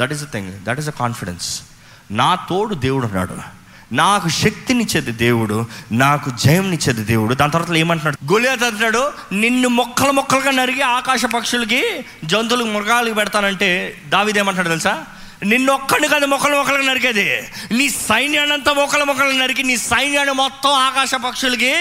That 0.00 0.12
is 0.12 0.22
a 0.22 0.26
thing 0.26 0.52
that 0.64 0.78
is 0.78 0.88
a 0.88 0.90
confidence 0.90 1.62
నా 2.10 2.34
తోడు 2.34 2.74
దేవుడు 2.74 3.06
ఉన్నాడు. 3.06 3.64
నాకు 3.92 4.28
శక్తినిచ్చేది 4.28 5.12
దేవుడు 5.12 5.66
నాకు 5.92 6.30
జయంనిచ్చేది 6.30 7.04
దేవుడు. 7.04 7.34
దాని 7.34 7.52
తర్వాత 7.52 7.76
ఏమంటున్నాడు? 7.76 8.32
గొలియాత్ 8.32 8.62
అంటున్నాడు 8.62 9.12
నిన్ను 9.32 9.68
మొక్కలు 9.68 10.10
మొక్కలుగా 10.10 10.50
నరిగి 10.50 10.82
ఆకాశ 10.82 11.24
పక్షులకి 11.24 11.82
జంతువులకు 12.24 12.68
మృగాలకు 12.68 13.14
పెడతానంటే 13.14 14.00
దావిదేమంటున్నాడు 14.08 14.68
తెలుసా? 14.68 15.04
నిన్ను 15.42 15.72
ఒక్కడిని 15.72 16.08
కాదు 16.08 16.26
మొక్కలు 16.26 16.56
మొక్కలుగా 16.56 16.90
నరికేది. 16.90 17.40
నీ 17.72 17.88
సైన్యాన్ని 17.88 18.74
మొక్కలు 18.74 19.04
మొక్కలు 19.04 19.30
నరికి 19.30 19.62
నీ 19.62 19.76
సైన్యాన్ని 19.76 20.34
మొత్తం 20.34 20.70
ఆకాశ 20.70 21.14
పక్షులకి 21.14 21.74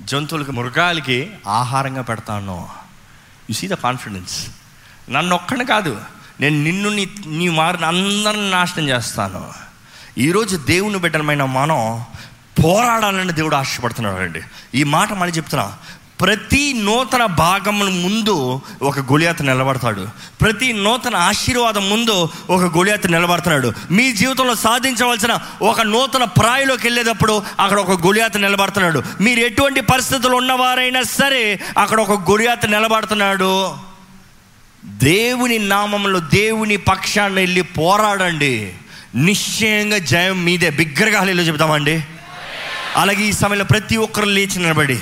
జంతువులకి 0.00 0.52
మృగాలకి 0.52 1.30
ఆహారంగా 1.46 2.02
పెడతాను 2.02 2.68
యు 3.50 3.54
సీ 3.54 3.68
ద 3.68 3.74
కాన్ఫిడెన్స్ 3.74 4.46
నన్ను 5.10 5.34
ఒక్కడిని 5.36 5.66
కాదు 5.66 6.00
నేను 6.40 6.62
నిన్ను 6.62 6.88
నీ 6.90 7.08
నీ 7.26 7.48
వారిని 7.48 7.86
అందరిని 7.86 8.50
నాశనం 8.50 8.88
చేస్తాను. 8.88 9.52
ఈరోజు 10.18 10.56
దేవుని 10.56 10.98
బిడ్డలమైన 10.98 11.44
మనం 11.44 12.04
పోరాడాలని 12.64 13.32
దేవుడు 13.32 13.56
ఆశపడుతున్నాడు 13.56 14.16
అండి 14.16 14.40
ఈ 14.74 14.84
మాట 14.84 15.12
మళ్ళీ 15.12 15.36
చెప్తున్నా. 15.36 15.78
ప్రతి 16.20 16.72
నూతన 16.72 17.26
భాగముల 17.26 17.88
ముందు 17.88 18.60
ఒక 18.82 18.98
గొలియాత 18.98 19.42
నిలబడతాడు. 19.42 20.06
ప్రతి 20.40 20.72
నూతన 20.72 21.16
ఆశీర్వాదం 21.16 21.90
ముందు 21.90 22.28
ఒక 22.50 22.76
గొలియాత 22.76 23.06
నిలబడుతున్నాడు 23.06 23.72
మీ 23.90 24.12
జీవితంలో 24.12 24.54
సాధించవలసిన 24.54 25.38
ఒక 25.62 25.80
నూతన 25.80 26.24
ప్రాయలోకి 26.24 26.86
వెళ్ళేటప్పుడు 26.86 27.42
అక్కడ 27.60 27.78
ఒక 27.78 28.06
గొలియాత 28.06 28.36
నిలబడుతున్నాడు 28.36 29.02
మీరు 29.20 29.40
ఎటువంటి 29.40 29.80
పరిస్థితులు 29.80 30.36
ఉన్నవారైనా 30.36 31.02
సరే 31.02 31.60
అక్కడ 31.78 32.00
ఒక 32.00 32.30
గొలియాత 32.30 32.66
నిలబడుతున్నాడు. 32.66 33.74
దేవుని 34.84 35.58
నామంలో 35.58 36.20
దేవుని 36.20 36.76
పక్షాన్ని 36.76 37.40
వెళ్ళి 37.40 37.62
పోరాడండి. 37.62 38.72
నిశ్చయంగా 39.14 39.98
జయం 39.98 40.44
మీదే. 40.44 40.70
బిగ్గరగా 40.70 41.20
హలీలో 41.20 41.42
చెబుతామండి. 41.42 42.04
అలాగే 42.96 43.22
ఈ 43.22 43.32
సమయంలో 43.32 43.64
ప్రతి 43.64 43.96
ఒక్కరు 43.96 44.24
లేచి 44.24 44.58
నిలబడి. 44.58 45.00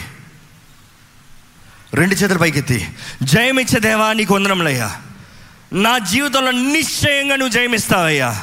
రెండు 1.97 2.15
చేతుల 2.15 2.37
పైకెత్తి. 2.37 2.89
జయమిచ్చే 3.23 3.81
దేవా 3.81 4.13
నీకు 4.13 4.35
వందనములయ్యా. 4.35 4.97
నా 5.73 5.99
జీవితంలో 5.99 6.51
నిశ్చయంగా 6.51 7.37
నువ్వు 7.37 7.53
జయమిస్తావయ్యా. 7.53 8.43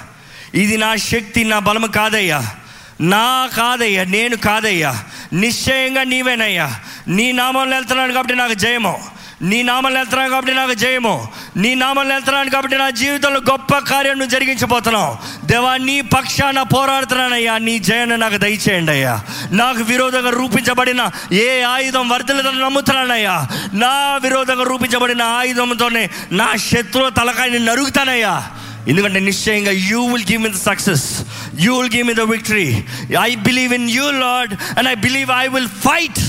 ఇది 0.53 0.77
నా 0.77 0.95
శక్తి 0.95 1.43
నా 1.43 1.59
బలము 1.59 1.87
కాదయ్యా. 1.87 2.55
నా 3.01 3.49
కాదయ్యా 3.57 4.03
నేను 4.03 4.35
కాదయ్యా. 4.35 5.03
నిశ్చయంగా 5.33 6.03
నీవేనయ్యా. 6.03 6.79
నీ 7.07 7.31
నామంలో 7.31 7.75
వెళ్తున్నాను 7.77 8.13
కాబట్టి 8.13 8.35
నాకు 8.35 8.53
జయము. 8.53 9.12
నీ 9.43 9.63
నామాలు 9.63 9.95
వెళ్తున్నాను 9.95 10.29
కాబట్టి 10.29 10.53
నాకు 10.53 10.73
జయము. 10.73 11.27
నీ 11.57 11.75
నామాలు 11.75 12.13
వెళ్తున్నాను 12.13 12.49
కాబట్టి 12.49 12.77
నా 12.77 12.89
జీవితంలో 12.89 13.39
గొప్ప 13.39 13.77
కార్యం 13.77 14.11
నువ్వు 14.11 14.29
జరిగించబోతున్నావు. 14.29 15.17
దేవా 15.45 15.77
నీ 15.77 16.01
పక్షాన 16.01 16.61
పోరాడుతున్నానయ్యా. 16.61 17.57
నీ 17.57 17.79
జయాన్ని 17.79 18.17
నాకు 18.17 18.37
దయచేయండి 18.37 18.91
అయ్యా. 18.91 19.23
నాకు 19.51 19.83
విరోధంగా 19.83 20.29
రూపించబడిన 20.29 21.09
ఏ 21.31 21.61
ఆయుధం 21.61 22.09
వర్ధలేదని 22.09 22.59
నమ్ముతున్నానయ్యా. 22.59 23.47
నా 23.73 24.19
విరోధంగా 24.23 24.63
రూపించబడిన 24.63 25.21
ఆయుధంతోనే 25.21 26.09
నా 26.31 26.55
శత్రువు 26.55 27.09
తలకాయని 27.09 27.59
నరుగుతానయ్యా 27.59 28.43
ఎందుకంటే 28.87 29.19
నిశ్చయంగా 29.19 29.71
you 29.71 30.05
will 30.05 30.25
give 30.31 30.43
me 30.43 30.49
the 30.49 30.53
success 30.53 31.21
you 31.59 31.81
will 31.81 31.95
give 31.95 32.07
me 32.07 32.13
the 32.13 32.21
victory 32.21 32.83
I 33.21 33.35
believe 33.35 33.73
in 33.73 33.89
you 33.89 34.11
lord 34.11 34.79
and 34.79 34.89
I 34.89 34.93
believe 34.93 35.31
I 35.37 35.47
will 35.47 35.67
fight 35.67 36.19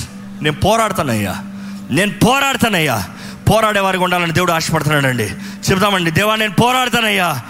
నేను 0.44 0.56
పోరాడతానయ్యా. 0.60 1.42
నేను 1.90 2.12
పోరాడతానయ్యా. 2.12 3.08
పోరాడేవారికి 3.50 4.04
ఉండాలని 4.04 4.32
దేవుడు 4.32 4.52
ఆశపడుతున్నాడండి. 4.52 5.24
చెప్తామండి 5.70 6.10
దేవా 6.10 6.36
నేను 6.36 6.54
పోరాడతానయ్యా. 6.54 7.42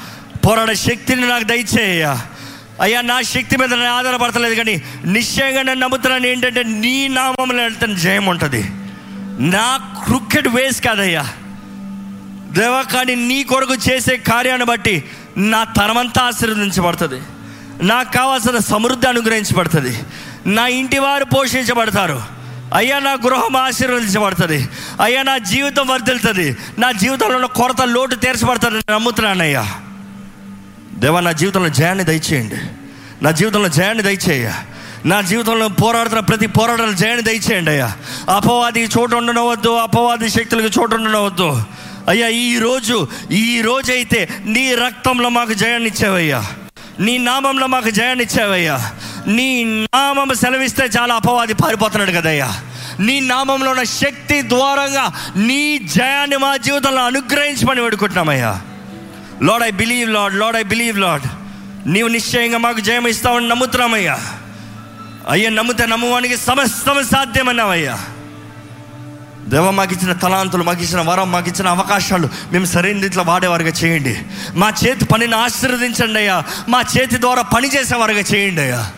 పోరాడే 0.47 0.75
శక్తిని 0.75 1.29
నాకు 1.29 1.45
దయచేయ్యా. 1.45 2.21
అయ్యా 2.81 3.01
నా 3.01 3.23
శక్తి 3.23 3.57
మీద 3.57 3.75
నేను 3.75 3.95
ఆధారపడతలేదు 3.95 4.55
కానీ 4.55 4.83
నిశ్చయంగా 5.05 5.63
నేను 5.63 5.81
నమ్ముతున్నాను 5.81 6.27
ఏంటంటే 6.27 6.63
నీ 6.63 7.09
నామంలో 7.09 7.63
వెళ్తాను 7.63 7.95
జయం 7.95 8.27
ఉంటుంది. 8.27 8.71
నా 9.51 9.95
క్రికెట్ 10.05 10.49
వేస్ 10.49 10.81
కాదయ్యా. 10.81 11.33
దేవా 12.51 12.83
కానీ 12.83 13.15
నీ 13.15 13.43
కొరకు 13.43 13.75
చేసే 13.75 14.17
కార్యాన్ని 14.17 14.67
బట్టి 14.67 15.05
నా 15.37 15.65
తరమంతా 15.65 16.23
ఆశీర్వదించబడుతుంది. 16.23 17.23
నాకు 17.83 18.13
కావాల్సిన 18.13 18.59
సమృద్ధి 18.59 19.07
అనుగ్రహించబడుతుంది. 19.07 20.01
నా 20.47 20.67
ఇంటి 20.67 20.99
వారు 20.99 21.25
పోషించబడతారు. 21.25 22.44
అయ్యా 22.75 22.99
నా 22.99 23.13
గృహం 23.13 23.57
ఆశీర్వదించబడుతుంది. 23.57 24.69
అయ్యా 25.01 25.23
నా 25.23 25.39
జీవితం 25.39 25.87
వర్దిల్తుంది 25.87 26.57
నా 26.79 26.93
జీవితంలో 26.93 27.35
ఉన్న 27.35 27.47
కొరత 27.47 27.83
లోటు 27.83 28.15
తీర్చబడుతుంది 28.15 28.93
నమ్ముతున్నానయ్యా. 28.93 29.81
దేవా 30.95 31.21
నా 31.21 31.33
జీవితంలో 31.33 31.69
జయాన్ని 31.69 32.05
దయచేయండి. 32.05 32.57
నా 33.23 33.31
జీవితంలో 33.31 33.69
జయాన్ని 33.69 34.03
దయచేయ 34.03 34.53
నా 35.07 35.21
జీవితంలో 35.21 35.69
పోరాడుతున్న 35.69 36.21
ప్రతి 36.21 36.47
పోరాటాలు 36.47 36.93
జయాన్ని 36.93 37.23
దయచేయండి 37.23 37.71
అయ్యా. 37.71 37.93
అపవాది 38.37 38.85
చోటు 38.85 39.17
ఉండనవద్దు 39.17 39.69
అపవాది 39.69 40.29
శక్తులకు 40.29 40.81
చోటు 40.81 40.95
ఉండనవద్దు. 40.95 41.63
అయ్యా 42.09 42.29
ఈ 42.29 42.59
రోజు 42.59 43.09
ఈ 43.31 43.61
రోజైతే 43.61 44.29
నీ 44.45 44.75
రక్తంలో 44.75 45.29
మాకు 45.29 45.53
జయాన్ని 45.53 45.89
ఇచ్చావయ్యా. 45.89 46.47
నీ 47.01 47.19
నామంలో 47.19 47.67
మాకు 47.67 47.91
జయాన్ని 47.91 48.25
ఇచ్చావయ్యా. 48.25 48.93
నీ 49.27 49.65
నామం 49.65 50.35
సెలవిస్తే 50.35 50.85
చాలా 50.85 51.15
అపవాది 51.15 51.55
పారిపోతున్నాడు 51.55 52.11
కదయ్యా. 52.11 52.63
నీ 53.01 53.21
నామంలో 53.21 53.71
ఉన్న 53.71 53.83
శక్తి 53.83 54.43
ద్వారంగా 54.43 55.33
నీ 55.37 55.79
జయాన్ని 55.79 56.37
మా 56.37 56.57
జీవితంలో 56.57 57.05
అనుగ్రహించమని 57.05 57.81
వేడుకుంటున్నామయ్యా. 57.81 58.61
Lord 59.43 59.67
I 59.67 59.71
believe 59.71 60.11
lord 60.11 60.39
lord 60.39 60.59
I 60.59 60.63
believe 60.63 60.99
lord 60.99 61.27
నీవు 61.89 62.09
నిశ్చయంగా 62.09 62.59
మాకు 62.59 62.81
జయం 62.81 63.07
ఇస్తావని 63.07 63.49
నమ్ముతున్నామయ్యా. 63.49 64.19
అయ్యా 65.29 65.51
నమ్మితే 65.51 65.87
నమ్మువానికి 65.87 66.37
సమస్తం 66.37 67.05
సాధ్యమన్నావయ్యా. 67.05 67.99
దేవ 69.49 69.71
మాకు 69.71 69.95
ఇచ్చిన 69.95 70.13
తలాంతులు 70.13 70.63
మాకు 70.63 70.83
ఇచ్చిన 70.83 71.01
వరం 71.01 71.33
మాకు 71.33 71.49
ఇచ్చిన 71.49 71.69
అవకాశాలు 71.69 72.29
మేము 72.53 72.65
సరైన 72.65 73.01
రీతిలో 73.01 73.23
వాడేవారుగా 73.23 73.69
చేయండి. 73.69 74.19
మా 74.55 74.73
చేతి 74.87 75.05
పనిని 75.05 75.35
ఆశీర్వదించండి 75.35 76.19
అయ్యా. 76.19 76.43
మా 76.69 76.85
చేతి 76.99 77.21
ద్వారా 77.21 77.43
పని 77.43 77.69
చేసేవారుగా 77.69 78.21
చేయండి 78.21 78.61
అయ్యా. 78.61 78.91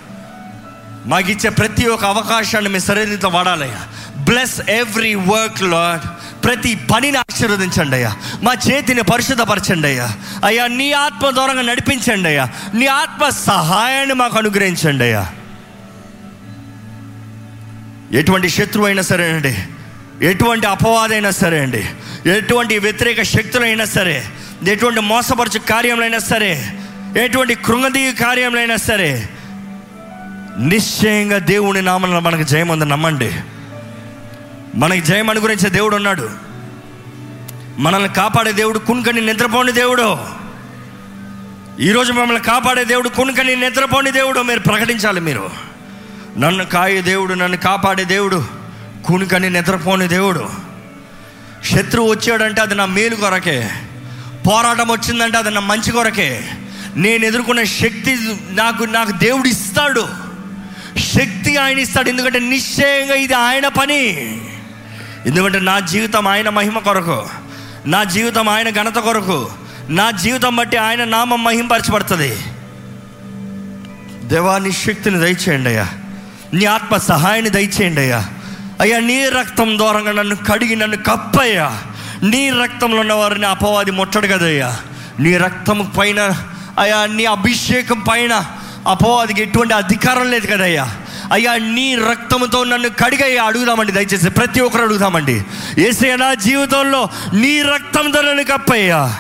మాకు 1.07 1.31
ఇచ్చే 1.31 1.51
ప్రతి 1.51 1.87
ఒక్క 1.87 2.05
అవకాశాన్ని 2.05 2.71
మేము 2.71 2.83
సరైన 2.83 3.05
సరైనతో 3.05 3.29
వాడాలయ్యా 3.29 3.87
బ్లెస్ 4.25 4.61
ఎవ్రీ 4.71 5.15
వర్క్ 5.15 5.63
లాడ్ 5.63 6.09
ప్రతి 6.45 6.75
పనిని 6.75 7.19
ఆశీర్వదించండి 7.19 7.97
అయ్యా. 7.97 8.17
మా 8.43 8.55
చేతిని 8.71 9.03
పరిశుద్ధపరచండి 9.03 9.89
అయ్యా. 9.89 10.13
అయ్యా 10.45 10.67
నీ 10.67 10.93
ఆత్మ 10.93 11.31
దూరంగా 11.31 11.63
నడిపించండి 11.63 12.29
అయ్యా. 12.29 12.49
నీ 12.75 12.87
ఆత్మ 12.87 13.29
సహాయాన్ని 13.29 14.15
మాకు 14.15 14.39
అనుగ్రహించండి 14.39 15.05
అయ్యా. 15.05 15.33
ఎటువంటి 18.13 18.49
శత్రువు 18.49 18.87
అయినా 18.87 19.03
సరేనండి. 19.03 19.49
అండి 19.49 19.76
ఎటువంటి 20.23 20.67
అపవాదైనా 20.67 21.31
సరే 21.31 21.61
అండి 21.61 21.89
ఎటువంటి 22.31 22.79
వ్యతిరేక 22.79 23.23
శక్తులైనా 23.23 23.85
సరే 23.85 24.27
ఎటువంటి 24.69 25.01
మోసపరచు 25.01 25.59
కార్యములైనా 25.59 26.19
సరే 26.19 26.73
ఎటువంటి 27.17 27.55
కృంగదీయ 27.55 28.13
కార్యములైనా 28.13 28.77
సరే 28.77 29.29
నిశ్చయంగా 30.59 31.39
దేవుని 31.39 31.83
నామన 31.83 32.19
మనకు 32.19 32.43
జయం 32.43 32.69
ఉందని 32.69 32.91
నమ్మండి. 32.91 33.33
మనకి 34.75 35.01
జయం 35.01 35.31
అనుగురించే 35.31 35.71
దేవుడు 35.71 35.97
ఉన్నాడు. 35.97 36.31
మనల్ని 37.79 38.09
కాపాడే 38.09 38.53
దేవుడు 38.53 38.79
కునుకని 38.79 39.21
నిద్రపోని 39.21 39.73
దేవుడు. 39.73 40.19
ఈరోజు 41.81 42.13
మమ్మల్ని 42.13 42.43
కాపాడే 42.43 42.85
దేవుడు 42.85 43.09
కునుకని 43.09 43.57
నిద్రపోని 43.57 44.11
దేవుడు 44.11 44.41
మీరు 44.41 44.61
ప్రకటించాలి 44.61 45.21
మీరు. 45.21 45.51
నన్ను 46.39 46.65
కాయే 46.65 47.03
దేవుడు 47.03 47.35
నన్ను 47.35 47.57
కాపాడే 47.57 48.05
దేవుడు. 48.05 48.56
కునుకని 49.07 49.51
నిద్రపోని 49.51 50.09
దేవుడు. 50.09 50.51
శత్రువు 51.65 52.11
వచ్చాడంటే 52.11 52.61
అది 52.61 52.75
నా 52.75 52.87
మేలు 52.87 53.17
కొరకే. 53.17 53.71
పోరాటం 54.47 54.91
వచ్చిందంటే 54.91 55.39
అది 55.39 55.51
నా 55.51 55.61
మంచి 55.61 55.93
కొరకే. 55.93 56.49
నేను 56.97 57.25
ఎదుర్కొనే 57.25 57.67
శక్తి 57.67 58.39
నాకు 58.51 58.85
నాకు 58.85 59.13
దేవుడు 59.13 59.49
ఇస్తాడు. 59.49 60.09
శక్తి 60.99 61.57
ఆయన 61.57 61.79
ఇస్తాడు. 61.79 62.09
ఎందుకంటే 62.09 62.39
నిశ్చయంగా 62.39 63.15
ఇది 63.15 63.35
ఆయన 63.35 63.69
పని. 63.69 64.07
ఎందుకంటే 65.27 65.61
నా 65.61 65.81
జీవితం 65.81 66.29
ఆయన 66.29 66.49
మహిమ 66.49 66.79
కొరకు. 66.79 67.29
నా 67.87 68.05
జీవితం 68.05 68.49
ఆయన 68.49 68.71
ఘనత 68.71 68.97
కొరకు. 68.97 69.51
నా 69.89 70.11
జీవితం 70.11 70.57
బట్టి 70.57 70.77
ఆయన 70.77 71.05
నామం 71.05 71.45
మహింపరచబడుతుంది. 71.45 72.39
దేవా 74.29 74.59
నీ 74.59 74.73
శక్తిని 74.73 75.19
దయచేయండి 75.19 75.69
అయ్యా. 75.69 75.89
నీ 76.55 76.65
ఆత్మ 76.65 76.97
సహాయాన్ని 76.97 77.51
దయచేయండి 77.51 78.01
అయ్యా. 78.01 78.29
అయ్యా 78.81 78.99
నీ 78.99 79.29
రక్తం 79.29 79.79
ద్వారంగా 79.79 80.13
నన్ను 80.13 80.37
కడిగి 80.37 80.77
నన్ను 80.77 80.97
కప్పయ్యా. 80.97 81.83
నీ 82.23 82.51
రక్తంలో 82.51 83.01
ఉన్న 83.01 83.13
వారిని 83.13 83.47
అపవాది 83.47 83.91
ముట్టడు 83.91 84.27
కదయ్యా. 84.27 84.77
నీ 85.21 85.37
రక్తం 85.37 85.93
పైన 85.99 86.21
అయ్యా 86.79 87.07
నీ 87.07 87.25
అభిషేకం 87.25 88.01
పైన 88.01 88.47
అపవాదికి 88.87 89.43
ఎటువంటి 89.43 89.75
అధికారం 89.75 90.31
లేదు 90.31 90.47
కదయ్యా. 90.47 90.97
అయ్యా 91.33 91.57
నీ 91.57 91.95
రక్తంతో 91.95 92.65
నన్ను 92.65 92.89
కడిగయ్యా. 92.89 93.45
అడుగుదామండి 93.45 93.93
దయచేసి 93.93 94.31
ప్రతి 94.31 94.61
ఒక్కరు 94.61 94.83
అడుగుదామండి. 94.83 95.45
ఏసే 95.79 96.17
నా 96.17 96.35
జీవితంలో 96.35 97.09
నీ 97.35 97.63
రక్తంతో 97.63 98.23
నన్ను 98.23 98.45
కప్పయ్యా. 98.45 99.19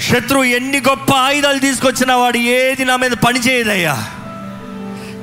శత్రువు 0.00 0.44
ఎన్ని 0.44 0.80
గొప్ప 0.80 1.12
ఆయుధాలు 1.12 1.58
తీసుకొచ్చిన 1.58 2.12
వాడు 2.12 2.36
ఏది 2.36 2.84
నా 2.84 2.96
మీద 2.96 3.10
పని 3.10 3.40
చేయదయ్యా. 3.40 4.04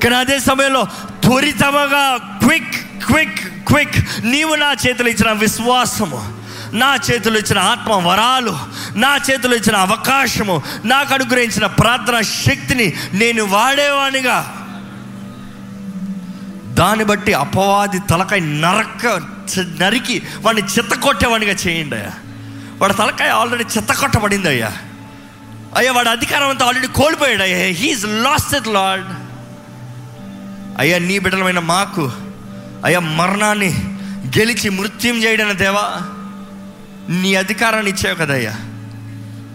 కానీ 0.04 0.16
అదే 0.16 0.40
సమయంలో 0.40 0.84
త్వరితముగా 1.24 2.18
క్విక్ 2.18 3.06
క్విక్ 3.06 3.40
క్విక్. 3.68 4.26
నీవు 4.26 4.56
నా 4.56 4.76
చేతులు 4.88 5.10
ఇచ్చిన 5.10 5.32
విశ్వాసము 5.32 6.42
నా 6.74 6.98
చేతులు 7.12 7.38
ఇచ్చిన 7.38 7.60
ఆత్మ 7.60 7.92
వరాలు 7.94 8.58
నా 8.96 9.20
చేతులు 9.32 9.56
ఇచ్చిన 9.56 9.76
అవకాశము 9.76 10.62
నాకు 10.86 11.14
అనుగ్రహించిన 11.14 11.66
ప్రార్థన 11.66 12.22
శక్తిని 12.22 12.94
నేను 13.14 13.44
వాడేవానిగా. 13.44 14.58
దాన్ని 16.74 17.06
బట్టి 17.06 17.34
అపవాది 17.34 18.00
తలకాయ 18.00 18.40
నరక 18.40 19.22
నరికి 19.82 20.22
వాడిని 20.42 20.68
చెత్త 20.68 20.94
కొట్టేవాడిగా 20.94 21.52
చేయండి 21.52 21.96
అయ్యా. 21.96 22.14
వాడి 22.78 22.94
తలకాయ 22.94 23.30
ఆల్రెడీ 23.30 23.64
చెత్త 23.78 23.94
కొట్టబడింది 23.94 24.48
అయ్యా. 24.48 24.72
అయ్యా 25.76 25.92
వాడి 25.92 26.10
అధికారం 26.10 26.50
అంతా 26.50 26.66
ఆల్రెడీ 26.66 26.88
కోల్పోయాడు 26.88 27.44
అయ్యా. 27.44 27.58
హీఈస్ 27.58 28.06
లాస్ట్ 28.06 28.56
ఇట్ 28.56 28.68
లార్డ్ 28.68 29.06
అయ్యా 30.80 31.00
నీ 31.00 31.20
బిడ్డలమైన 31.20 31.60
మాకు 31.60 32.12
అయ్యా 32.86 33.00
మరణాన్ని 33.00 33.98
గెలిచి 34.38 34.70
మృత్యం 34.70 35.24
చేయడని 35.24 35.54
దేవా 35.54 36.02
నీ 37.22 37.36
అధికారాన్ని 37.36 37.92
ఇచ్చావు 37.92 38.16
కదయ్యా. 38.16 38.52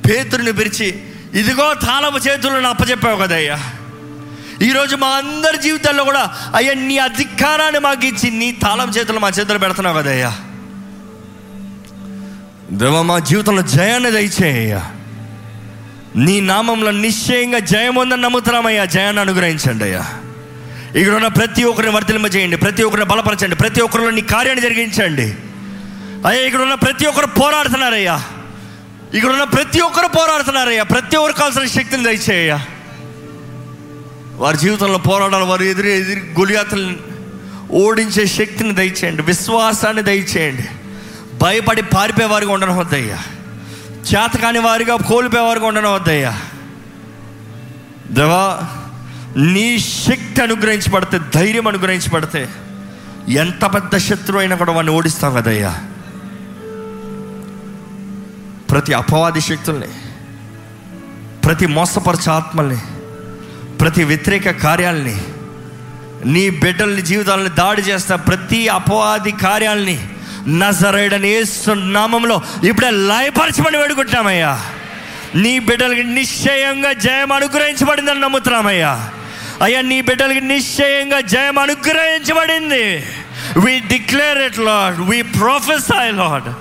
పేతుడిని 0.08 0.52
పిలిచి 0.52 1.02
ఇదిగో 1.34 1.74
తాళపు 1.74 2.28
చేతులను 2.28 2.68
అప్పచెప్పావు 2.68 3.16
కదయ్యా. 3.16 3.58
ఈరోజు 4.62 4.96
మా 4.96 5.06
అందరి 5.06 5.62
జీవితాల్లో 5.62 6.04
కూడా 6.04 6.50
అయ్యా 6.54 6.74
నీ 6.74 6.98
అధికారాన్ని 6.98 7.80
మాకు 7.80 8.06
ఇచ్చి 8.06 8.30
నీ 8.30 8.52
తాళం 8.52 8.90
చేతులు 8.90 9.18
మా 9.18 9.28
చేతులు 9.28 9.58
పెడుతున్నావు 9.58 9.98
కదయ్యా. 9.98 10.38
దేవ 12.70 13.02
మా 13.02 13.18
జీవితంలో 13.18 13.62
జయాన్ని 13.62 14.10
దయచేయ్యా. 14.10 14.92
నీ 16.16 16.40
నామంలో 16.40 16.90
నిశ్చయంగా 16.90 17.58
జయం 17.58 17.94
ఉందని 17.94 18.22
నమ్ముతున్నామయ్యా. 18.22 18.84
జయాన్ని 18.84 19.20
అనుగ్రహించండి 19.20 19.84
అయ్యా. 19.84 20.04
ఇక్కడ 20.96 21.14
ఉన్న 21.14 21.26
ప్రతి 21.26 21.64
ఒక్కరిని 21.64 21.94
వర్తింప 21.94 22.36
చేయండి 22.36 22.56
ప్రతి 22.56 22.82
ఒక్కరిని 22.82 23.08
బలపరచండి 23.08 23.56
ప్రతి 23.56 23.80
ఒక్కరిలో 23.80 24.10
నీ 24.10 24.20
కార్యాన్ని 24.20 24.62
జరిగించండి. 24.62 25.34
అయ్యా 26.28 26.46
ఇక్కడ 26.46 26.60
ఉన్న 26.60 26.74
ప్రతి 26.74 27.06
ఒక్కరు 27.06 27.26
పోరాడుతున్నారయ్యా. 27.26 28.22
ఇక్కడ 29.14 29.30
ఉన్న 29.30 29.44
ప్రతి 29.44 29.80
ఒక్కరు 29.80 30.06
పోరాడుతున్నారయ్యా. 30.06 30.82
ప్రతి 30.82 31.16
ఒక్కరు 31.16 31.36
కావాల్సిన 31.36 31.82
శక్తిని 31.82 32.04
దయచేయ్యా. 32.04 32.66
వారి 34.34 34.56
జీవితంలో 34.56 34.98
పోరాడాలి 34.98 35.44
వారు 35.44 35.62
ఎదురు 35.62 35.86
ఎదురు 35.86 36.40
గులియాతలను 36.40 36.96
ఓడించే 37.70 38.26
శక్తిని 38.26 38.74
దయచేయండి 38.74 39.22
విశ్వాసాన్ని 39.22 40.02
దయచేయండి. 40.02 40.64
భయపడి 41.38 41.82
పారిపోయే 41.82 42.28
వారిగా 42.28 42.52
ఉండడం 42.52 42.76
వద్దయ్యా. 42.76 43.18
చేతకాని 44.14 44.58
వారిగా 44.58 44.96
కోల్పోయేవారిగా 44.96 45.66
ఉండడం 45.66 45.94
వద్దయ్యా. 45.94 46.40
దేవా 48.10 48.60
నీ 49.36 49.78
శక్తి 49.78 50.42
అనుగ్రహించబడితే 50.42 51.20
ధైర్యం 51.34 51.66
అనుగ్రహించబడితే 51.66 52.48
ఎంత 53.28 53.64
పెద్ద 53.74 53.96
శత్రువు 53.96 54.38
అయినా 54.38 54.56
కూడా 54.56 54.72
వాడిని 54.72 54.92
ఓడిస్తాం 54.92 55.34
కదయ్యా. 55.34 55.78
ప్రతి 58.70 58.92
అపవాది 58.92 59.40
శక్తుల్ని 59.40 59.86
ప్రతి 61.44 61.66
మోసపరచ 61.66 62.30
ఆత్మల్ని 62.30 62.78
ప్రతి 63.76 64.04
వ్యతిరేక 64.04 64.50
కార్యాలని 64.50 65.20
నీ 66.24 66.50
బిడ్డల్ని 66.50 67.02
జీవితాలని 67.02 67.48
దాడి 67.48 67.82
చేస్తా 67.82 68.16
ప్రతి 68.16 68.68
అపవాది 68.68 69.32
కార్యాలని 69.32 70.08
నజరేడని 70.48 71.44
నామంలో 71.74 72.42
ఇప్పుడే 72.64 72.90
లయపరచమని 72.90 73.76
వేడుకుంటున్నామయ్యా. 73.76 74.60
నీ 75.34 75.58
బిడ్డలకి 75.58 76.04
నిశ్చయంగా 76.04 76.92
జయం 76.92 77.32
అనుగ్రహించబడిందని 77.32 78.20
నమ్ముతున్నామయ్యా. 78.20 79.10
అయ్యా 79.62 79.80
నీ 79.80 80.00
బిడ్డలకి 80.00 80.40
నిశ్చయంగా 80.40 81.20
జయం 81.20 81.58
అనుగ్రహించబడింది. 81.58 83.06
We 83.64 83.80
declare 83.80 84.38
it 84.38 84.58
lord 84.58 85.00
we 85.00 85.22
prophesy 85.22 86.10
lord 86.10 86.54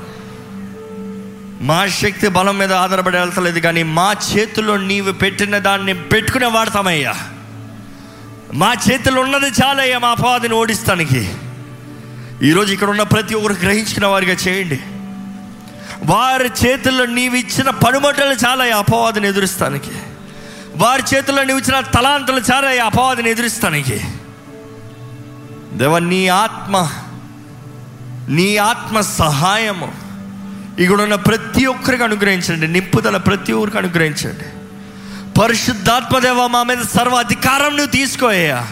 మా 1.64 1.88
శక్తి 1.88 2.28
బలం 2.28 2.58
మీద 2.58 2.74
ఆధారపడి 2.74 3.18
వెళ్తలేదు 3.18 3.60
కానీ 3.60 3.84
మా 3.84 4.16
చేతిలో 4.32 4.78
నీవు 4.78 5.12
పెట్టిన 5.12 5.58
దాన్ని 5.58 5.94
పెట్టుకునే 5.94 6.46
వాడతామయ్యా. 6.46 7.16
మా 8.54 8.76
చేతిలో 8.92 9.22
ఉన్నది 9.22 9.52
చాలయ్యా 9.64 10.00
మా 10.00 10.08
అపవాదిని 10.08 10.54
ఓడిస్తానికి. 10.54 11.36
ఈరోజు 12.44 12.74
ఇక్కడ 12.74 12.90
ఉన్న 12.90 13.04
ప్రతి 13.04 13.36
ఒక్కరు 13.36 13.54
గ్రహించిన 13.54 14.06
వారిగా 14.06 14.38
చేయండి. 14.48 14.80
వారి 16.04 16.50
చేతుల్లో 16.66 17.06
నీవు 17.06 17.36
ఇచ్చిన 17.36 17.72
చాలా 18.46 18.78
అపవాదిని 18.78 19.28
ఎదురుస్తానికి. 19.28 19.92
వారి 20.76 21.04
చేతుల్లో 21.16 21.44
నీవు 21.44 21.60
ఇచ్చిన 21.60 21.80
తలాంతులు 21.80 22.42
చాలయ్యా 22.54 22.86
అపవాదిని 22.86 23.30
ఎదురుస్తానికి. 23.30 24.02
దేవ 25.74 26.00
నీ 26.00 26.28
ఆత్మ 26.28 26.90
నీ 28.30 28.58
ఆత్మ 28.58 29.02
సహాయము 29.02 29.94
ఇక్కడ 30.82 31.02
ఉన్న 31.02 31.16
ప్రతి 31.16 31.66
ఒక్కరికి 31.66 32.04
అనుగ్రహించండి 32.04 32.68
నింపుదల 32.68 33.18
ప్రతి 33.18 33.52
ఒక్కరికి 33.52 33.78
అనుగ్రహించండి. 33.78 34.46
పరిశుద్ధాత్మదేవ 35.40 36.48
మా 36.48 36.64
మీద 36.64 36.78
సర్వ 36.78 37.16
అధికారం 37.16 37.78
నువ్వు 37.78 37.86
తీసుకోయ్యా. 37.86 38.68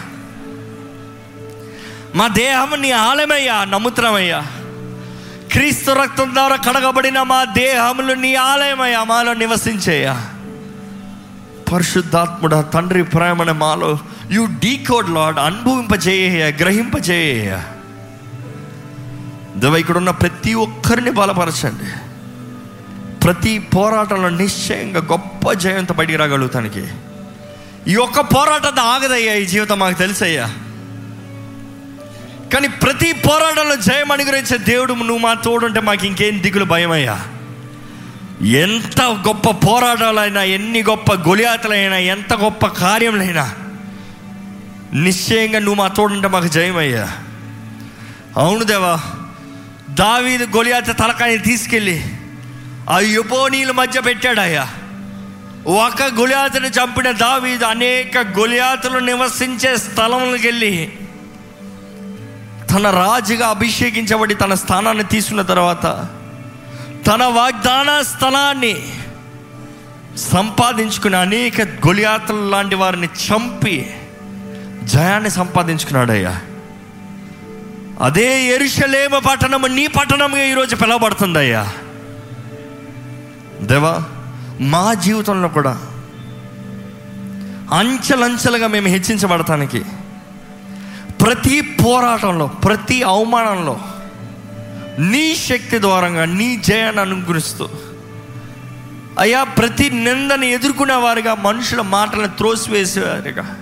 మా 2.14 2.28
దేహం 2.28 2.82
నీ 2.82 2.90
ఆలయమయ్యా 2.90 3.64
నమ్ముతున్నామయ్యా 3.64 4.46
క్రీస్తు 5.52 5.90
రక్తం 5.90 6.34
ద్వారా 6.34 6.56
కడగబడిన 6.56 7.22
మా 7.22 7.44
దేహములు 7.44 8.12
నీ 8.12 8.34
ఆలయమయ్యా 8.34 9.04
మాలో 9.04 9.34
నివసించేయ్యా. 9.34 10.33
పరిశుద్ధాత్ముడ 11.74 12.64
తండ్రి 12.74 13.04
ప్రేమణ 13.04 13.52
మాలో 13.52 13.98
యు 14.30 14.44
డీకోడ్ 14.44 15.10
లాడ్ 15.10 15.38
అనుభవింపజేయ 15.38 16.52
గ్రహింపజేయ 16.60 17.60
దేవ 19.56 19.76
ఇక్కడ 19.76 19.96
ఉన్న 19.96 20.10
ప్రతి 20.10 20.54
ఒక్కరిని 20.54 21.10
బలపరచండి. 21.10 21.90
ప్రతి 23.24 23.58
పోరాటంలో 23.58 24.28
నిశ్చయంగా 24.28 25.00
గొప్ప 25.00 25.52
జయంత 25.52 25.92
బయటికి 25.92 26.18
రాగలుగుతానికి 26.18 26.86
ఈ 27.88 27.96
ఒక్క 27.96 28.20
పోరాటం 28.20 28.78
ఆగదయ్యా 28.78 29.34
ఈ 29.34 29.46
జీవితం 29.46 29.78
మాకు 29.78 29.98
తెలుసయ్యా. 29.98 30.46
కానీ 32.54 32.68
ప్రతి 32.68 33.12
పోరాటంలో 33.12 33.76
జయం 33.76 34.12
అనుగ్రహించే 34.12 34.58
దేవుడు 34.58 34.92
నువ్వు 34.92 35.18
మా 35.18 35.34
తోడుంటే 35.34 35.80
మాకు 35.80 36.06
ఇంకేం 36.06 36.42
దిగులు 36.42 36.64
భయమయ్యా. 36.64 37.20
ఎంత 38.44 39.00
గొప్ప 39.00 39.50
పోరాటాలైనా 39.50 40.42
ఎన్ని 40.42 40.82
గొప్ప 40.82 41.12
గొలియాతలైనా 41.12 41.96
ఎంత 41.96 42.34
గొప్ప 42.34 42.66
కార్యములైనా 42.66 43.54
నిశ్చయంగా 44.92 45.58
నువ్వు 45.58 45.74
మా 45.74 45.88
తోడుంటే 45.88 46.28
మాకు 46.28 46.46
జయమయ్యా. 46.46 47.08
అవును 48.36 48.64
దేవా 48.64 49.00
దావీదు 49.90 50.44
గొలియాత 50.56 50.98
తలకాయని 50.98 51.38
తీసుకెళ్ళి 51.38 52.04
ఆ 52.90 53.00
యుపోనీల 53.00 53.70
మధ్య 53.70 54.00
పెట్టాడయ్యా. 54.00 54.66
ఒక 55.66 56.02
గొలియాతను 56.02 56.66
చంపిన 56.66 57.10
దావీదు 57.10 57.64
అనేక 57.64 58.18
గొలియాతులు 58.18 58.98
నివసించే 58.98 59.76
స్థలంలోకి 59.76 60.46
వెళ్ళి 60.46 60.88
తన 62.72 62.90
రాజుగా 62.90 63.48
అభిషేకించబడి 63.48 64.34
తన 64.34 64.54
స్థానాన్ని 64.54 65.04
తీసుకున్న 65.04 65.42
తర్వాత 65.42 65.86
తన 67.06 67.24
వాగ్దాన 67.24 68.02
స్థలాన్ని 68.02 68.74
సంపాదించుకుని 70.16 71.16
అనేక 71.16 71.60
గొలియాతలు 71.60 72.48
లాంటి 72.48 72.74
వారిని 72.74 73.06
చంపి 73.06 73.94
జయాన్ని 74.82 75.30
సంపాదించుకున్నాడయ్యా. 75.30 76.40
అదే 78.00 78.46
ఎరుషలేమ 78.46 79.18
పట్టణము 79.18 79.66
నీ 79.66 79.86
పట్టణముగా 79.86 80.44
ఈరోజు 80.44 80.76
పిలవబడుతుందయ్యా. 80.76 81.72
దేవా 83.62 84.02
మా 84.60 84.94
జీవితంలో 84.94 85.48
కూడా 85.48 85.78
అంచెలంచెలుగా 87.72 88.66
మేము 88.66 88.88
హెచ్చించబడటానికి 88.88 89.82
ప్రతి 91.24 91.60
పోరాటంలో 91.60 92.46
ప్రతి 92.46 93.02
అవమానంలో 93.02 93.80
నీ 94.98 95.36
శక్తి 95.36 95.78
ద్వారంగా 95.78 96.24
నీ 96.24 96.56
జయాన్ని 96.56 97.00
అనుగ్రహిస్తూ. 97.00 97.68
అయ్యా 99.18 99.44
ప్రతి 99.44 99.90
నిందని 99.90 100.52
ఎదుర్కొనే 100.52 100.94
వారిగా 100.94 101.34
మనుషుల 101.34 101.80
మాటలను 101.80 102.26
త్రోసివేసేవారిగా. 102.26 103.56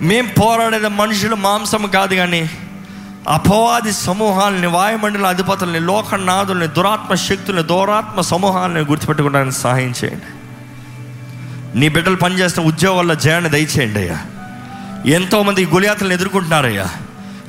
మేం 0.00 0.30
పోరాడేది 0.40 0.88
మనుషుల 0.88 1.34
మాంసం 1.34 1.86
కాదు 1.86 2.14
కానీ 2.14 2.50
అపవాది 3.28 3.92
సమూహాలని 3.92 4.66
వాయుమండల 4.66 5.26
అధిపతుల్ని 5.26 5.80
లోకనాథుల్ని 5.80 6.66
దురాత్మ 6.66 7.14
శక్తుల్ని 7.14 7.62
దూరాత్మ 7.62 8.20
సమూహాలని 8.20 8.80
గుర్తుపెట్టుకోవడానికి 8.80 9.56
సహాయం 9.56 9.94
చేయండి. 10.04 10.44
నీ 11.78 11.88
బిడ్డలు 11.88 12.16
పనిచేస్తున్న 12.16 12.68
ఉద్యోగాల్లో 12.68 13.14
జయాన్ని 13.14 13.50
దయచేయండి 13.50 13.98
అయ్యా. 13.98 14.20
ఎంతోమంది 15.06 15.66
గుళియాతలను 15.66 16.12
ఎదుర్కొంటున్నారయ్యా 16.12 16.86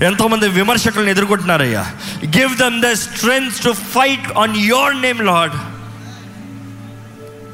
ఎంతోమంది 0.02 0.48
విమర్శకులను 0.48 1.10
ఎదుర్కొంటున్నారయ్యా. 1.10 1.92
Give 2.26 2.58
them 2.58 2.82
the 2.82 2.94
strength 2.94 3.64
to 3.64 3.72
fight 3.72 4.38
on 4.38 4.58
your 4.58 5.02
name 5.02 5.26
lord 5.26 5.52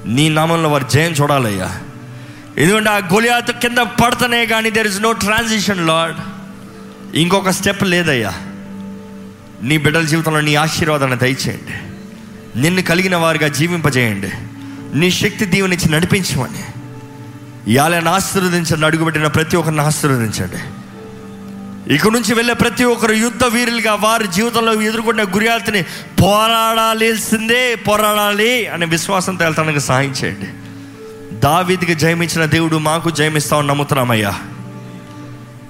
నీ 0.09 0.29
నామంలో 0.29 0.69
వారు 0.69 0.87
జయం 0.89 1.11
చూడాలయ్యా. 1.11 1.79
ఎందుకంటే 2.57 2.89
ఆ 2.89 2.97
గొలియాత 2.97 3.51
కింద 3.51 3.77
పడతనే 3.77 4.45
కానీ 4.45 4.69
there 4.69 4.87
is 4.87 5.01
no 5.01 5.11
transition 5.11 5.87
lord 5.87 6.15
ఇంకొక 7.15 7.49
స్టెప్ 7.49 7.83
లేదయ్యా. 7.83 8.33
నీ 9.61 9.77
బిడ్డల 9.77 10.01
జీవితంలో 10.01 10.41
నీ 10.41 10.55
ఆశీర్వాదాన్ని 10.55 11.17
దయచేయండి. 11.17 11.91
నిన్ను 12.61 12.81
కలిగిన 12.81 13.15
వారిగా 13.15 13.47
జీవింపజేయండి. 13.47 14.31
నీ 14.97 15.11
శక్తి 15.11 15.45
దీవునిచ్చి 15.45 15.89
నడిపించమని. 15.89 16.63
ఇవాళ 17.73 18.07
ఆశీర్వదించండి 18.07 18.85
అడుగుపెట్టిన 18.85 19.27
ప్రతి 19.27 19.57
ఒక్కరిని 19.57 19.81
ఆశీర్వదించండి. 19.81 20.80
ఇక 21.87 22.07
నుంచి 22.07 22.33
వెళ్ళే 22.33 22.53
ప్రతి 22.53 22.83
ఒక్కరు 22.83 23.11
యుద్ధ 23.11 23.43
వీరులుగా 23.43 23.95
వారి 23.95 24.27
జీవితంలో 24.27 24.81
ఎదుర్కొన్న 24.81 25.23
గురియాతిని 25.23 25.81
పోరాడాల్సిందే 26.21 27.75
పోరాడాలి 27.75 28.67
అనే 28.67 28.85
విశ్వాసంతో 28.85 29.45
వెళ్తానికి 29.45 29.79
సహాయం 29.79 30.11
చేయండి. 30.11 30.47
దావీదికి 31.39 31.95
జయమించిన 31.95 32.45
దేవుడు 32.45 32.77
మాకు 32.77 33.09
జయమిస్తామని 33.09 33.67
నమ్ముతున్నామయ్యా. 33.67 34.33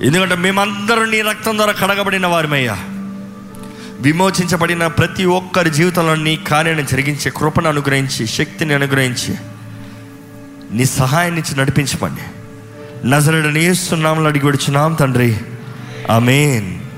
ఎందుకంటే 0.02 0.36
మేమందరం 0.36 1.12
నీ 1.12 1.22
రక్తం 1.22 1.58
ద్వారా 1.58 1.72
కడగబడిన 1.72 2.28
వారమయ్యా. 2.28 2.78
విమోచించబడిన 4.00 4.88
ప్రతి 4.88 5.26
ఒక్కరి 5.26 5.70
జీవితంలో 5.70 6.16
నీ 6.16 6.36
కార్యాన్ని 6.36 6.86
జరిగించే 6.86 7.32
కృపను 7.38 7.70
అనుగ్రహించి 7.70 8.28
శక్తిని 8.28 8.74
అనుగ్రహించి 8.74 9.36
నీ 10.72 10.86
సహాయాన్ని 10.86 11.42
నడిపించమండి 11.58 12.22
నజరడని 13.10 13.64
ఏస్తున్నాములు 13.64 14.28
అడిగి 14.28 14.46
విడుచున్నాం 14.46 14.94
తండ్రి. 14.94 15.38
Amen. 16.10 16.91